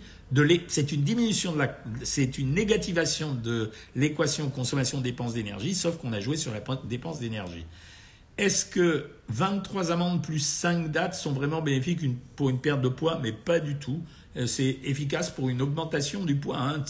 c'est 0.66 0.90
une 0.90 1.02
diminution 1.04 1.52
de 1.52 1.58
la, 1.58 1.78
c'est 2.02 2.36
une 2.36 2.52
négativation 2.52 3.32
de 3.32 3.70
l'équation 3.94 4.50
consommation-dépense 4.50 5.34
d'énergie, 5.34 5.76
sauf 5.76 5.98
qu'on 5.98 6.12
a 6.12 6.18
joué 6.18 6.36
sur 6.36 6.52
la 6.52 6.60
dépense 6.88 7.20
d'énergie. 7.20 7.64
Est-ce 8.36 8.66
que 8.66 9.06
23 9.28 9.92
amandes 9.92 10.22
plus 10.22 10.40
5 10.40 10.90
dates 10.90 11.14
sont 11.14 11.32
vraiment 11.32 11.62
bénéfiques 11.62 12.00
pour 12.34 12.50
une 12.50 12.58
perte 12.58 12.80
de 12.80 12.88
poids? 12.88 13.20
Mais 13.22 13.32
pas 13.32 13.60
du 13.60 13.76
tout. 13.76 14.00
Euh, 14.36 14.46
c'est 14.46 14.78
efficace 14.84 15.30
pour 15.30 15.48
une 15.48 15.62
augmentation 15.62 16.24
du 16.24 16.34
poids. 16.34 16.58
Hein. 16.58 16.84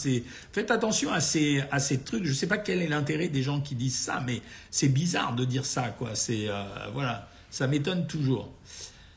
Faites 0.51 0.71
attention 0.71 1.11
à 1.11 1.19
ces, 1.19 1.63
trucs. 2.03 2.23
Je 2.23 2.29
ne 2.29 2.35
sais 2.35 2.47
pas 2.47 2.57
quel 2.57 2.81
est 2.81 2.87
l'intérêt 2.87 3.27
des 3.27 3.43
gens 3.43 3.61
qui 3.61 3.75
disent 3.75 3.97
ça, 3.97 4.23
mais 4.25 4.41
c'est 4.71 4.89
bizarre 4.89 5.35
de 5.35 5.45
dire 5.45 5.65
ça. 5.65 5.95
C'est, 6.15 6.49
euh, 6.49 6.63
voilà, 6.93 7.29
ça 7.51 7.67
m'étonne 7.67 8.07
toujours. 8.07 8.51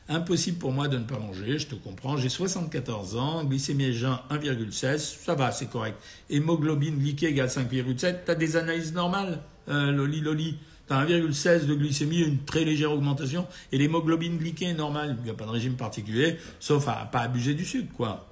Impossible 0.07 0.57
pour 0.57 0.71
moi 0.71 0.87
de 0.87 0.97
ne 0.97 1.03
pas 1.03 1.19
manger, 1.19 1.59
je 1.59 1.67
te 1.67 1.75
comprends. 1.75 2.17
J'ai 2.17 2.29
74 2.29 3.15
ans, 3.15 3.43
glycémie 3.43 3.93
jeun 3.93 4.17
1,16, 4.31 4.97
ça 5.23 5.35
va, 5.35 5.51
c'est 5.51 5.69
correct. 5.69 5.97
Hémoglobine 6.31 6.97
glyquée 6.97 7.27
égale 7.27 7.47
5,7. 7.47 8.25
Tu 8.25 8.31
as 8.31 8.35
des 8.35 8.55
analyses 8.55 8.93
normales, 8.93 9.39
euh, 9.67 9.91
Loli 9.91 10.21
Loli? 10.21 10.57
Tu 10.89 10.93
as 10.95 11.05
1,16 11.05 11.67
de 11.67 11.75
glycémie, 11.75 12.19
une 12.19 12.39
très 12.39 12.65
légère 12.65 12.91
augmentation, 12.91 13.47
et 13.71 13.77
l'hémoglobine 13.77 14.37
glyquée 14.37 14.65
est 14.65 14.73
normale. 14.73 15.15
Il 15.19 15.23
n'y 15.23 15.29
a 15.29 15.33
pas 15.35 15.45
de 15.45 15.51
régime 15.51 15.75
particulier, 15.75 16.37
sauf 16.59 16.87
à 16.87 17.07
pas 17.11 17.19
abuser 17.19 17.53
du 17.53 17.63
sucre, 17.63 17.93
quoi. 17.95 18.27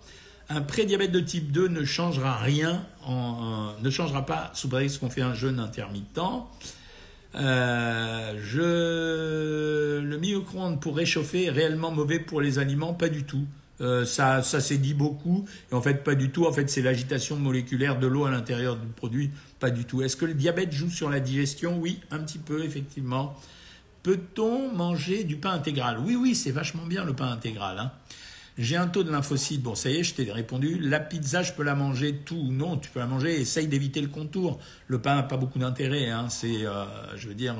Un 0.49 0.61
prédiabète 0.61 1.11
de 1.11 1.19
type 1.19 1.51
2 1.51 1.67
ne 1.67 1.83
changera 1.83 2.37
rien, 2.37 2.85
en, 3.05 3.73
ne 3.81 3.89
changera 3.89 4.25
pas 4.25 4.51
sous 4.53 4.69
prétexte 4.69 4.99
qu'on 4.99 5.09
fait 5.09 5.21
un 5.21 5.33
jeûne 5.33 5.59
intermittent. 5.59 6.19
Euh, 7.35 8.33
je... 8.41 9.99
Le 9.99 10.17
micro-ondes 10.17 10.79
pour 10.79 10.95
réchauffer 10.95 11.45
est 11.45 11.51
réellement 11.51 11.91
mauvais 11.91 12.19
pour 12.19 12.41
les 12.41 12.59
aliments 12.59 12.93
Pas 12.93 13.09
du 13.09 13.23
tout. 13.25 13.45
Euh, 13.79 14.05
ça, 14.05 14.41
ça 14.41 14.59
s'est 14.59 14.79
dit 14.79 14.95
beaucoup, 14.95 15.45
et 15.71 15.75
en 15.75 15.81
fait 15.81 16.03
pas 16.03 16.15
du 16.15 16.31
tout. 16.31 16.45
En 16.45 16.51
fait, 16.51 16.67
c'est 16.69 16.81
l'agitation 16.81 17.35
moléculaire 17.35 17.99
de 17.99 18.07
l'eau 18.07 18.25
à 18.25 18.31
l'intérieur 18.31 18.75
du 18.75 18.87
produit, 18.87 19.29
pas 19.59 19.69
du 19.69 19.85
tout. 19.85 20.01
Est-ce 20.01 20.17
que 20.17 20.25
le 20.25 20.33
diabète 20.33 20.71
joue 20.71 20.89
sur 20.89 21.09
la 21.09 21.19
digestion? 21.19 21.77
Oui, 21.79 21.99
un 22.09 22.19
petit 22.19 22.39
peu, 22.39 22.63
effectivement. 22.63 23.35
Peut-on 24.01 24.71
manger 24.71 25.23
du 25.23 25.35
pain 25.35 25.51
intégral? 25.51 25.99
Oui, 25.99 26.15
oui, 26.15 26.33
c'est 26.33 26.51
vachement 26.51 26.85
bien 26.85 27.03
le 27.03 27.13
pain 27.13 27.29
intégral. 27.29 27.77
Hein. 27.77 27.91
J'ai 28.57 28.77
un 28.77 28.87
taux 28.87 29.03
de 29.03 29.11
lymphocytes. 29.11 29.61
Bon, 29.61 29.75
ça 29.75 29.89
y 29.91 29.97
est, 29.97 30.03
je 30.03 30.15
t'ai 30.15 30.31
répondu. 30.31 30.79
La 30.79 30.99
pizza, 30.99 31.43
je 31.43 31.53
peux 31.53 31.61
la 31.61 31.75
manger 31.75 32.15
tout 32.25 32.37
ou 32.37 32.51
non. 32.51 32.77
Tu 32.77 32.89
peux 32.89 32.99
la 32.99 33.05
manger. 33.05 33.39
Essaye 33.39 33.67
d'éviter 33.67 34.01
le 34.01 34.07
contour. 34.07 34.59
Le 34.87 34.99
pain 34.99 35.15
n'a 35.15 35.23
pas 35.23 35.37
beaucoup 35.37 35.59
d'intérêt. 35.59 36.09
Hein. 36.09 36.29
C'est, 36.29 36.65
euh, 36.65 36.85
je 37.15 37.27
veux 37.27 37.35
dire, 37.35 37.55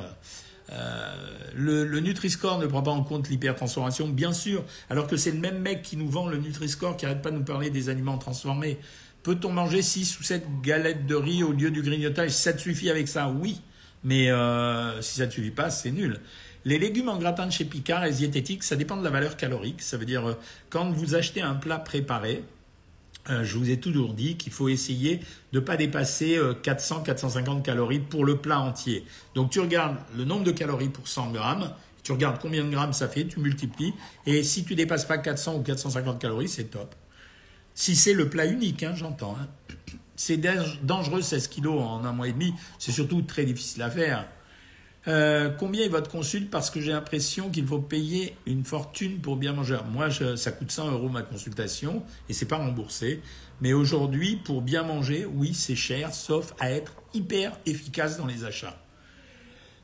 euh, 0.71 1.15
le, 1.56 1.86
le 1.86 1.99
Nutri-Score 1.99 2.60
ne 2.60 2.65
prend 2.65 2.82
pas 2.82 2.91
en 2.91 3.03
compte 3.03 3.30
l'hypertransformation, 3.30 4.08
bien 4.10 4.34
sûr, 4.34 4.63
alors 4.89 5.08
que 5.08 5.17
c'est 5.17 5.32
le 5.32 5.39
même 5.39 5.60
mec 5.60 5.82
qui 5.82 5.97
nous 5.97 6.10
vend 6.10 6.27
le 6.27 6.38
Nutri-Score 6.38 6.97
qui 6.97 7.06
arrête 7.06 7.21
pas 7.21 7.32
de 7.32 7.38
nous 7.38 7.43
parler 7.43 7.69
des 7.69 7.89
aliments 7.89 8.17
transformés. 8.17 8.77
Peut-on 9.23 9.51
manger 9.51 9.82
6 9.82 10.19
ou 10.19 10.23
7 10.23 10.62
galettes 10.62 11.06
de 11.06 11.15
riz 11.15 11.43
au 11.43 11.51
lieu 11.51 11.71
du 11.71 11.82
grignotage? 11.82 12.32
Ça 12.32 12.53
te 12.53 12.62
suffit 12.62 12.89
avec 12.89 13.08
ça? 13.08 13.30
Oui. 13.30 13.62
Mais 14.03 14.30
euh, 14.30 15.01
si 15.01 15.17
ça 15.17 15.25
ne 15.25 15.30
te 15.30 15.36
suffit 15.36 15.51
pas, 15.51 15.69
c'est 15.69 15.91
nul. 15.91 16.19
Les 16.65 16.80
légumes 16.80 17.10
en 17.10 17.17
gratin 17.17 17.45
de 17.45 17.51
chez 17.51 17.65
Picard 17.65 18.06
et 18.06 18.12
diététiques, 18.12 18.63
ça 18.63 18.75
dépend 18.75 18.97
de 18.97 19.03
la 19.03 19.10
valeur 19.10 19.38
calorique. 19.38 19.82
Ça 19.82 19.97
veut 19.97 20.06
dire, 20.06 20.27
euh, 20.27 20.34
quand 20.69 20.91
vous 20.91 21.15
achetez 21.15 21.41
un 21.41 21.56
plat 21.56 21.80
préparé, 21.80 22.43
je 23.30 23.58
vous 23.58 23.70
ai 23.70 23.78
toujours 23.80 24.13
dit 24.13 24.38
qu'il 24.38 24.52
faut 24.52 24.70
essayer 24.70 25.18
de 25.52 25.60
ne 25.60 25.66
pas 25.66 25.78
dépasser 25.78 26.38
400-450 26.38 27.58
euh, 27.58 27.62
calories 27.62 28.00
pour 28.00 28.26
le 28.26 28.38
plat 28.38 28.60
entier. 28.60 29.06
Donc 29.36 29.52
tu 29.52 29.60
regardes 29.60 29.98
le 30.16 30.26
nombre 30.26 30.44
de 30.44 30.52
calories 30.52 30.90
pour 30.90 31.08
100 31.08 31.32
grammes, 31.32 31.74
tu 32.04 32.12
regardes 32.12 32.40
combien 32.40 32.63
de 32.63 32.70
grammes 32.70 32.94
ça 32.94 33.08
fait, 33.08 33.26
tu 33.26 33.40
multiplies, 33.40 33.94
et 34.26 34.44
si 34.44 34.63
tu 34.63 34.76
dépasses 34.76 35.06
pas 35.06 35.18
400 35.18 35.56
ou 35.56 35.62
450 35.62 36.20
calories, 36.20 36.50
c'est 36.50 36.66
top. 36.66 36.96
Si 37.74 37.96
c'est 37.96 38.13
le 38.13 38.30
plat 38.30 38.46
unique, 38.46 38.82
hein, 38.84 38.94
j'entends. 38.96 39.36
Hein. 39.40 39.48
C'est 40.16 40.42
dangereux 40.84 41.22
16 41.22 41.48
kilos 41.48 41.80
en 41.80 42.04
un 42.06 42.12
mois 42.12 42.28
et 42.28 42.34
demi, 42.34 42.54
c'est 42.80 42.92
surtout 42.92 43.22
très 43.22 43.46
difficile 43.46 43.84
à 43.84 43.92
faire. 43.92 44.28
Euh, 45.08 45.50
combien 45.50 45.86
est 45.86 45.89
votre 45.89 46.10
consulte 46.10 46.50
Parce 46.50 46.70
que 46.70 46.82
j'ai 46.82 46.91
l'impression 46.91 47.50
qu'il 47.50 47.65
faut 47.65 47.80
payer 47.80 48.36
une 48.46 48.65
fortune 48.65 49.20
pour 49.20 49.38
bien 49.38 49.54
manger? 49.54 49.78
Moi, 49.91 50.10
ça 50.36 50.52
coûte 50.52 50.72
100 50.72 50.91
euros 50.91 51.10
ma 51.10 51.24
consultation 51.24 52.04
et 52.28 52.34
c'est 52.34 52.46
pas 52.46 52.58
remboursé. 52.58 53.22
Mais 53.62 53.74
aujourd'hui, 53.74 54.36
pour 54.36 54.62
bien 54.62 54.84
manger, 54.84 55.26
oui, 55.26 55.54
c'est 55.54 55.76
cher, 55.76 56.13
sauf 56.13 56.54
à 56.60 56.72
être 56.72 56.93
hyper 57.13 57.58
efficace 57.65 58.17
dans 58.17 58.26
les 58.26 58.43
achats. 58.43 58.78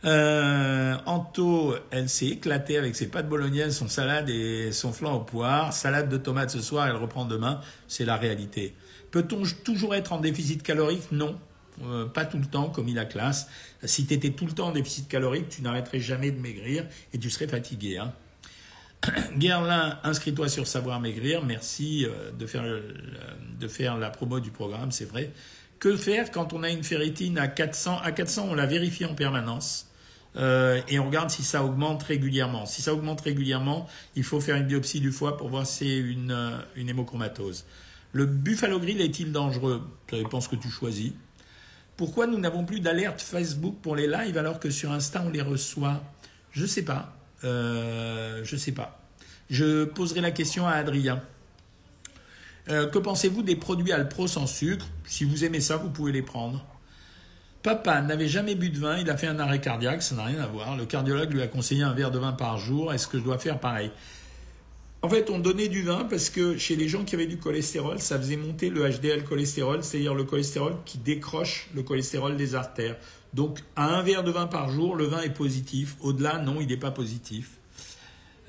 Euh, 0.06 0.98
Anto, 1.06 1.76
elle 1.92 2.10
s'est 2.10 2.28
éclatée 2.28 2.78
avec 2.78 2.96
ses 2.96 3.08
pâtes 3.08 3.30
bolognaises, 3.30 3.78
son 3.78 3.88
salade 3.88 4.30
et 4.30 4.74
son 4.74 4.92
flan 4.92 5.16
au 5.16 5.20
poire. 5.22 5.72
Salade 5.72 6.10
de 6.10 6.18
tomates 6.18 6.50
ce 6.50 6.62
soir, 6.62 6.88
elle 6.88 6.98
reprend 6.98 7.24
demain. 7.26 7.62
C'est 7.88 8.04
la 8.06 8.18
réalité. 8.18 8.76
Peut-on 9.12 9.44
toujours 9.64 9.96
être 9.96 10.12
en 10.12 10.20
déficit 10.20 10.62
calorique? 10.62 11.12
Non. 11.12 11.40
Euh, 11.84 12.06
pas 12.06 12.26
tout 12.26 12.38
le 12.38 12.46
temps 12.46 12.70
comme 12.70 12.88
il 12.88 13.00
a 13.00 13.06
classe. 13.06 13.48
Si 13.84 14.06
tu 14.06 14.14
étais 14.14 14.32
tout 14.32 14.46
le 14.46 14.52
temps 14.52 14.68
en 14.68 14.72
déficit 14.72 15.08
calorique, 15.08 15.50
tu 15.50 15.62
n'arrêterais 15.62 16.00
jamais 16.00 16.32
de 16.32 16.40
maigrir 16.40 16.86
et 17.14 17.18
tu 17.18 17.30
serais 17.30 17.48
fatigué. 17.48 17.98
Hein. 17.98 18.14
Guerlain, 19.38 20.00
inscris-toi 20.04 20.48
sur 20.48 20.68
Savoir 20.68 21.00
Maigrir. 21.00 21.44
Merci 21.44 22.06
euh, 22.06 22.32
de 22.32 22.46
faire, 22.46 22.64
de 23.60 23.68
faire 23.68 23.98
la 23.98 24.10
promo 24.10 24.40
du 24.40 24.52
programme, 24.52 24.92
c'est 24.92 25.06
vrai. 25.06 25.32
Que 25.80 25.98
faire 25.98 26.32
quand 26.32 26.54
on 26.54 26.64
a 26.64 26.70
une 26.70 26.84
ferritine 26.84 27.38
à 27.38 27.48
400 27.48 28.00
À 28.04 28.12
400, 28.12 28.48
on 28.50 28.54
la 28.54 28.66
vérifie 28.66 29.06
en 29.06 29.16
permanence. 29.16 29.88
Euh, 30.36 30.82
et 30.88 31.00
on 31.00 31.08
regarde 31.08 31.30
si 31.30 31.44
ça 31.44 31.64
augmente 31.64 32.04
régulièrement. 32.04 32.66
Si 32.66 32.82
ça 32.82 32.94
augmente 32.94 33.22
régulièrement, 33.22 33.88
il 34.16 34.24
faut 34.24 34.40
faire 34.40 34.56
une 34.56 34.66
biopsie 34.66 35.00
du 35.00 35.12
foie 35.12 35.38
pour 35.38 35.50
voir 35.50 35.68
si 35.68 35.80
c'est 35.80 35.98
une, 35.98 36.58
une 36.76 36.90
hémochromatose. 36.90 37.66
Le 38.14 38.26
buffalo 38.26 38.80
grill 38.80 39.02
est-il 39.02 39.32
dangereux? 39.32 39.84
Ça 40.10 40.18
dépend 40.18 40.40
ce 40.40 40.50
que 40.50 40.56
tu 40.56 40.70
choisis. 40.70 41.12
Pourquoi 41.98 42.28
nous 42.28 42.40
n'avons 42.40 42.66
plus 42.66 42.80
d'alerte 42.80 43.22
Facebook 43.22 43.76
pour 43.82 43.96
les 43.96 44.08
lives 44.08 44.38
alors 44.38 44.60
que 44.60 44.70
sur 44.70 44.92
Insta 44.92 45.24
on 45.26 45.30
les 45.30 45.42
reçoit? 45.42 46.02
Je 46.52 46.64
ne 46.64 46.68
sais 46.68 46.84
pas. 46.84 47.14
Euh, 47.44 48.42
je 48.44 48.56
ne 48.56 48.60
sais 48.60 48.72
pas. 48.72 49.00
Je 49.50 49.86
poserai 49.86 50.22
la 50.22 50.32
question 50.32 50.68
à 50.68 50.72
Adrien. 50.72 51.22
Euh, 52.70 52.88
que 52.88 52.98
pensez-vous 52.98 53.44
des 53.44 53.56
produits 53.56 53.92
Alpro 53.92 54.28
sans 54.28 54.48
sucre? 54.48 54.86
Si 55.06 55.26
vous 55.26 55.44
aimez 55.44 55.60
ça, 55.60 55.78
vous 55.78 55.90
pouvez 55.90 56.12
les 56.12 56.22
prendre. 56.22 56.66
Papa 57.62 58.02
n'avait 58.02 58.28
jamais 58.28 58.56
bu 58.56 58.70
de 58.70 58.80
vin, 58.80 58.98
il 58.98 59.10
a 59.10 59.16
fait 59.16 59.28
un 59.28 59.40
arrêt 59.40 59.62
cardiaque, 59.62 60.04
ça 60.04 60.16
n'a 60.16 60.26
rien 60.26 60.42
à 60.42 60.48
voir. 60.48 60.76
Le 60.76 60.86
cardiologue 60.86 61.32
lui 61.32 61.42
a 61.42 61.48
conseillé 61.48 61.84
un 61.84 61.94
verre 61.94 62.12
de 62.12 62.20
vin 62.20 62.34
par 62.34 62.58
jour. 62.58 62.94
Est-ce 62.94 63.08
que 63.08 63.18
je 63.18 63.24
dois 63.24 63.38
faire 63.38 63.60
pareil? 63.60 63.92
En 65.04 65.10
fait, 65.10 65.30
on 65.30 65.38
donnait 65.38 65.68
du 65.68 65.82
vin 65.82 66.06
parce 66.06 66.30
que 66.30 66.58
chez 66.58 66.78
les 66.78 66.88
gens 66.88 67.04
qui 67.04 67.16
avaient 67.16 67.28
du 67.28 67.38
cholestérol, 67.38 68.00
ça 68.00 68.18
faisait 68.18 68.38
monter 68.38 68.70
le 68.70 68.90
HDL 68.90 69.26
cholestérol, 69.26 69.84
c'est-à-dire 69.84 70.16
le 70.16 70.24
cholestérol 70.24 70.78
qui 70.86 70.98
décroche 70.98 71.68
le 71.76 71.84
cholestérol 71.84 72.38
des 72.38 72.56
artères. 72.56 72.96
Donc, 73.34 73.60
à 73.76 73.98
un 73.98 74.02
verre 74.02 74.24
de 74.24 74.32
vin 74.32 74.48
par 74.48 74.70
jour, 74.70 74.96
le 74.96 75.04
vin 75.04 75.22
est 75.22 75.34
positif. 75.34 75.98
Au-delà, 76.00 76.40
non, 76.40 76.62
il 76.62 76.68
n'est 76.68 76.78
pas 76.78 76.92
positif. 76.92 77.58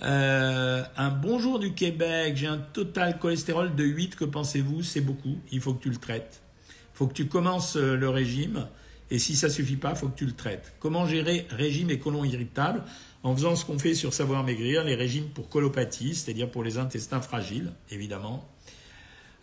Euh, 0.00 0.84
un 0.96 1.10
bonjour 1.10 1.58
du 1.58 1.74
Québec, 1.74 2.36
j'ai 2.36 2.46
un 2.46 2.58
total 2.58 3.18
cholestérol 3.18 3.74
de 3.74 3.82
8, 3.82 4.14
que 4.14 4.24
pensez-vous? 4.24 4.84
C'est 4.84 5.00
beaucoup, 5.00 5.36
il 5.50 5.60
faut 5.60 5.74
que 5.74 5.82
tu 5.82 5.90
le 5.90 5.96
traites. 5.96 6.40
Il 6.68 6.98
faut 6.98 7.08
que 7.08 7.14
tu 7.14 7.26
commences 7.26 7.76
euh, 7.76 7.96
le 7.96 8.08
régime, 8.08 8.68
et 9.10 9.18
si 9.18 9.34
ça 9.34 9.48
suffit 9.48 9.76
pas, 9.76 9.90
il 9.90 9.96
faut 9.96 10.08
que 10.08 10.16
tu 10.16 10.26
le 10.26 10.32
traites. 10.32 10.74
Comment 10.78 11.04
gérer 11.04 11.48
régime 11.50 11.90
et 11.90 11.98
colon 11.98 12.22
irritable? 12.22 12.84
En 13.24 13.34
faisant 13.34 13.56
ce 13.56 13.64
qu'on 13.64 13.78
fait 13.78 13.94
sur 13.94 14.12
Savoir 14.12 14.44
Maigrir, 14.44 14.84
les 14.84 14.94
régimes 14.94 15.28
pour 15.30 15.48
colopathie, 15.48 16.14
c'est-à-dire 16.14 16.50
pour 16.50 16.62
les 16.62 16.78
intestins 16.78 17.22
fragiles, 17.22 17.72
évidemment. 17.90 18.46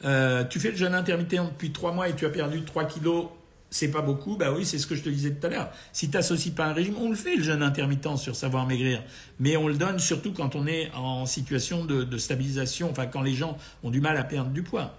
Euh, 0.06 0.44
tu 0.46 0.60
fais 0.60 0.72
le 0.72 0.78
jeûne 0.78 0.94
intermittent 0.96 1.32
depuis 1.32 1.72
3 1.72 1.92
mois 1.92 2.08
et 2.08 2.16
tu 2.16 2.26
as 2.26 2.30
perdu 2.30 2.64
3 2.64 2.86
kilos 2.86 3.28
c'est 3.74 3.90
pas 3.90 4.02
beaucoup, 4.02 4.36
bah 4.36 4.52
oui, 4.52 4.66
c'est 4.66 4.78
ce 4.78 4.86
que 4.86 4.96
je 4.96 5.02
te 5.02 5.08
disais 5.08 5.32
tout 5.32 5.48
à 5.48 5.50
l'heure. 5.50 5.72
Si 5.94 6.10
tu 6.10 6.18
n'associes 6.18 6.52
pas 6.52 6.66
un 6.66 6.74
régime, 6.74 6.96
on 7.00 7.10
le 7.10 7.16
fait 7.16 7.38
le 7.38 7.42
jeûne 7.42 7.64
intermittent 7.64 8.18
sur 8.18 8.36
savoir 8.36 8.68
maigrir, 8.68 9.02
mais 9.40 9.56
on 9.56 9.70
le 9.70 9.76
donne 9.76 9.98
surtout 9.98 10.34
quand 10.34 10.58
on 10.58 10.68
est 10.68 10.92
en 10.94 11.26
situation 11.26 11.86
de, 11.86 12.18
stabilisation, 12.18 12.92
enfin 12.92 13.08
quand 13.08 13.22
les 13.22 13.34
gens 13.34 13.58
ont 13.84 13.90
du 13.90 14.02
mal 14.02 14.18
à 14.18 14.26
perdre 14.26 14.52
du 14.52 14.62
poids. 14.62 14.94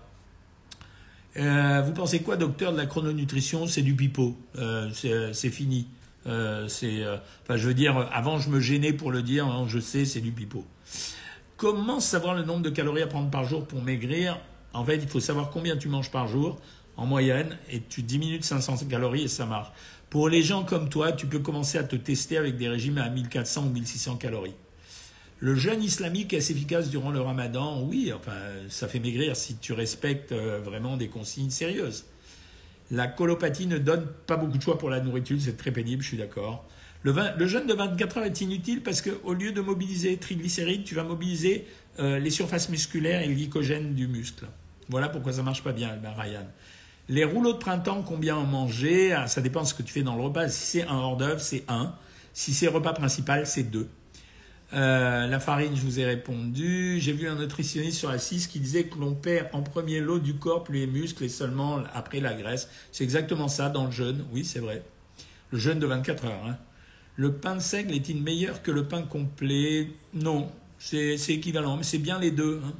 Euh, 1.37 1.83
vous 1.85 1.93
pensez 1.93 2.21
quoi, 2.21 2.37
docteur, 2.37 2.73
de 2.73 2.79
la 2.79 2.87
chrononutrition? 2.87 3.67
C'est 3.67 3.83
du 3.83 3.95
pipeau, 3.95 4.39
euh, 4.57 4.89
c'est 5.35 5.51
fini. 5.51 5.87
Euh, 6.27 6.69
c'est, 6.69 7.05
enfin, 7.43 7.57
je 7.57 7.67
veux 7.67 7.75
dire, 7.75 8.09
avant 8.13 8.39
je 8.39 8.51
me 8.51 8.61
gênais 8.61 8.93
pour 8.93 9.11
le 9.11 9.23
dire, 9.23 9.67
je 9.67 9.79
sais, 9.79 10.05
c'est 10.05 10.21
du 10.21 10.33
pipeau. 10.33 10.65
Comment 11.57 12.01
savoir 12.01 12.35
le 12.35 12.43
nombre 12.43 12.63
de 12.63 12.71
calories 12.71 13.03
à 13.03 13.07
prendre 13.07 13.31
par 13.31 13.45
jour 13.45 13.67
pour 13.67 13.83
maigrir? 13.83 14.41
En 14.73 14.85
fait, 14.85 14.97
il 14.97 15.09
faut 15.09 15.21
savoir 15.21 15.51
combien 15.51 15.77
tu 15.77 15.89
manges 15.89 16.11
par 16.11 16.27
jour 16.29 16.59
en 16.97 17.07
moyenne 17.07 17.57
et 17.71 17.81
tu 17.81 18.03
diminues 18.03 18.39
de 18.39 18.45
500 18.45 18.87
calories 18.89 19.23
et 19.23 19.29
ça 19.29 19.47
marche. 19.47 19.69
Pour 20.11 20.29
les 20.29 20.43
gens 20.43 20.65
comme 20.65 20.89
toi, 20.89 21.13
tu 21.13 21.27
peux 21.27 21.39
commencer 21.39 21.79
à 21.79 21.85
te 21.85 21.97
tester 21.97 22.37
avec 22.37 22.57
des 22.57 22.69
régimes 22.69 22.99
à 22.99 23.09
1400 23.09 23.67
ou 23.67 23.71
1600 23.71 24.17
calories. 24.17 24.55
Le 25.39 25.55
jeûne 25.57 25.83
islamique 25.83 26.35
est 26.35 26.51
efficace 26.51 26.91
durant 26.91 27.11
le 27.11 27.21
ramadan 27.21 27.83
Oui, 27.83 28.13
enfin, 28.15 28.37
ça 28.69 28.87
fait 28.89 29.01
maigrir 29.01 29.37
si 29.37 29.57
tu 29.57 29.73
respectes 29.73 30.33
euh, 30.33 30.61
vraiment 30.63 30.97
des 30.97 31.09
consignes 31.09 31.51
sérieuses. 31.51 32.05
La 32.93 33.07
colopathie 33.07 33.67
ne 33.67 33.79
donne 33.79 34.07
pas 34.27 34.37
beaucoup 34.37 34.59
de 34.59 34.63
choix 34.63 34.77
pour 34.77 34.91
la 34.91 35.01
nourriture, 35.01 35.39
c'est 35.41 35.57
très 35.57 35.71
pénible, 35.71 36.03
je 36.03 36.09
suis 36.09 36.19
d'accord. 36.19 36.69
Le, 37.05 37.47
jeûne 37.47 37.67
de 37.67 37.73
24 37.73 38.19
heures 38.19 38.25
est 38.25 38.41
inutile 38.43 38.83
parce 38.83 39.01
qu'au 39.01 39.33
lieu 39.33 39.51
de 39.53 39.63
mobiliser 39.63 40.19
triglycérides, 40.19 40.85
tu 40.85 40.95
vas 40.95 41.03
mobiliser 41.03 41.67
euh, 41.99 42.19
les 42.19 42.29
surfaces 42.29 42.69
musculaires 42.69 43.23
et 43.23 43.29
le 43.29 43.35
glycogène 43.35 43.95
du 43.95 44.09
muscle. 44.09 44.47
Voilà 44.91 45.09
pourquoi 45.09 45.33
ça 45.33 45.43
marche 45.43 45.65
pas 45.65 45.73
bien, 45.73 45.99
Ryan. 46.19 46.47
Les 47.09 47.25
rouleaux 47.25 47.55
de 47.55 47.59
printemps, 47.59 48.03
combien 48.03 48.37
en 48.37 48.45
manger? 48.45 49.15
Ah, 49.15 49.27
Ça 49.27 49.41
dépend 49.41 49.63
de 49.63 49.67
ce 49.67 49.75
que 49.75 49.83
tu 49.83 49.93
fais 49.93 50.03
dans 50.03 50.15
le 50.15 50.23
repas. 50.23 50.49
Si 50.49 50.67
c'est 50.67 50.87
un 50.87 50.97
hors 50.97 51.17
d'œuvre, 51.17 51.41
c'est 51.41 51.65
un. 51.69 51.95
Si 52.35 52.53
c'est 52.53 52.69
repas 52.69 52.93
principal, 52.93 53.47
c'est 53.47 53.65
deux. 53.65 53.89
Euh, 54.75 55.27
la 55.27 55.39
farine, 55.39 55.77
je 55.77 55.83
vous 55.83 56.01
ai 56.01 56.07
répondu. 56.07 56.99
J'ai 56.99 57.13
vu 57.13 57.29
un 57.29 57.35
nutritionniste 57.35 57.99
sur 57.99 58.11
la 58.11 58.19
6 58.19 58.47
qui 58.47 58.59
disait 58.59 58.85
que 58.85 58.99
l'on 58.99 59.15
perd 59.15 59.49
en 59.53 59.63
premier 59.63 60.01
l'eau 60.01 60.19
du 60.19 60.35
corps, 60.35 60.65
puis 60.65 60.81
les 60.81 60.87
muscles 60.87 61.25
et 61.25 61.29
seulement 61.29 61.83
après 61.95 62.21
la 62.21 62.33
graisse. 62.33 62.71
C'est 62.91 63.05
exactement 63.05 63.49
ça 63.49 63.69
dans 63.69 63.85
le 63.85 63.91
jeûne. 63.91 64.25
Oui, 64.33 64.45
c'est 64.45 64.61
vrai. 64.61 64.83
Le 65.51 65.59
jeûne 65.59 65.79
de 65.79 65.87
24 65.87 66.25
heures. 66.25 66.47
Hein. 66.47 66.57
Le 67.17 67.35
pain 67.35 67.57
de 67.57 67.61
seigle 67.61 67.95
est-il 67.95 68.23
meilleur 68.23 68.63
que 68.63 68.71
le 68.71 68.85
pain 68.85 69.03
complet? 69.03 69.89
Non, 70.15 70.51
c'est 70.79 71.19
équivalent, 71.29 71.77
mais 71.77 71.83
c'est 71.83 71.99
bien 71.99 72.19
les 72.19 72.31
deux. 72.31 72.63
Hein. 72.65 72.73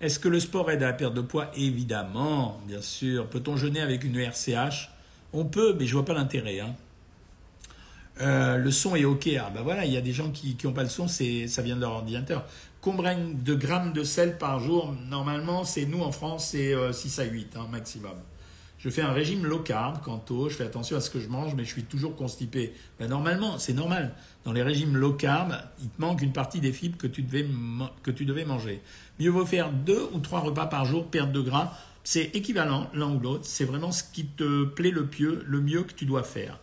Est-ce 0.00 0.20
que 0.20 0.28
le 0.28 0.38
sport 0.38 0.70
aide 0.70 0.84
à 0.84 0.86
la 0.86 0.92
perte 0.92 1.14
de 1.14 1.20
poids? 1.20 1.50
Évidemment, 1.56 2.60
bien 2.68 2.80
sûr. 2.80 3.26
Peut-on 3.26 3.56
jeûner 3.56 3.80
avec 3.80 4.04
une 4.04 4.16
RCH 4.16 4.90
On 5.32 5.44
peut, 5.44 5.74
mais 5.76 5.86
je 5.86 5.94
vois 5.94 6.04
pas 6.04 6.14
l'intérêt. 6.14 6.60
Hein. 6.60 6.76
Euh, 8.20 8.56
le 8.56 8.70
son 8.70 8.96
est 8.96 9.04
OK. 9.04 9.28
Ben 9.54 9.62
voilà, 9.62 9.84
il 9.84 9.92
y 9.92 9.96
a 9.96 10.00
des 10.00 10.12
gens 10.12 10.30
qui 10.30 10.56
n'ont 10.64 10.72
pas 10.72 10.82
le 10.82 10.88
son, 10.88 11.08
ça 11.08 11.62
vient 11.62 11.76
de 11.76 11.80
leur 11.80 11.92
ordinateur. 11.92 12.44
Combien 12.80 13.18
de 13.18 13.54
grammes 13.54 13.92
de 13.92 14.04
sel 14.04 14.38
par 14.38 14.60
jour 14.60 14.94
Normalement, 15.08 15.64
c'est 15.64 15.84
nous 15.84 16.00
en 16.02 16.12
France, 16.12 16.48
c'est 16.52 16.74
6 16.92 17.18
euh, 17.18 17.22
à 17.22 17.26
8 17.26 17.56
hein, 17.56 17.66
maximum. 17.70 18.14
Je 18.78 18.90
fais 18.90 19.02
un 19.02 19.10
régime 19.10 19.44
low 19.44 19.58
carb, 19.58 20.00
quanto, 20.04 20.48
je 20.48 20.54
fais 20.54 20.64
attention 20.64 20.96
à 20.96 21.00
ce 21.00 21.10
que 21.10 21.18
je 21.18 21.28
mange, 21.28 21.54
mais 21.56 21.64
je 21.64 21.72
suis 21.72 21.82
toujours 21.82 22.14
constipé. 22.14 22.72
Ben 23.00 23.08
normalement, 23.08 23.58
c'est 23.58 23.72
normal. 23.72 24.14
Dans 24.44 24.52
les 24.52 24.62
régimes 24.62 24.96
low 24.96 25.14
carb, 25.14 25.52
il 25.82 25.88
te 25.88 26.00
manque 26.00 26.22
une 26.22 26.32
partie 26.32 26.60
des 26.60 26.72
fibres 26.72 26.96
que 26.96 27.08
tu 27.08 27.22
devais, 27.22 27.44
que 28.04 28.12
tu 28.12 28.24
devais 28.24 28.44
manger. 28.44 28.80
Mieux 29.18 29.30
vaut 29.30 29.44
faire 29.44 29.72
deux 29.72 30.08
ou 30.12 30.20
trois 30.20 30.40
repas 30.40 30.66
par 30.66 30.84
jour, 30.84 31.08
perte 31.08 31.32
de 31.32 31.40
gras. 31.40 31.76
C'est 32.04 32.30
équivalent 32.36 32.88
l'un 32.94 33.12
ou 33.12 33.18
l'autre. 33.18 33.44
C'est 33.44 33.64
vraiment 33.64 33.90
ce 33.90 34.04
qui 34.04 34.26
te 34.26 34.64
plaît 34.64 34.92
le 34.92 35.08
mieux, 35.18 35.42
le 35.44 35.60
mieux 35.60 35.82
que 35.82 35.92
tu 35.92 36.06
dois 36.06 36.22
faire. 36.22 36.60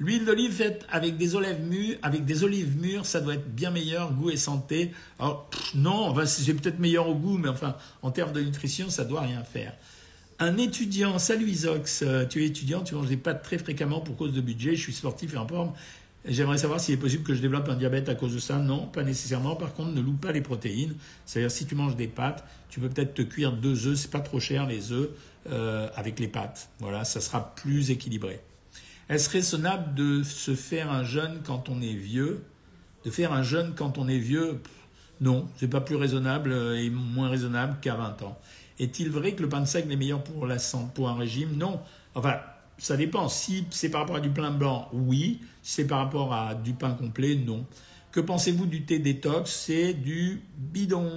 L'huile 0.00 0.24
d'olive 0.24 0.52
faite 0.52 0.86
avec 0.90 1.16
des 1.16 1.34
olives 1.34 1.60
mûres, 1.60 1.96
avec 2.02 2.24
des 2.24 2.44
olives 2.44 2.80
mûres, 2.80 3.04
ça 3.04 3.20
doit 3.20 3.34
être 3.34 3.52
bien 3.52 3.70
meilleur, 3.70 4.12
goût 4.12 4.30
et 4.30 4.36
santé. 4.36 4.92
Alors, 5.18 5.50
non, 5.74 6.14
c'est 6.24 6.54
peut-être 6.54 6.78
meilleur 6.78 7.08
au 7.08 7.16
goût, 7.16 7.36
mais 7.36 7.48
enfin, 7.48 7.76
en 8.02 8.12
termes 8.12 8.32
de 8.32 8.40
nutrition, 8.40 8.90
ça 8.90 9.04
doit 9.04 9.22
rien 9.22 9.42
faire. 9.42 9.74
Un 10.38 10.56
étudiant, 10.56 11.18
salut 11.18 11.48
Isox, 11.48 12.02
euh, 12.02 12.24
tu 12.24 12.44
es 12.44 12.46
étudiant, 12.46 12.82
tu 12.82 12.94
manges 12.94 13.08
des 13.08 13.16
pâtes 13.16 13.42
très 13.42 13.58
fréquemment 13.58 14.00
pour 14.00 14.16
cause 14.16 14.32
de 14.32 14.40
budget, 14.40 14.76
je 14.76 14.82
suis 14.82 14.92
sportif 14.92 15.34
et 15.34 15.36
en 15.36 15.48
forme. 15.48 15.72
J'aimerais 16.24 16.58
savoir 16.58 16.78
s'il 16.78 16.94
est 16.94 16.98
possible 16.98 17.24
que 17.24 17.34
je 17.34 17.40
développe 17.40 17.68
un 17.68 17.74
diabète 17.74 18.08
à 18.08 18.14
cause 18.14 18.34
de 18.34 18.38
ça. 18.38 18.58
Non, 18.58 18.86
pas 18.86 19.02
nécessairement. 19.02 19.56
Par 19.56 19.74
contre, 19.74 19.90
ne 19.90 20.00
loupe 20.00 20.20
pas 20.20 20.30
les 20.30 20.42
protéines. 20.42 20.94
C'est-à-dire, 21.24 21.50
si 21.50 21.66
tu 21.66 21.74
manges 21.74 21.96
des 21.96 22.06
pâtes, 22.06 22.44
tu 22.68 22.80
peux 22.80 22.88
peut-être 22.88 23.14
te 23.14 23.22
cuire 23.22 23.52
deux 23.52 23.86
œufs. 23.86 23.98
C'est 23.98 24.10
pas 24.10 24.20
trop 24.20 24.38
cher 24.38 24.66
les 24.66 24.92
œufs 24.92 25.08
euh, 25.50 25.88
avec 25.96 26.20
les 26.20 26.28
pâtes. 26.28 26.68
Voilà, 26.80 27.04
ça 27.04 27.20
sera 27.20 27.54
plus 27.54 27.90
équilibré. 27.90 28.40
Est-ce 29.08 29.30
raisonnable 29.30 29.94
de 29.94 30.22
se 30.22 30.54
faire 30.54 30.90
un 30.90 31.02
jeûne 31.02 31.40
quand 31.44 31.70
on 31.70 31.80
est 31.80 31.94
vieux? 31.94 32.44
De 33.04 33.10
faire 33.10 33.32
un 33.32 33.42
jeûne 33.42 33.72
quand 33.74 33.96
on 33.96 34.06
est 34.06 34.18
vieux? 34.18 34.60
Non, 35.20 35.48
c'est 35.56 35.68
pas 35.68 35.80
plus 35.80 35.96
raisonnable 35.96 36.52
euh, 36.52 36.78
et 36.78 36.90
moins 36.90 37.28
raisonnable 37.28 37.78
qu'à 37.80 37.94
20 37.94 38.22
ans. 38.22 38.38
Est-il 38.78 39.10
vrai 39.10 39.32
que 39.32 39.42
le 39.42 39.48
pain 39.48 39.60
de 39.60 39.66
seigle 39.66 39.90
est 39.92 39.96
meilleur 39.96 40.22
pour, 40.22 40.46
pour 40.94 41.08
un 41.08 41.14
régime? 41.14 41.56
Non. 41.56 41.80
Enfin, 42.14 42.36
ça 42.76 42.96
dépend. 42.96 43.28
Si 43.28 43.64
c'est 43.70 43.88
par 43.88 44.02
rapport 44.02 44.16
à 44.16 44.20
du 44.20 44.30
pain 44.30 44.50
blanc, 44.50 44.88
oui. 44.92 45.40
Si 45.62 45.76
c'est 45.76 45.86
par 45.86 45.98
rapport 45.98 46.34
à 46.34 46.54
du 46.54 46.74
pain 46.74 46.92
complet, 46.92 47.34
non. 47.34 47.66
Que 48.12 48.20
pensez-vous 48.20 48.66
du 48.66 48.84
thé 48.84 48.98
détox? 48.98 49.50
C'est 49.50 49.94
du 49.94 50.42
bidon. 50.56 51.10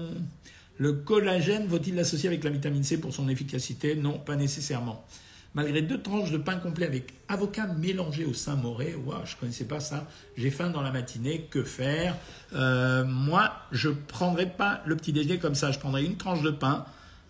Le 0.78 0.94
collagène 0.94 1.68
vaut-il 1.68 1.96
l'associer 1.96 2.30
avec 2.30 2.44
la 2.44 2.50
vitamine 2.50 2.84
C 2.84 3.00
pour 3.00 3.14
son 3.14 3.30
efficacité? 3.30 3.96
Non, 3.96 4.18
pas 4.18 4.36
nécessairement. 4.36 5.06
Malgré 5.54 5.82
deux 5.82 6.02
tranches 6.02 6.32
de 6.32 6.38
pain 6.38 6.56
complet 6.56 6.86
avec 6.86 7.14
avocat 7.28 7.68
mélangé 7.68 8.24
au 8.24 8.34
Saint-Moré, 8.34 8.96
waouh, 8.96 9.20
je 9.26 9.36
ne 9.36 9.40
connaissais 9.40 9.66
pas 9.66 9.82
ça, 9.82 10.08
j'ai 10.38 10.50
faim 10.50 10.70
dans 10.70 10.82
la 10.82 10.92
matinée, 10.92 11.48
que 11.52 11.64
faire? 11.64 12.16
Euh, 12.56 13.04
Moi, 13.04 13.52
je 13.72 13.90
ne 13.90 13.96
prendrais 13.96 14.50
pas 14.50 14.82
le 14.86 14.96
petit 14.96 15.12
déjeuner 15.12 15.40
comme 15.40 15.56
ça, 15.56 15.72
je 15.72 15.80
prendrais 15.80 16.06
une 16.06 16.16
tranche 16.16 16.42
de 16.42 16.52
pain, 16.52 16.86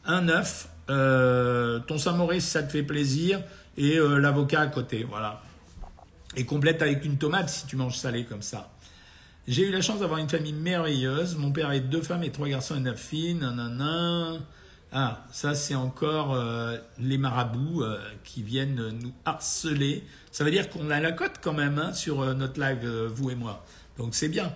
un 0.05 0.29
œuf, 0.29 0.69
euh, 0.89 1.79
ton 1.79 1.97
Saint-Moré 1.97 2.39
si 2.39 2.47
ça 2.51 2.61
te 2.61 2.71
fait 2.71 2.83
plaisir, 2.83 3.41
et 3.75 3.97
euh, 3.97 4.17
l'avocat 4.19 4.61
à 4.61 4.67
côté, 4.67 5.03
voilà. 5.03 5.41
Et 6.35 6.45
complète 6.45 6.81
avec 6.83 7.03
une 7.03 7.17
tomate 7.17 7.49
si 7.49 7.65
tu 7.65 7.75
manges 7.75 7.97
salé 7.97 8.25
comme 8.25 8.43
ça. 8.43 8.69
J'ai 9.47 9.67
eu 9.67 9.71
la 9.71 9.81
chance 9.81 9.99
d'avoir 9.99 10.19
une 10.19 10.29
famille 10.29 10.53
merveilleuse. 10.53 11.35
Mon 11.35 11.51
père 11.51 11.69
avait 11.69 11.79
deux 11.79 12.01
femmes 12.01 12.23
et 12.23 12.31
trois 12.31 12.47
garçons 12.47 12.75
et 12.75 12.79
neuf 12.79 12.99
filles. 12.99 13.33
Nanana. 13.33 14.33
Ah, 14.91 15.25
ça 15.31 15.55
c'est 15.55 15.75
encore 15.75 16.33
euh, 16.33 16.77
les 16.99 17.17
marabouts 17.17 17.81
euh, 17.81 17.97
qui 18.23 18.43
viennent 18.43 18.89
nous 19.01 19.13
harceler. 19.25 20.03
Ça 20.31 20.43
veut 20.43 20.51
dire 20.51 20.69
qu'on 20.69 20.89
a 20.89 20.99
la 20.99 21.13
cote 21.13 21.39
quand 21.41 21.53
même 21.53 21.79
hein, 21.79 21.93
sur 21.93 22.35
notre 22.35 22.59
live, 22.59 22.85
vous 23.07 23.29
et 23.31 23.35
moi. 23.35 23.65
Donc 23.97 24.15
c'est 24.15 24.29
bien. 24.29 24.53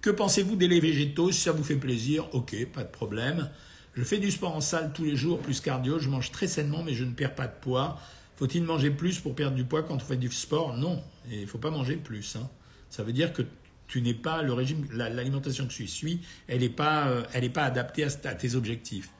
Que 0.00 0.10
pensez-vous 0.10 0.56
des 0.56 0.68
laits 0.68 0.82
végétaux? 0.82 1.30
Si 1.30 1.40
ça 1.40 1.52
vous 1.52 1.64
fait 1.64 1.76
plaisir, 1.76 2.26
ok, 2.34 2.54
pas 2.72 2.84
de 2.84 2.88
problème. 2.90 3.50
Je 3.94 4.02
fais 4.02 4.18
du 4.18 4.30
sport 4.30 4.54
en 4.54 4.60
salle 4.60 4.92
tous 4.94 5.04
les 5.04 5.16
jours, 5.16 5.40
plus 5.40 5.60
cardio. 5.60 5.98
Je 5.98 6.08
mange 6.08 6.30
très 6.30 6.46
sainement, 6.46 6.82
mais 6.82 6.94
je 6.94 7.04
ne 7.04 7.12
perds 7.12 7.34
pas 7.34 7.46
de 7.46 7.52
poids. 7.60 7.98
Faut-il 8.36 8.62
manger 8.62 8.90
plus 8.90 9.18
pour 9.18 9.34
perdre 9.34 9.56
du 9.56 9.64
poids 9.64 9.82
quand 9.82 9.96
on 9.96 9.98
fait 9.98 10.16
du 10.16 10.30
sport? 10.30 10.76
Non, 10.76 11.02
il 11.30 11.42
ne 11.42 11.46
faut 11.46 11.58
pas 11.58 11.70
manger 11.70 11.96
plus. 11.96 12.36
Hein. 12.36 12.48
Ça 12.88 13.02
veut 13.02 13.12
dire 13.12 13.32
que 13.34 13.42
tu 13.86 14.00
n'es 14.00 14.14
pas 14.14 14.42
le 14.42 14.52
régime, 14.52 14.86
l'alimentation 14.92 15.66
que 15.66 15.72
tu 15.72 15.86
suis, 15.86 16.20
elle 16.46 16.60
n'est 16.60 16.68
pas, 16.68 17.08
euh, 17.08 17.48
pas 17.52 17.64
adaptée 17.64 18.04
à, 18.04 18.10
tes 18.10 18.54
objectifs. 18.54 19.10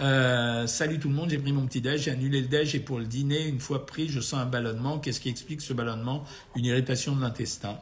Euh, 0.00 0.66
salut 0.66 0.98
tout 0.98 1.08
le 1.08 1.14
monde, 1.14 1.30
j'ai 1.30 1.38
pris 1.38 1.52
mon 1.52 1.66
petit 1.66 1.80
déj, 1.80 2.02
j'ai 2.02 2.10
annulé 2.10 2.40
le 2.40 2.48
déj 2.48 2.74
et 2.74 2.80
pour 2.80 2.98
le 2.98 3.04
dîner, 3.04 3.46
une 3.46 3.60
fois 3.60 3.84
pris, 3.84 4.08
je 4.08 4.20
sens 4.20 4.40
un 4.40 4.46
ballonnement. 4.46 4.98
Qu'est-ce 4.98 5.20
qui 5.20 5.28
explique 5.28 5.60
ce 5.60 5.72
ballonnement? 5.72 6.24
Une 6.56 6.64
irritation 6.64 7.14
de 7.14 7.20
l'intestin. 7.20 7.78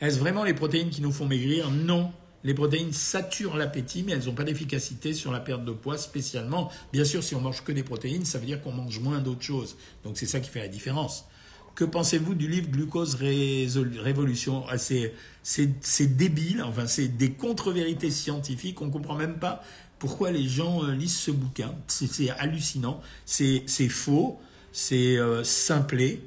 Est-ce 0.00 0.18
vraiment 0.18 0.44
les 0.44 0.54
protéines 0.54 0.90
qui 0.90 1.02
nous 1.02 1.12
font 1.12 1.26
maigrir? 1.26 1.70
Non. 1.70 2.12
Les 2.42 2.54
protéines 2.54 2.92
saturent 2.92 3.56
l'appétit, 3.56 4.02
mais 4.02 4.12
elles 4.12 4.24
n'ont 4.24 4.34
pas 4.34 4.44
d'efficacité 4.44 5.12
sur 5.12 5.30
la 5.30 5.40
perte 5.40 5.64
de 5.64 5.72
poids 5.72 5.98
spécialement. 5.98 6.70
Bien 6.92 7.04
sûr, 7.04 7.22
si 7.22 7.34
on 7.34 7.40
mange 7.40 7.62
que 7.64 7.72
des 7.72 7.82
protéines, 7.82 8.24
ça 8.24 8.38
veut 8.38 8.46
dire 8.46 8.62
qu'on 8.62 8.72
mange 8.72 8.98
moins 9.00 9.18
d'autres 9.18 9.42
choses. 9.42 9.76
Donc 10.04 10.16
c'est 10.16 10.26
ça 10.26 10.40
qui 10.40 10.48
fait 10.48 10.60
la 10.60 10.68
différence. 10.68 11.26
Que 11.74 11.84
pensez-vous 11.84 12.34
du 12.34 12.48
livre 12.48 12.68
Glucose 12.70 13.16
Révolution? 13.16 14.64
Ah, 14.70 14.78
C'est 14.78 16.16
débile, 16.16 16.62
enfin 16.62 16.86
c'est 16.86 17.08
des 17.08 17.32
contre-vérités 17.32 18.10
scientifiques, 18.10 18.80
on 18.80 18.86
ne 18.86 18.90
comprend 18.90 19.14
même 19.14 19.38
pas 19.38 19.62
pourquoi 20.00 20.32
les 20.32 20.48
gens 20.48 20.82
euh, 20.82 20.92
lisent 20.92 21.16
ce 21.16 21.30
bouquin. 21.30 21.72
C'est 21.86 22.30
hallucinant, 22.30 23.00
c'est 23.24 23.62
faux, 23.88 24.40
c'est 24.72 25.18
euh, 25.18 25.44
simplé, 25.44 26.22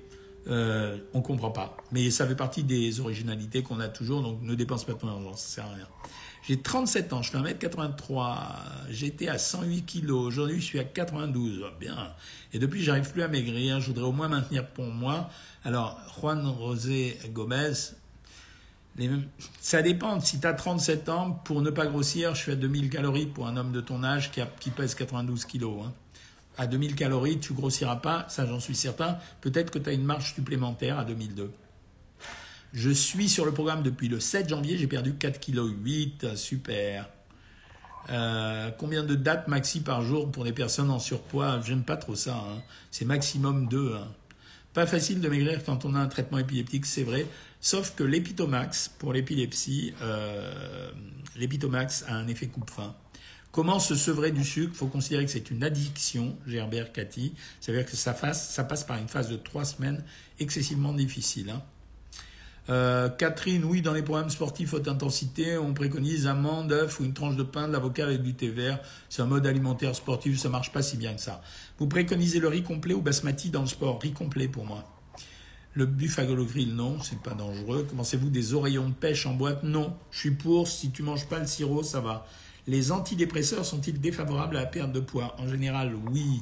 euh, 0.47 0.97
on 1.13 1.17
ne 1.17 1.23
comprend 1.23 1.51
pas. 1.51 1.75
Mais 1.91 2.09
ça 2.12 2.25
fait 2.25 2.36
partie 2.36 2.63
des 2.63 3.01
originalités 3.01 3.63
qu'on 3.63 3.81
a 3.81 3.89
toujours, 3.89 4.21
donc 4.21 4.41
ne 4.41 4.55
dépense 4.55 4.86
pas 4.86 4.93
ton 4.93 5.09
argent, 5.09 5.33
ça 5.36 5.55
sert 5.55 5.65
à 5.65 5.73
rien. 5.73 5.88
J'ai 6.47 6.59
37 6.62 7.13
ans, 7.13 7.21
je 7.21 7.31
fais 7.31 7.38
1m83, 7.38 8.38
j'étais 8.89 9.29
à 9.29 9.38
108 9.38 9.86
kg, 9.86 10.12
aujourd'hui 10.12 10.59
je 10.59 10.65
suis 10.65 10.79
à 10.79 10.83
92, 10.83 11.63
bien. 11.79 12.13
Et 12.51 12.59
depuis, 12.59 12.83
j'arrive 12.83 13.09
plus 13.12 13.23
à 13.23 13.27
maigrir, 13.27 13.79
je 13.79 13.88
voudrais 13.88 14.03
au 14.03 14.12
moins 14.12 14.27
maintenir 14.27 14.67
pour 14.67 14.86
moi. 14.86 15.29
Alors, 15.63 15.97
Juan 16.19 16.45
Rosé 16.45 17.17
Gomez, 17.29 17.71
ça 19.60 19.82
dépend. 19.82 20.19
Si 20.19 20.39
tu 20.39 20.47
as 20.47 20.53
37 20.53 21.10
ans, 21.10 21.32
pour 21.32 21.62
ne 21.62 21.69
pas 21.69 21.88
grossir, 21.88 22.36
je 22.36 22.41
suis 22.41 22.51
à 22.51 22.56
2000 22.56 22.89
calories 22.89 23.25
pour 23.25 23.47
un 23.47 23.58
homme 23.58 23.71
de 23.71 23.82
ton 23.82 24.03
âge 24.03 24.32
qui, 24.32 24.69
pèse 24.69 24.95
92 24.95 25.45
kg. 25.45 25.63
Hein. 25.63 25.93
À 26.58 26.67
2000 26.67 26.95
calories, 26.95 27.39
tu 27.39 27.53
grossiras 27.53 27.95
pas, 27.95 28.25
ça 28.29 28.45
j'en 28.45 28.60
suis 28.60 28.75
certain. 28.75 29.17
Peut-être 29.41 29.71
que 29.71 29.79
tu 29.79 29.89
as 29.89 29.93
une 29.93 30.03
marge 30.03 30.34
supplémentaire 30.36 30.99
à 30.99 31.06
2002. 31.06 31.51
Je 32.73 32.89
suis 32.89 33.29
sur 33.29 33.45
le 33.45 33.51
programme 33.51 33.84
depuis 33.84 34.08
le 34.08 34.19
7 34.19 34.49
janvier, 34.49 34.77
j'ai 34.77 34.88
perdu 34.88 35.15
4 35.15 35.39
kg 35.39 35.62
8, 35.84 36.36
super. 36.36 37.10
Euh, 38.10 38.69
combien 38.77 39.03
de 39.03 39.15
dates 39.15 39.47
maxi 39.47 39.82
par 39.82 40.01
jour 40.01 40.32
pour 40.32 40.43
des 40.43 40.53
personnes 40.53 40.91
en 40.91 40.99
surpoids? 40.99 41.62
J'aime 41.62 41.84
pas 41.84 41.97
trop 41.97 42.15
ça. 42.15 42.36
Hein. 42.36 42.62
C'est 42.91 43.06
maximum 43.06 43.67
2. 43.67 43.95
Hein. 43.95 44.08
Pas 44.73 44.88
facile 44.88 45.21
de 45.21 45.29
maigrir 45.29 45.63
quand 45.63 45.86
on 45.86 45.93
a 45.95 45.99
un 45.99 46.08
traitement 46.08 46.39
épileptique, 46.39 46.86
c'est 46.86 47.03
vrai. 47.03 47.27
Sauf 47.63 47.95
que 47.95 48.04
l'épitomax, 48.04 48.89
pour 48.89 49.13
l'épilepsie, 49.13 49.93
euh, 50.02 50.91
l'épitomax 51.38 52.04
a 52.10 52.13
un 52.13 52.28
effet 52.28 52.47
coupe-fin. 52.47 52.93
Comment 53.54 53.80
se 53.80 53.95
sevrer 53.95 54.32
du 54.32 54.43
sucre? 54.43 54.71
Il 54.73 54.78
faut 54.78 54.88
considérer 54.88 55.23
que 55.23 55.32
c'est 55.32 55.49
une 55.49 55.63
addiction, 55.63 56.36
Gerbert 56.45 56.91
Cathy. 56.91 57.34
C'est-à-dire 57.62 57.86
que 57.86 57.95
ça, 57.95 58.13
ça, 58.34 58.63
passe 58.65 58.84
par 58.84 58.97
une 58.97 59.08
phase 59.08 59.30
de 59.30 59.38
trois 59.38 59.63
semaines 59.63 60.04
excessivement 60.41 60.91
difficile. 60.91 61.52
Hein. 61.52 61.62
Euh, 62.67 63.08
Catherine, 63.08 63.63
oui, 63.63 63.82
dans 63.82 63.93
les 63.93 64.04
programmes 64.04 64.30
sportifs 64.30 64.73
haute 64.73 64.89
intensité, 64.89 65.58
on 65.58 65.73
préconise 65.73 66.28
amande, 66.28 66.73
œuf 66.73 66.99
ou 66.99 67.06
une 67.06 67.13
tranche 67.13 67.38
de 67.38 67.43
pain, 67.43 67.69
de 67.69 67.71
l'avocat 67.71 68.04
avec 68.08 68.23
du 68.23 68.34
thé 68.34 68.49
vert. 68.49 68.82
C'est 69.08 69.21
un 69.21 69.26
mode 69.26 69.47
alimentaire 69.47 69.95
sportif, 69.95 70.38
ça 70.38 70.49
marche 70.49 70.73
pas 70.73 70.82
si 70.82 70.97
bien 70.97 71.13
que 71.13 71.21
ça. 71.21 71.41
Vous 71.80 71.88
préconisez 71.88 72.41
le 72.41 72.49
riz 72.49 72.63
complet 72.63 72.93
ou 72.93 73.02
basmati 73.02 73.52
dans 73.52 73.62
le 73.62 73.67
sport? 73.67 74.02
Riz 74.02 74.12
complet 74.12 74.49
pour 74.49 74.65
moi. 74.65 74.92
Le 75.75 75.88
buffalo 75.88 76.45
grill, 76.45 76.75
non, 76.75 77.01
c'est 77.01 77.19
pas 77.19 77.33
dangereux. 77.33 77.88
Commencez-vous 77.89 78.29
des 78.29 78.53
oreillons 78.53 78.89
de 78.89 78.93
pêche 78.93 79.25
en 79.25 79.33
boîte? 79.33 79.63
Non. 79.63 79.95
Je 80.12 80.19
suis 80.19 80.31
pour, 80.31 80.67
si 80.67 80.91
tu 80.91 81.01
manges 81.01 81.25
pas 81.25 81.39
le 81.39 81.47
sirop, 81.47 81.81
ça 81.81 81.99
va. 81.99 82.27
Les 82.67 82.91
antidépresseurs 82.91 83.65
sont-ils 83.65 83.99
défavorables 83.99 84.55
à 84.55 84.62
la 84.62 84.65
perte 84.67 84.91
de 84.91 84.99
poids? 84.99 85.36
En 85.39 85.47
général, 85.47 85.95
oui. 86.12 86.41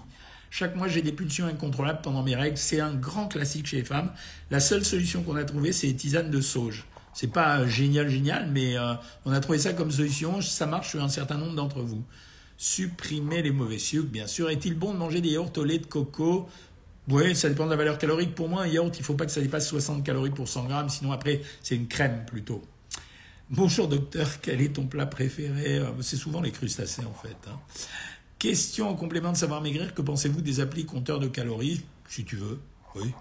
Chaque 0.50 0.76
mois, 0.76 0.89
j'ai 0.89 1.02
des 1.02 1.13
pulsions 1.13 1.46
incontrôlables 1.46 2.02
pendant 2.02 2.24
mes 2.24 2.36
règles. 2.36 2.58
C'est 2.58 2.82
un 2.82 2.94
grand 2.94 3.30
classique 3.30 3.67
chez 3.67 3.78
les 3.78 3.86
femmes. 3.86 4.12
La 4.50 4.60
seule 4.60 4.84
solution 4.84 5.24
qu'on 5.24 5.38
a 5.38 5.46
trouvée, 5.46 5.72
c'est 5.72 5.88
les 5.88 5.96
tisanes 5.96 6.30
de 6.30 6.41
sauge. 6.41 6.86
C'est 7.13 7.32
pas 7.32 7.65
génial, 7.65 8.10
génial, 8.10 8.50
mais 8.52 8.78
euh, 8.78 8.94
on 9.26 9.32
a 9.32 9.39
trouvé 9.39 9.60
ça 9.60 9.72
comme 9.72 9.91
solution. 9.91 10.41
Ça 10.41 10.65
marche 10.65 10.89
sur 10.89 11.02
un 11.02 11.10
certain 11.10 11.38
nombre 11.38 11.56
d'entre 11.56 11.82
vous. 11.82 12.04
Supprimer 12.58 13.41
les 13.41 13.52
mauvais 13.52 13.80
sucres, 13.80 14.12
bien 14.12 14.28
sûr. 14.28 14.50
Est-il 14.50 14.76
bon 14.78 14.94
de 14.94 14.98
manger 15.00 15.22
des 15.22 15.30
yaourts 15.30 15.52
de 15.52 15.78
coco? 15.86 16.50
Oui, 17.08 17.36
ça 17.36 17.50
dépend 17.50 17.66
de 17.66 17.72
la 17.72 17.76
valeur 17.76 17.98
calorique. 17.98 18.36
Pour 18.36 18.48
moi, 18.48 18.64
un 18.64 18.68
yaourt, 18.68 18.96
il 18.98 19.02
ne 19.02 19.06
faut 19.06 19.16
pas 19.16 19.26
que 19.26 19.32
ça 19.32 19.42
dépasse 19.42 19.68
60 19.68 20.04
calories 20.04 20.30
pour 20.30 20.48
100 20.48 20.66
grammes, 20.66 20.90
sinon 20.90 21.12
après, 21.12 21.42
c'est 21.64 21.76
une 21.76 21.88
crème 21.88 22.24
plutôt. 22.26 22.62
Bonjour 23.50 23.88
docteur, 23.88 24.40
quel 24.42 24.62
est 24.62 24.74
ton 24.74 24.86
plat 24.86 25.06
préféré? 25.06 25.80
Euh, 25.80 25.90
C'est 26.02 26.16
souvent 26.16 26.42
les 26.42 26.52
crustacés 26.52 27.04
en 27.04 27.14
fait. 27.14 27.36
Hein. 27.50 27.60
Question 28.40 28.90
en 28.90 28.96
complément 28.96 29.32
de 29.32 29.38
savoir 29.38 29.62
maigrir, 29.62 29.94
que 29.94 30.02
pensez-vous 30.02 30.42
des 30.42 30.62
applis 30.62 30.86
compteurs 30.86 31.20
de 31.20 31.28
calories? 31.28 31.82
Si 32.08 32.24
tu 32.24 32.38
veux, 32.38 32.60
oui. 32.96 33.12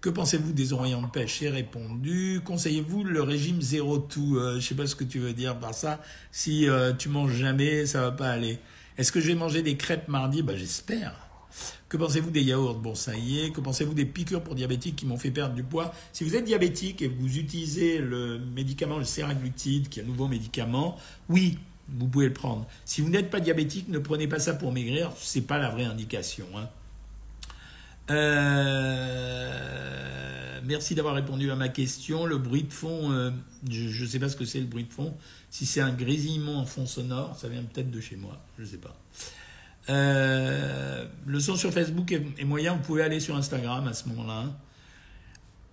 Que 0.00 0.10
pensez-vous 0.10 0.52
des 0.52 0.72
oreillons 0.72 1.02
de 1.02 1.08
pêche 1.08 1.38
J'ai 1.40 1.48
répondu. 1.48 2.40
Conseillez-vous 2.44 3.04
le 3.04 3.22
régime 3.22 3.60
zéro 3.62 3.98
tout? 3.98 4.36
Euh, 4.36 4.52
Je 4.52 4.56
ne 4.56 4.60
sais 4.60 4.74
pas 4.74 4.86
ce 4.86 4.94
que 4.94 5.04
tu 5.04 5.18
veux 5.18 5.32
dire 5.32 5.58
par 5.58 5.74
ça. 5.74 6.00
Si 6.30 6.68
euh, 6.68 6.92
tu 6.92 7.08
manges 7.08 7.34
jamais, 7.34 7.86
ça 7.86 8.02
va 8.02 8.12
pas 8.12 8.28
aller. 8.28 8.58
Est-ce 8.96 9.10
que 9.10 9.20
je 9.20 9.28
vais 9.28 9.34
manger 9.34 9.62
des 9.62 9.76
crêpes 9.76 10.06
mardi? 10.08 10.42
Bah, 10.42 10.56
J'espère. 10.56 11.27
Que 11.88 11.96
pensez-vous 11.96 12.30
des 12.30 12.42
yaourts? 12.42 12.74
Bon, 12.74 12.94
ça 12.94 13.16
y 13.16 13.40
est. 13.40 13.50
Que 13.50 13.60
pensez-vous 13.60 13.94
des 13.94 14.04
piqûres 14.04 14.42
pour 14.42 14.54
diabétiques 14.54 14.96
qui 14.96 15.06
m'ont 15.06 15.16
fait 15.16 15.30
perdre 15.30 15.54
du 15.54 15.62
poids? 15.62 15.94
Si 16.12 16.24
vous 16.24 16.36
êtes 16.36 16.44
diabétique 16.44 17.00
et 17.02 17.08
vous 17.08 17.38
utilisez 17.38 17.98
le 17.98 18.38
médicament, 18.38 18.98
le 18.98 19.04
séraglutide, 19.04 19.88
qui 19.88 20.00
est 20.00 20.02
un 20.02 20.06
nouveau 20.06 20.28
médicament, 20.28 20.96
oui, 21.28 21.58
vous 21.88 22.06
pouvez 22.06 22.26
le 22.26 22.34
prendre. 22.34 22.66
Si 22.84 23.00
vous 23.00 23.08
n'êtes 23.08 23.30
pas 23.30 23.40
diabétique, 23.40 23.88
ne 23.88 23.98
prenez 23.98 24.28
pas 24.28 24.38
ça 24.38 24.52
pour 24.54 24.70
maigrir, 24.72 25.12
ce 25.18 25.38
n'est 25.38 25.44
pas 25.44 25.58
la 25.58 25.70
vraie 25.70 25.86
indication. 25.86 26.46
Hein. 26.56 26.68
Euh, 28.10 29.68
merci 30.64 30.94
d'avoir 30.94 31.14
répondu 31.14 31.50
à 31.50 31.56
ma 31.56 31.68
question. 31.68 32.26
Le 32.26 32.38
bruit 32.38 32.64
de 32.64 32.72
fond, 32.72 33.12
euh, 33.12 33.30
je 33.68 34.02
ne 34.02 34.08
sais 34.08 34.18
pas 34.18 34.28
ce 34.28 34.36
que 34.36 34.44
c'est 34.44 34.60
le 34.60 34.66
bruit 34.66 34.84
de 34.84 34.92
fond. 34.92 35.14
Si 35.50 35.64
c'est 35.66 35.80
un 35.80 35.92
grésillement 35.92 36.60
en 36.60 36.66
fond 36.66 36.86
sonore, 36.86 37.36
ça 37.38 37.48
vient 37.48 37.62
peut-être 37.62 37.90
de 37.90 38.00
chez 38.00 38.16
moi, 38.16 38.38
je 38.58 38.64
ne 38.64 38.68
sais 38.68 38.78
pas. 38.78 38.96
Euh, 39.90 41.06
le 41.26 41.40
son 41.40 41.56
sur 41.56 41.72
Facebook 41.72 42.12
est, 42.12 42.44
moyen, 42.44 42.74
vous 42.74 42.82
pouvez 42.82 43.02
aller 43.02 43.20
sur 43.20 43.36
Instagram 43.36 43.86
à 43.86 43.94
ce 43.94 44.08
moment-là. 44.08 44.44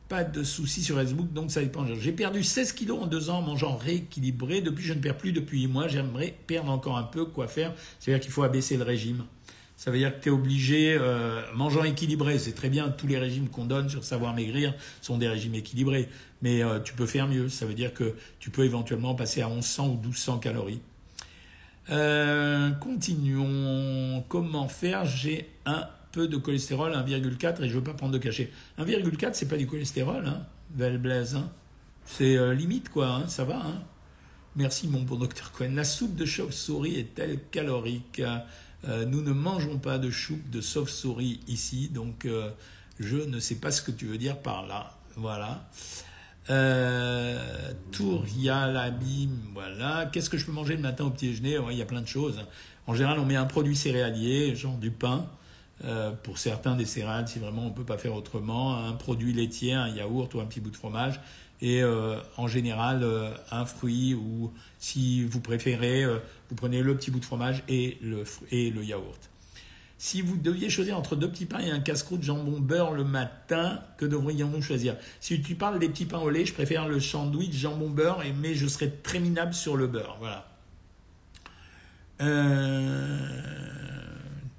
Pas 0.08 0.23
de 0.23 0.43
soucis 0.43 0.84
sur 0.84 0.97
Facebook, 0.97 1.34
donc 1.34 1.51
ça 1.51 1.62
dépend. 1.62 1.86
J'ai 1.99 2.12
perdu 2.12 2.43
16 2.43 2.73
kilos 2.73 3.01
en 3.01 3.08
deux 3.08 3.30
ans 3.30 3.39
en 3.39 3.41
mangeant 3.41 3.75
rééquilibré. 3.75 4.62
Depuis, 4.62 4.84
je 4.84 4.93
ne 4.93 4.99
perds 4.99 5.17
plus 5.17 5.32
depuis 5.32 5.62
8 5.62 5.67
mois. 5.67 5.88
J'aimerais 5.88 6.36
perdre 6.45 6.71
encore 6.71 6.97
un 6.97 7.04
peu. 7.04 7.25
Quoi 7.25 7.47
faire? 7.47 7.73
C'est-à-dire 7.99 8.21
qu'il 8.21 8.32
faut 8.32 8.43
abaisser 8.43 8.78
le 8.78 8.84
régime. 8.84 9.25
Ça 9.78 9.91
veut 9.91 9.97
dire 9.97 10.15
que 10.15 10.23
tu 10.23 10.30
es 10.30 10.32
obligé, 10.32 10.95
euh, 10.97 11.41
mangeant 11.54 11.84
équilibré, 11.84 12.39
c'est 12.39 12.54
très 12.54 12.69
bien, 12.69 12.89
tous 12.89 13.08
les 13.08 13.17
régimes 13.17 13.49
qu'on 13.49 13.65
donne 13.65 13.89
sur 13.89 14.06
savoir 14.06 14.34
maigrir 14.34 14.73
sont 15.01 15.17
des 15.17 15.28
régimes 15.28 15.56
équilibrés, 15.56 16.08
mais 16.41 16.63
euh, 16.63 16.80
tu 16.80 16.93
peux 16.93 17.06
faire 17.06 17.28
mieux. 17.28 17.49
Ça 17.49 17.65
veut 17.65 17.73
dire 17.73 17.93
que 17.93 18.15
tu 18.39 18.51
peux 18.51 18.63
éventuellement 18.63 19.15
passer 19.15 19.41
à 19.41 19.49
1100 19.49 19.88
ou 19.88 19.97
1200 19.97 20.39
calories. 20.39 20.82
Euh, 21.89 22.71
continuons. 22.71 24.24
Comment 24.28 24.67
faire? 24.67 25.06
J'ai 25.06 25.50
un 25.65 25.88
peu 26.12 26.28
de 26.28 26.38
cholestérol, 26.38 26.93
1,4, 26.93 27.63
et 27.63 27.69
je 27.69 27.76
veux 27.76 27.84
pas 27.84 27.93
prendre 27.93 28.13
de 28.13 28.17
cachet. 28.17 28.52
1,4, 28.80 29.34
c'est 29.34 29.48
pas 29.48 29.58
du 29.58 29.67
cholestérol, 29.67 30.26
hein, 30.26 30.45
Blaise. 30.69 31.36
Hein. 31.36 31.50
C'est 32.06 32.38
euh, 32.38 32.54
limite, 32.54 32.89
quoi, 32.89 33.08
hein, 33.08 33.28
ça 33.28 33.43
va. 33.43 33.58
Hein. 33.58 33.84
Merci, 34.56 34.88
mon 34.88 35.02
bon 35.02 35.17
docteur 35.17 35.52
Cohen. 35.52 35.74
La 35.76 35.84
soupe 35.84 36.15
de 36.15 36.26
chauve-souris 36.26 36.95
est-elle 36.95 37.39
calorique? 37.52 38.21
Euh, 38.88 39.06
Nous 39.06 39.21
ne 39.21 39.32
mangeons 39.32 39.78
pas 39.78 39.98
de 39.98 40.10
soupe 40.10 40.50
de 40.50 40.62
chauve-souris 40.62 41.41
ici, 41.48 41.89
donc 41.89 42.28
je 43.00 43.17
ne 43.17 43.39
sais 43.39 43.56
pas 43.56 43.71
ce 43.71 43.82
que 43.82 43.91
tu 43.91 44.06
veux 44.06 44.17
dire 44.17 44.38
par 44.38 44.65
là. 44.65 44.91
Voilà. 45.15 45.67
Euh, 46.50 47.74
l'abîme, 48.72 49.40
voilà. 49.54 50.06
Qu'est-ce 50.12 50.30
que 50.30 50.38
je 50.38 50.46
peux 50.46 50.52
manger 50.52 50.76
le 50.76 50.82
matin 50.82 51.06
au 51.06 51.10
petit 51.10 51.28
déjeuner 51.28 51.58
Il 51.72 51.78
y 51.78 51.82
a 51.82 51.86
plein 51.86 52.02
de 52.02 52.08
choses. 52.08 52.40
En 52.88 52.94
général, 52.94 53.20
on 53.20 53.26
met 53.26 53.36
un 53.36 53.46
produit 53.46 53.76
céréalier, 53.76 54.56
genre 54.56 54.78
du 54.78 54.92
pain, 54.92 55.28
euh, 55.84 56.12
pour 56.12 56.38
certains 56.38 56.76
des 56.76 56.86
céréales, 56.86 57.28
si 57.28 57.40
vraiment 57.40 57.64
on 57.64 57.70
ne 57.70 57.74
peut 57.74 57.84
pas 57.84 57.98
faire 57.98 58.16
autrement, 58.16 58.78
un 58.78 58.94
produit 58.94 59.34
laitier, 59.34 59.74
un 59.74 59.90
yaourt 59.90 60.34
ou 60.34 60.40
un 60.40 60.46
petit 60.46 60.62
bout 60.62 60.70
de 60.70 60.78
fromage, 60.78 61.20
et 61.62 61.82
euh, 61.82 62.18
en 62.38 62.48
général 62.48 63.02
euh, 63.04 63.32
un 63.52 63.66
fruit 63.66 64.14
ou 64.14 64.54
si 64.80 65.26
vous 65.26 65.42
préférez, 65.42 66.06
vous 66.50 66.56
prenez 66.56 66.82
le 66.82 66.96
petit 66.96 67.12
bout 67.12 67.20
de 67.20 67.26
fromage 67.26 67.64
et 67.68 67.98
le, 68.02 68.24
et 68.52 68.70
le 68.70 68.86
yaourt. 68.86 69.30
Si 70.06 70.22
vous 70.22 70.38
deviez 70.38 70.70
choisir 70.70 71.00
entre 71.00 71.15
deux 71.15 71.32
petits 71.32 71.48
pains 71.48 71.62
et 71.62 71.72
un 71.72 71.80
casse-croûte 71.80 72.22
jambon 72.22 72.60
beurre 72.60 72.91
le 72.91 73.04
matin, 73.04 73.80
que 73.98 74.06
devrions-nous 74.06 74.62
choisir? 74.62 74.96
Si 75.20 75.41
tu 75.41 75.56
parles 75.56 75.80
des 75.80 75.89
petits 75.89 76.06
pains 76.06 76.20
au 76.20 76.30
lait, 76.30 76.46
je 76.46 76.54
préfère 76.54 76.88
le 76.88 77.00
sandwich 77.00 77.56
jambon 77.56 77.89
beurre, 77.89 78.22
mais 78.39 78.54
je 78.54 78.68
serais 78.68 78.91
très 79.02 79.18
minable 79.18 79.56
sur 79.56 79.76
le 79.76 79.88
beurre. 79.88 80.18
Voilà. 80.20 80.46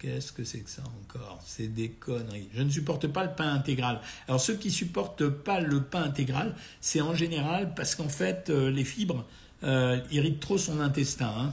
Qu'est-ce 0.01 0.33
que 0.33 0.43
c'est 0.43 0.63
que 0.63 0.69
ça 0.71 0.83
encore? 1.05 1.41
C'est 1.47 1.73
des 1.73 1.91
conneries. 1.91 2.49
Je 2.53 2.63
ne 2.63 2.71
supporte 2.71 3.07
pas 3.07 3.23
le 3.23 3.31
pain 3.31 3.55
intégral. 3.55 4.01
Alors 4.27 4.41
ceux 4.41 4.57
qui 4.57 4.73
supportent 4.73 5.29
pas 5.29 5.61
le 5.61 5.81
pain 5.81 6.03
intégral, 6.03 6.57
c'est 6.81 7.01
en 7.01 7.15
général 7.15 7.73
parce 7.77 7.95
qu'en 7.95 8.09
fait 8.09 8.51
euh, 8.51 8.69
les 8.69 8.85
fibres 8.85 9.25
euh, 9.63 10.01
irritent 10.11 10.41
trop 10.41 10.59
son 10.59 10.81
intestin. 10.81 11.33
Hein. 11.39 11.53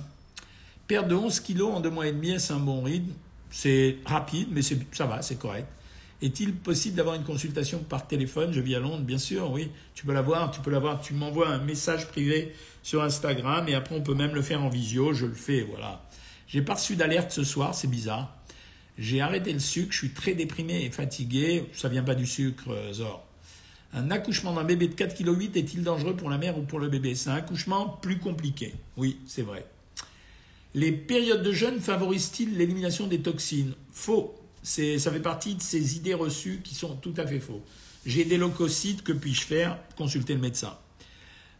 Perdre 0.87 1.09
de 1.09 1.15
11 1.15 1.39
kilos 1.41 1.75
en 1.75 1.79
deux 1.79 1.91
mois 1.91 2.07
et 2.07 2.11
demi, 2.11 2.39
c'est 2.39 2.53
un 2.53 2.59
bon 2.59 2.81
rythme? 2.81 3.13
C'est 3.53 3.97
rapide, 4.05 4.47
mais 4.51 4.63
ça 4.63 5.05
va, 5.05 5.21
c'est 5.21 5.37
correct. 5.37 5.67
Est-il 6.23 6.55
possible 6.55 6.95
d'avoir 6.95 7.13
une 7.13 7.23
consultation 7.23 7.83
par 7.83 8.07
téléphone? 8.07 8.51
Je 8.51 8.59
vis 8.59 8.73
à 8.73 8.79
Londres, 8.79 9.03
bien 9.03 9.19
sûr, 9.19 9.51
oui. 9.51 9.69
Tu 9.93 10.07
peux 10.07 10.11
l'avoir, 10.11 10.49
tu 10.49 10.59
peux 10.59 10.71
l'avoir. 10.71 10.99
Tu 11.01 11.13
m'envoies 11.13 11.47
un 11.47 11.59
message 11.59 12.07
privé 12.07 12.51
sur 12.81 13.03
Instagram 13.03 13.69
et 13.69 13.75
après 13.75 13.95
on 13.95 14.01
peut 14.01 14.15
même 14.15 14.33
le 14.33 14.41
faire 14.41 14.63
en 14.63 14.69
visio. 14.69 15.13
Je 15.13 15.27
le 15.27 15.35
fais, 15.35 15.61
voilà. 15.61 16.03
J'ai 16.47 16.63
pas 16.63 16.73
reçu 16.73 16.95
d'alerte 16.95 17.31
ce 17.31 17.43
soir, 17.43 17.75
c'est 17.75 17.87
bizarre. 17.87 18.35
J'ai 18.97 19.21
arrêté 19.21 19.53
le 19.53 19.59
sucre, 19.59 19.91
je 19.91 19.99
suis 19.99 20.13
très 20.13 20.33
déprimé 20.33 20.85
et 20.85 20.89
fatigué. 20.89 21.65
Ça 21.73 21.89
vient 21.89 22.03
pas 22.03 22.15
du 22.15 22.25
sucre, 22.25 22.71
euh, 22.71 22.91
Zor. 22.91 23.23
Un 23.93 24.09
accouchement 24.09 24.53
d'un 24.53 24.63
bébé 24.63 24.87
de 24.87 24.95
4,8 24.95 25.51
kg 25.51 25.57
est-il 25.57 25.83
dangereux 25.83 26.15
pour 26.15 26.31
la 26.31 26.39
mère 26.39 26.57
ou 26.57 26.63
pour 26.63 26.79
le 26.79 26.89
bébé? 26.89 27.13
C'est 27.13 27.29
un 27.29 27.35
accouchement 27.35 27.87
plus 27.87 28.17
compliqué. 28.17 28.73
Oui, 28.97 29.19
c'est 29.27 29.43
vrai. 29.43 29.67
Les 30.75 30.91
périodes 30.91 31.43
de 31.43 31.51
jeûne 31.51 31.79
favorisent-ils 31.79 32.57
l'élimination 32.57 33.07
des 33.07 33.21
toxines? 33.21 33.73
Faux. 33.91 34.35
Ça 34.63 35.11
fait 35.11 35.19
partie 35.19 35.55
de 35.55 35.61
ces 35.61 35.97
idées 35.97 36.13
reçues 36.13 36.61
qui 36.63 36.73
sont 36.73 36.95
tout 36.95 37.13
à 37.17 37.27
fait 37.27 37.39
faux. 37.39 37.61
J'ai 38.05 38.25
des 38.25 38.37
leucocytes, 38.37 39.03
que 39.03 39.13
puis-je 39.13 39.43
faire? 39.43 39.77
Consulter 39.95 40.33
le 40.33 40.41
médecin. 40.41 40.77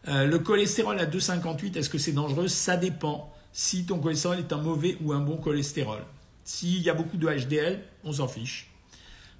Euh, 0.08 0.26
le 0.26 0.38
cholestérol 0.38 0.98
à 0.98 1.06
2,58, 1.06 1.78
est-ce 1.78 1.88
que 1.88 1.98
c'est 1.98 2.12
dangereux? 2.12 2.48
Ça 2.48 2.76
dépend 2.76 3.32
si 3.52 3.86
ton 3.86 3.98
cholestérol 3.98 4.38
est 4.38 4.52
un 4.52 4.58
mauvais 4.58 4.98
ou 5.00 5.12
un 5.12 5.20
bon 5.20 5.36
cholestérol. 5.36 6.02
S'il 6.44 6.82
y 6.82 6.90
a 6.90 6.94
beaucoup 6.94 7.16
de 7.16 7.26
HDL, 7.26 7.82
on 8.02 8.12
s'en 8.12 8.28
fiche. 8.28 8.70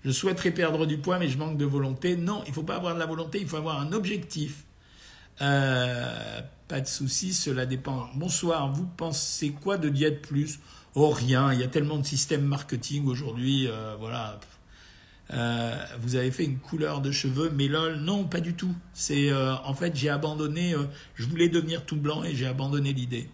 Je 0.04 0.10
souhaiterais 0.10 0.50
perdre 0.50 0.86
du 0.86 0.98
poids, 0.98 1.18
mais 1.18 1.28
je 1.28 1.36
manque 1.36 1.58
de 1.58 1.64
volonté. 1.64 2.16
Non, 2.16 2.42
il 2.46 2.50
ne 2.50 2.54
faut 2.54 2.62
pas 2.62 2.76
avoir 2.76 2.94
de 2.94 3.00
la 3.00 3.06
volonté, 3.06 3.40
il 3.40 3.48
faut 3.48 3.56
avoir 3.56 3.80
un 3.80 3.92
objectif. 3.92 4.64
Euh, 5.40 6.40
pas 6.68 6.80
de 6.80 6.86
souci, 6.86 7.34
cela 7.34 7.66
dépend. 7.66 8.08
Bonsoir, 8.14 8.72
vous 8.72 8.86
pensez 8.86 9.50
quoi 9.50 9.76
de 9.76 9.88
Diète 9.88 10.22
Plus? 10.22 10.60
Oh, 10.94 11.10
rien, 11.10 11.52
il 11.52 11.60
y 11.60 11.62
a 11.62 11.68
tellement 11.68 11.98
de 11.98 12.06
systèmes 12.06 12.44
marketing 12.44 13.06
aujourd'hui, 13.06 13.66
euh, 13.68 13.96
voilà. 13.98 14.40
Euh, 15.32 15.76
vous 16.00 16.16
avez 16.16 16.30
fait 16.30 16.44
une 16.44 16.58
couleur 16.58 17.00
de 17.00 17.10
cheveux, 17.10 17.50
mais 17.54 17.68
lol, 17.68 17.96
non, 17.96 18.24
pas 18.24 18.40
du 18.40 18.54
tout. 18.54 18.74
C'est 18.92 19.32
en 19.32 19.74
fait, 19.74 19.96
j'ai 19.96 20.08
abandonné. 20.08 20.74
je 21.14 21.26
voulais 21.26 21.48
devenir 21.48 21.84
tout 21.84 21.96
blanc 21.96 22.24
et 22.24 22.34
j'ai 22.34 22.46
abandonné 22.46 22.92
l'idée. 22.92 23.28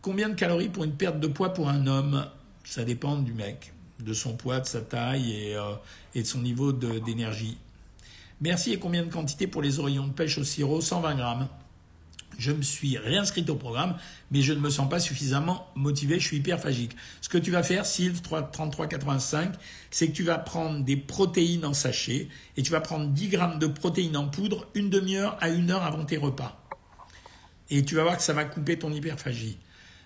Combien 0.00 0.28
de 0.28 0.34
calories 0.34 0.68
pour 0.68 0.84
une 0.84 0.94
perte 0.94 1.20
de 1.20 1.28
poids 1.28 1.52
pour 1.52 1.68
un 1.68 1.86
homme? 1.86 2.26
Ça 2.64 2.84
dépend 2.84 3.16
du 3.16 3.34
mec, 3.34 3.72
de 4.00 4.12
son 4.12 4.36
poids, 4.36 4.60
de 4.60 4.66
sa 4.66 4.80
taille 4.80 5.30
et, 5.32 5.56
et 6.14 6.22
de 6.22 6.26
son 6.26 6.40
niveau 6.40 6.72
d'énergie. 6.72 7.58
Merci 8.40 8.72
et 8.72 8.78
combien 8.78 9.04
de 9.04 9.12
quantité 9.12 9.46
pour 9.46 9.62
les 9.62 9.78
oreillons 9.78 10.06
de 10.06 10.12
pêche 10.12 10.38
au 10.38 10.44
sirop? 10.44 10.80
120 10.80 11.14
grammes. 11.14 11.48
Je 12.38 12.52
me 12.52 12.62
suis 12.62 12.98
réinscrit 12.98 13.44
au 13.48 13.54
programme, 13.54 13.96
mais 14.30 14.42
je 14.42 14.52
ne 14.52 14.60
me 14.60 14.70
sens 14.70 14.88
pas 14.88 15.00
suffisamment 15.00 15.68
motivé, 15.74 16.18
je 16.18 16.26
suis 16.26 16.38
hyperphagique. 16.38 16.96
Ce 17.20 17.28
que 17.28 17.38
tu 17.38 17.50
vas 17.50 17.62
faire, 17.62 17.86
Sylve 17.86 18.20
3385, 18.22 19.54
c'est 19.90 20.08
que 20.08 20.12
tu 20.12 20.22
vas 20.22 20.38
prendre 20.38 20.84
des 20.84 20.96
protéines 20.96 21.64
en 21.64 21.74
sachet 21.74 22.28
et 22.56 22.62
tu 22.62 22.72
vas 22.72 22.80
prendre 22.80 23.08
10 23.08 23.28
grammes 23.28 23.58
de 23.58 23.66
protéines 23.66 24.16
en 24.16 24.28
poudre 24.28 24.66
une 24.74 24.90
demi-heure 24.90 25.36
à 25.40 25.48
une 25.48 25.70
heure 25.70 25.82
avant 25.82 26.04
tes 26.04 26.16
repas. 26.16 26.58
Et 27.70 27.84
tu 27.84 27.94
vas 27.94 28.02
voir 28.02 28.16
que 28.16 28.22
ça 28.22 28.32
va 28.32 28.44
couper 28.44 28.78
ton 28.78 28.92
hyperphagie. 28.92 29.58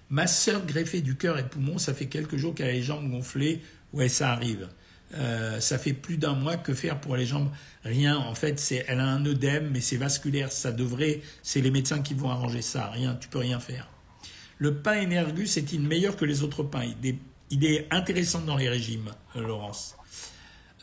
Ma 0.09 0.27
sœur 0.27 0.65
greffée 0.65 1.01
du 1.01 1.17
cœur 1.17 1.39
et 1.39 1.49
poumon, 1.49 1.79
ça 1.79 1.95
fait 1.95 2.07
quelques 2.07 2.37
jours 2.37 2.55
qu'elle 2.55 2.69
a 2.69 2.73
les 2.73 2.83
jambes 2.83 3.11
gonflées. 3.11 3.61
Ouais, 3.93 4.09
ça 4.09 4.31
arrive. 4.31 4.69
Euh, 5.14 5.61
ça 5.61 5.79
fait 5.79 5.92
plus 5.92 6.16
d'un 6.16 6.35
mois 6.35 6.57
que 6.57 6.75
faire 6.75 7.01
pour 7.01 7.16
les 7.16 7.27
jambes 7.27 7.51
Rien. 7.85 8.16
En 8.16 8.35
fait, 8.35 8.59
c'est, 8.59 8.85
elle 8.88 8.99
a 8.99 9.07
un 9.07 9.25
œdème, 9.25 9.71
mais 9.73 9.81
c'est 9.81 9.97
vasculaire. 9.97 10.51
Ça 10.51 10.73
devrait, 10.73 11.21
c'est 11.42 11.61
les 11.61 11.71
médecins 11.71 12.03
qui 12.03 12.14
vont 12.14 12.31
arranger 12.31 12.62
ça. 12.62 12.90
Rien, 12.90 13.14
tu 13.14 13.29
peux 13.29 13.38
rien 13.38 13.61
faire. 13.61 13.88
Le 14.59 14.75
pain 14.75 15.05
Energus 15.05 15.57
est-il 15.57 15.83
meilleur 15.83 16.16
que 16.16 16.25
les 16.25 16.42
autres 16.42 16.64
pains? 16.64 16.85
Il 17.03 17.09
est, 17.09 17.19
il 17.51 17.64
est, 17.64 17.87
intéressant 17.92 18.40
dans 18.40 18.57
les 18.57 18.69
régimes, 18.69 19.12
Laurence. 19.37 19.95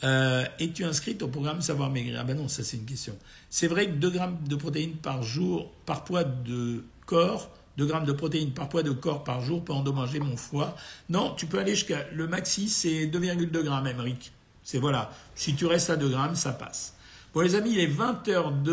Euh, 0.03 0.45
Es-tu 0.59 0.85
inscrite 0.85 1.23
au 1.23 1.27
programme 1.27 1.61
Savoir 1.61 1.89
Maigrir? 1.89 2.19
Ah 2.19 2.23
ben 2.23 2.37
non, 2.37 2.47
ça 2.47 2.63
c'est 2.63 2.77
une 2.77 2.85
question. 2.85 3.17
C'est 3.49 3.67
vrai 3.67 3.87
que 3.87 3.93
2 3.93 4.09
grammes 4.09 4.37
de 4.47 4.55
protéines 4.55 4.95
par 4.95 5.23
jour, 5.23 5.73
par 5.85 6.03
poids 6.03 6.23
de 6.23 6.85
corps, 7.05 7.49
2 7.77 7.85
grammes 7.85 8.05
de 8.05 8.11
protéines 8.11 8.51
par 8.51 8.69
poids 8.69 8.83
de 8.83 8.91
corps 8.91 9.23
par 9.23 9.41
jour 9.41 9.63
peut 9.63 9.73
endommager 9.73 10.19
mon 10.19 10.37
foie. 10.37 10.75
Non, 11.09 11.33
tu 11.35 11.45
peux 11.45 11.59
aller 11.59 11.75
jusqu'à. 11.75 12.05
Le 12.13 12.27
maxi, 12.27 12.69
c'est 12.69 13.07
2,2 13.07 13.63
grammes, 13.63 13.87
Emmerich. 13.87 14.31
C'est 14.63 14.79
voilà. 14.79 15.11
Si 15.35 15.55
tu 15.55 15.65
restes 15.65 15.89
à 15.89 15.95
2 15.95 16.09
grammes, 16.09 16.35
ça 16.35 16.53
passe. 16.53 16.95
Bon, 17.33 17.41
les 17.41 17.55
amis, 17.55 17.71
il 17.71 17.79
est 17.79 17.87
20h02, 17.87 18.69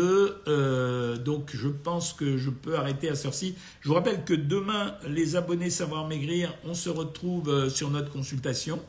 euh, 0.47 1.17
donc 1.17 1.49
je 1.51 1.67
pense 1.67 2.13
que 2.13 2.37
je 2.37 2.51
peux 2.51 2.75
arrêter 2.75 3.09
à 3.09 3.15
ce 3.15 3.31
ci 3.31 3.55
Je 3.81 3.89
vous 3.89 3.95
rappelle 3.95 4.23
que 4.23 4.35
demain, 4.35 4.93
les 5.07 5.35
abonnés 5.35 5.71
Savoir 5.71 6.07
Maigrir, 6.07 6.53
on 6.63 6.75
se 6.75 6.91
retrouve 6.91 7.49
euh, 7.49 7.69
sur 7.69 7.89
notre 7.89 8.11
consultation 8.11 8.79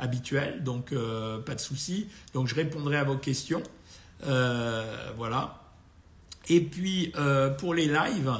habituelle, 0.00 0.64
donc 0.64 0.90
euh, 0.92 1.38
pas 1.38 1.54
de 1.54 1.60
souci. 1.60 2.08
Donc 2.34 2.48
je 2.48 2.56
répondrai 2.56 2.96
à 2.96 3.04
vos 3.04 3.18
questions. 3.18 3.62
voilà. 4.20 5.62
Et 6.48 6.60
puis, 6.60 7.12
pour 7.58 7.74
les 7.74 7.86
lives, 7.86 8.32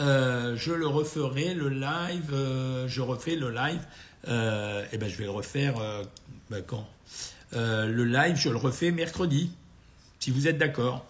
euh, 0.00 0.56
je 0.56 0.72
le 0.72 0.86
referai, 0.86 1.54
le 1.54 1.68
live, 1.68 2.30
euh, 2.32 2.88
je 2.88 3.00
refais 3.00 3.36
le 3.36 3.50
live, 3.50 3.80
euh, 4.28 4.84
et 4.92 4.98
ben 4.98 5.08
je 5.08 5.16
vais 5.16 5.24
le 5.24 5.30
refaire 5.30 5.74
ben, 6.50 6.62
quand? 6.66 6.86
Le 7.52 8.04
live, 8.04 8.36
je 8.36 8.48
le 8.48 8.56
refais 8.56 8.90
mercredi, 8.90 9.52
si 10.18 10.30
vous 10.30 10.48
êtes 10.48 10.58
d'accord. 10.58 11.06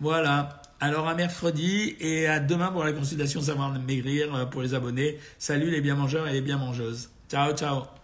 Voilà. 0.00 0.62
Alors 0.80 1.08
à 1.08 1.14
mercredi 1.14 1.96
et 1.98 2.26
à 2.26 2.40
demain 2.40 2.70
pour 2.70 2.84
la 2.84 2.92
consultation 2.92 3.40
Savoir 3.40 3.72
Maigrir 3.72 4.50
pour 4.50 4.60
les 4.62 4.74
abonnés. 4.74 5.18
Salut 5.38 5.70
les 5.70 5.80
bien 5.80 5.94
mangeurs 5.94 6.28
et 6.28 6.32
les 6.32 6.42
bien 6.42 6.58
mangeuses. 6.58 7.10
Ciao, 7.28 7.56
ciao. 7.56 8.03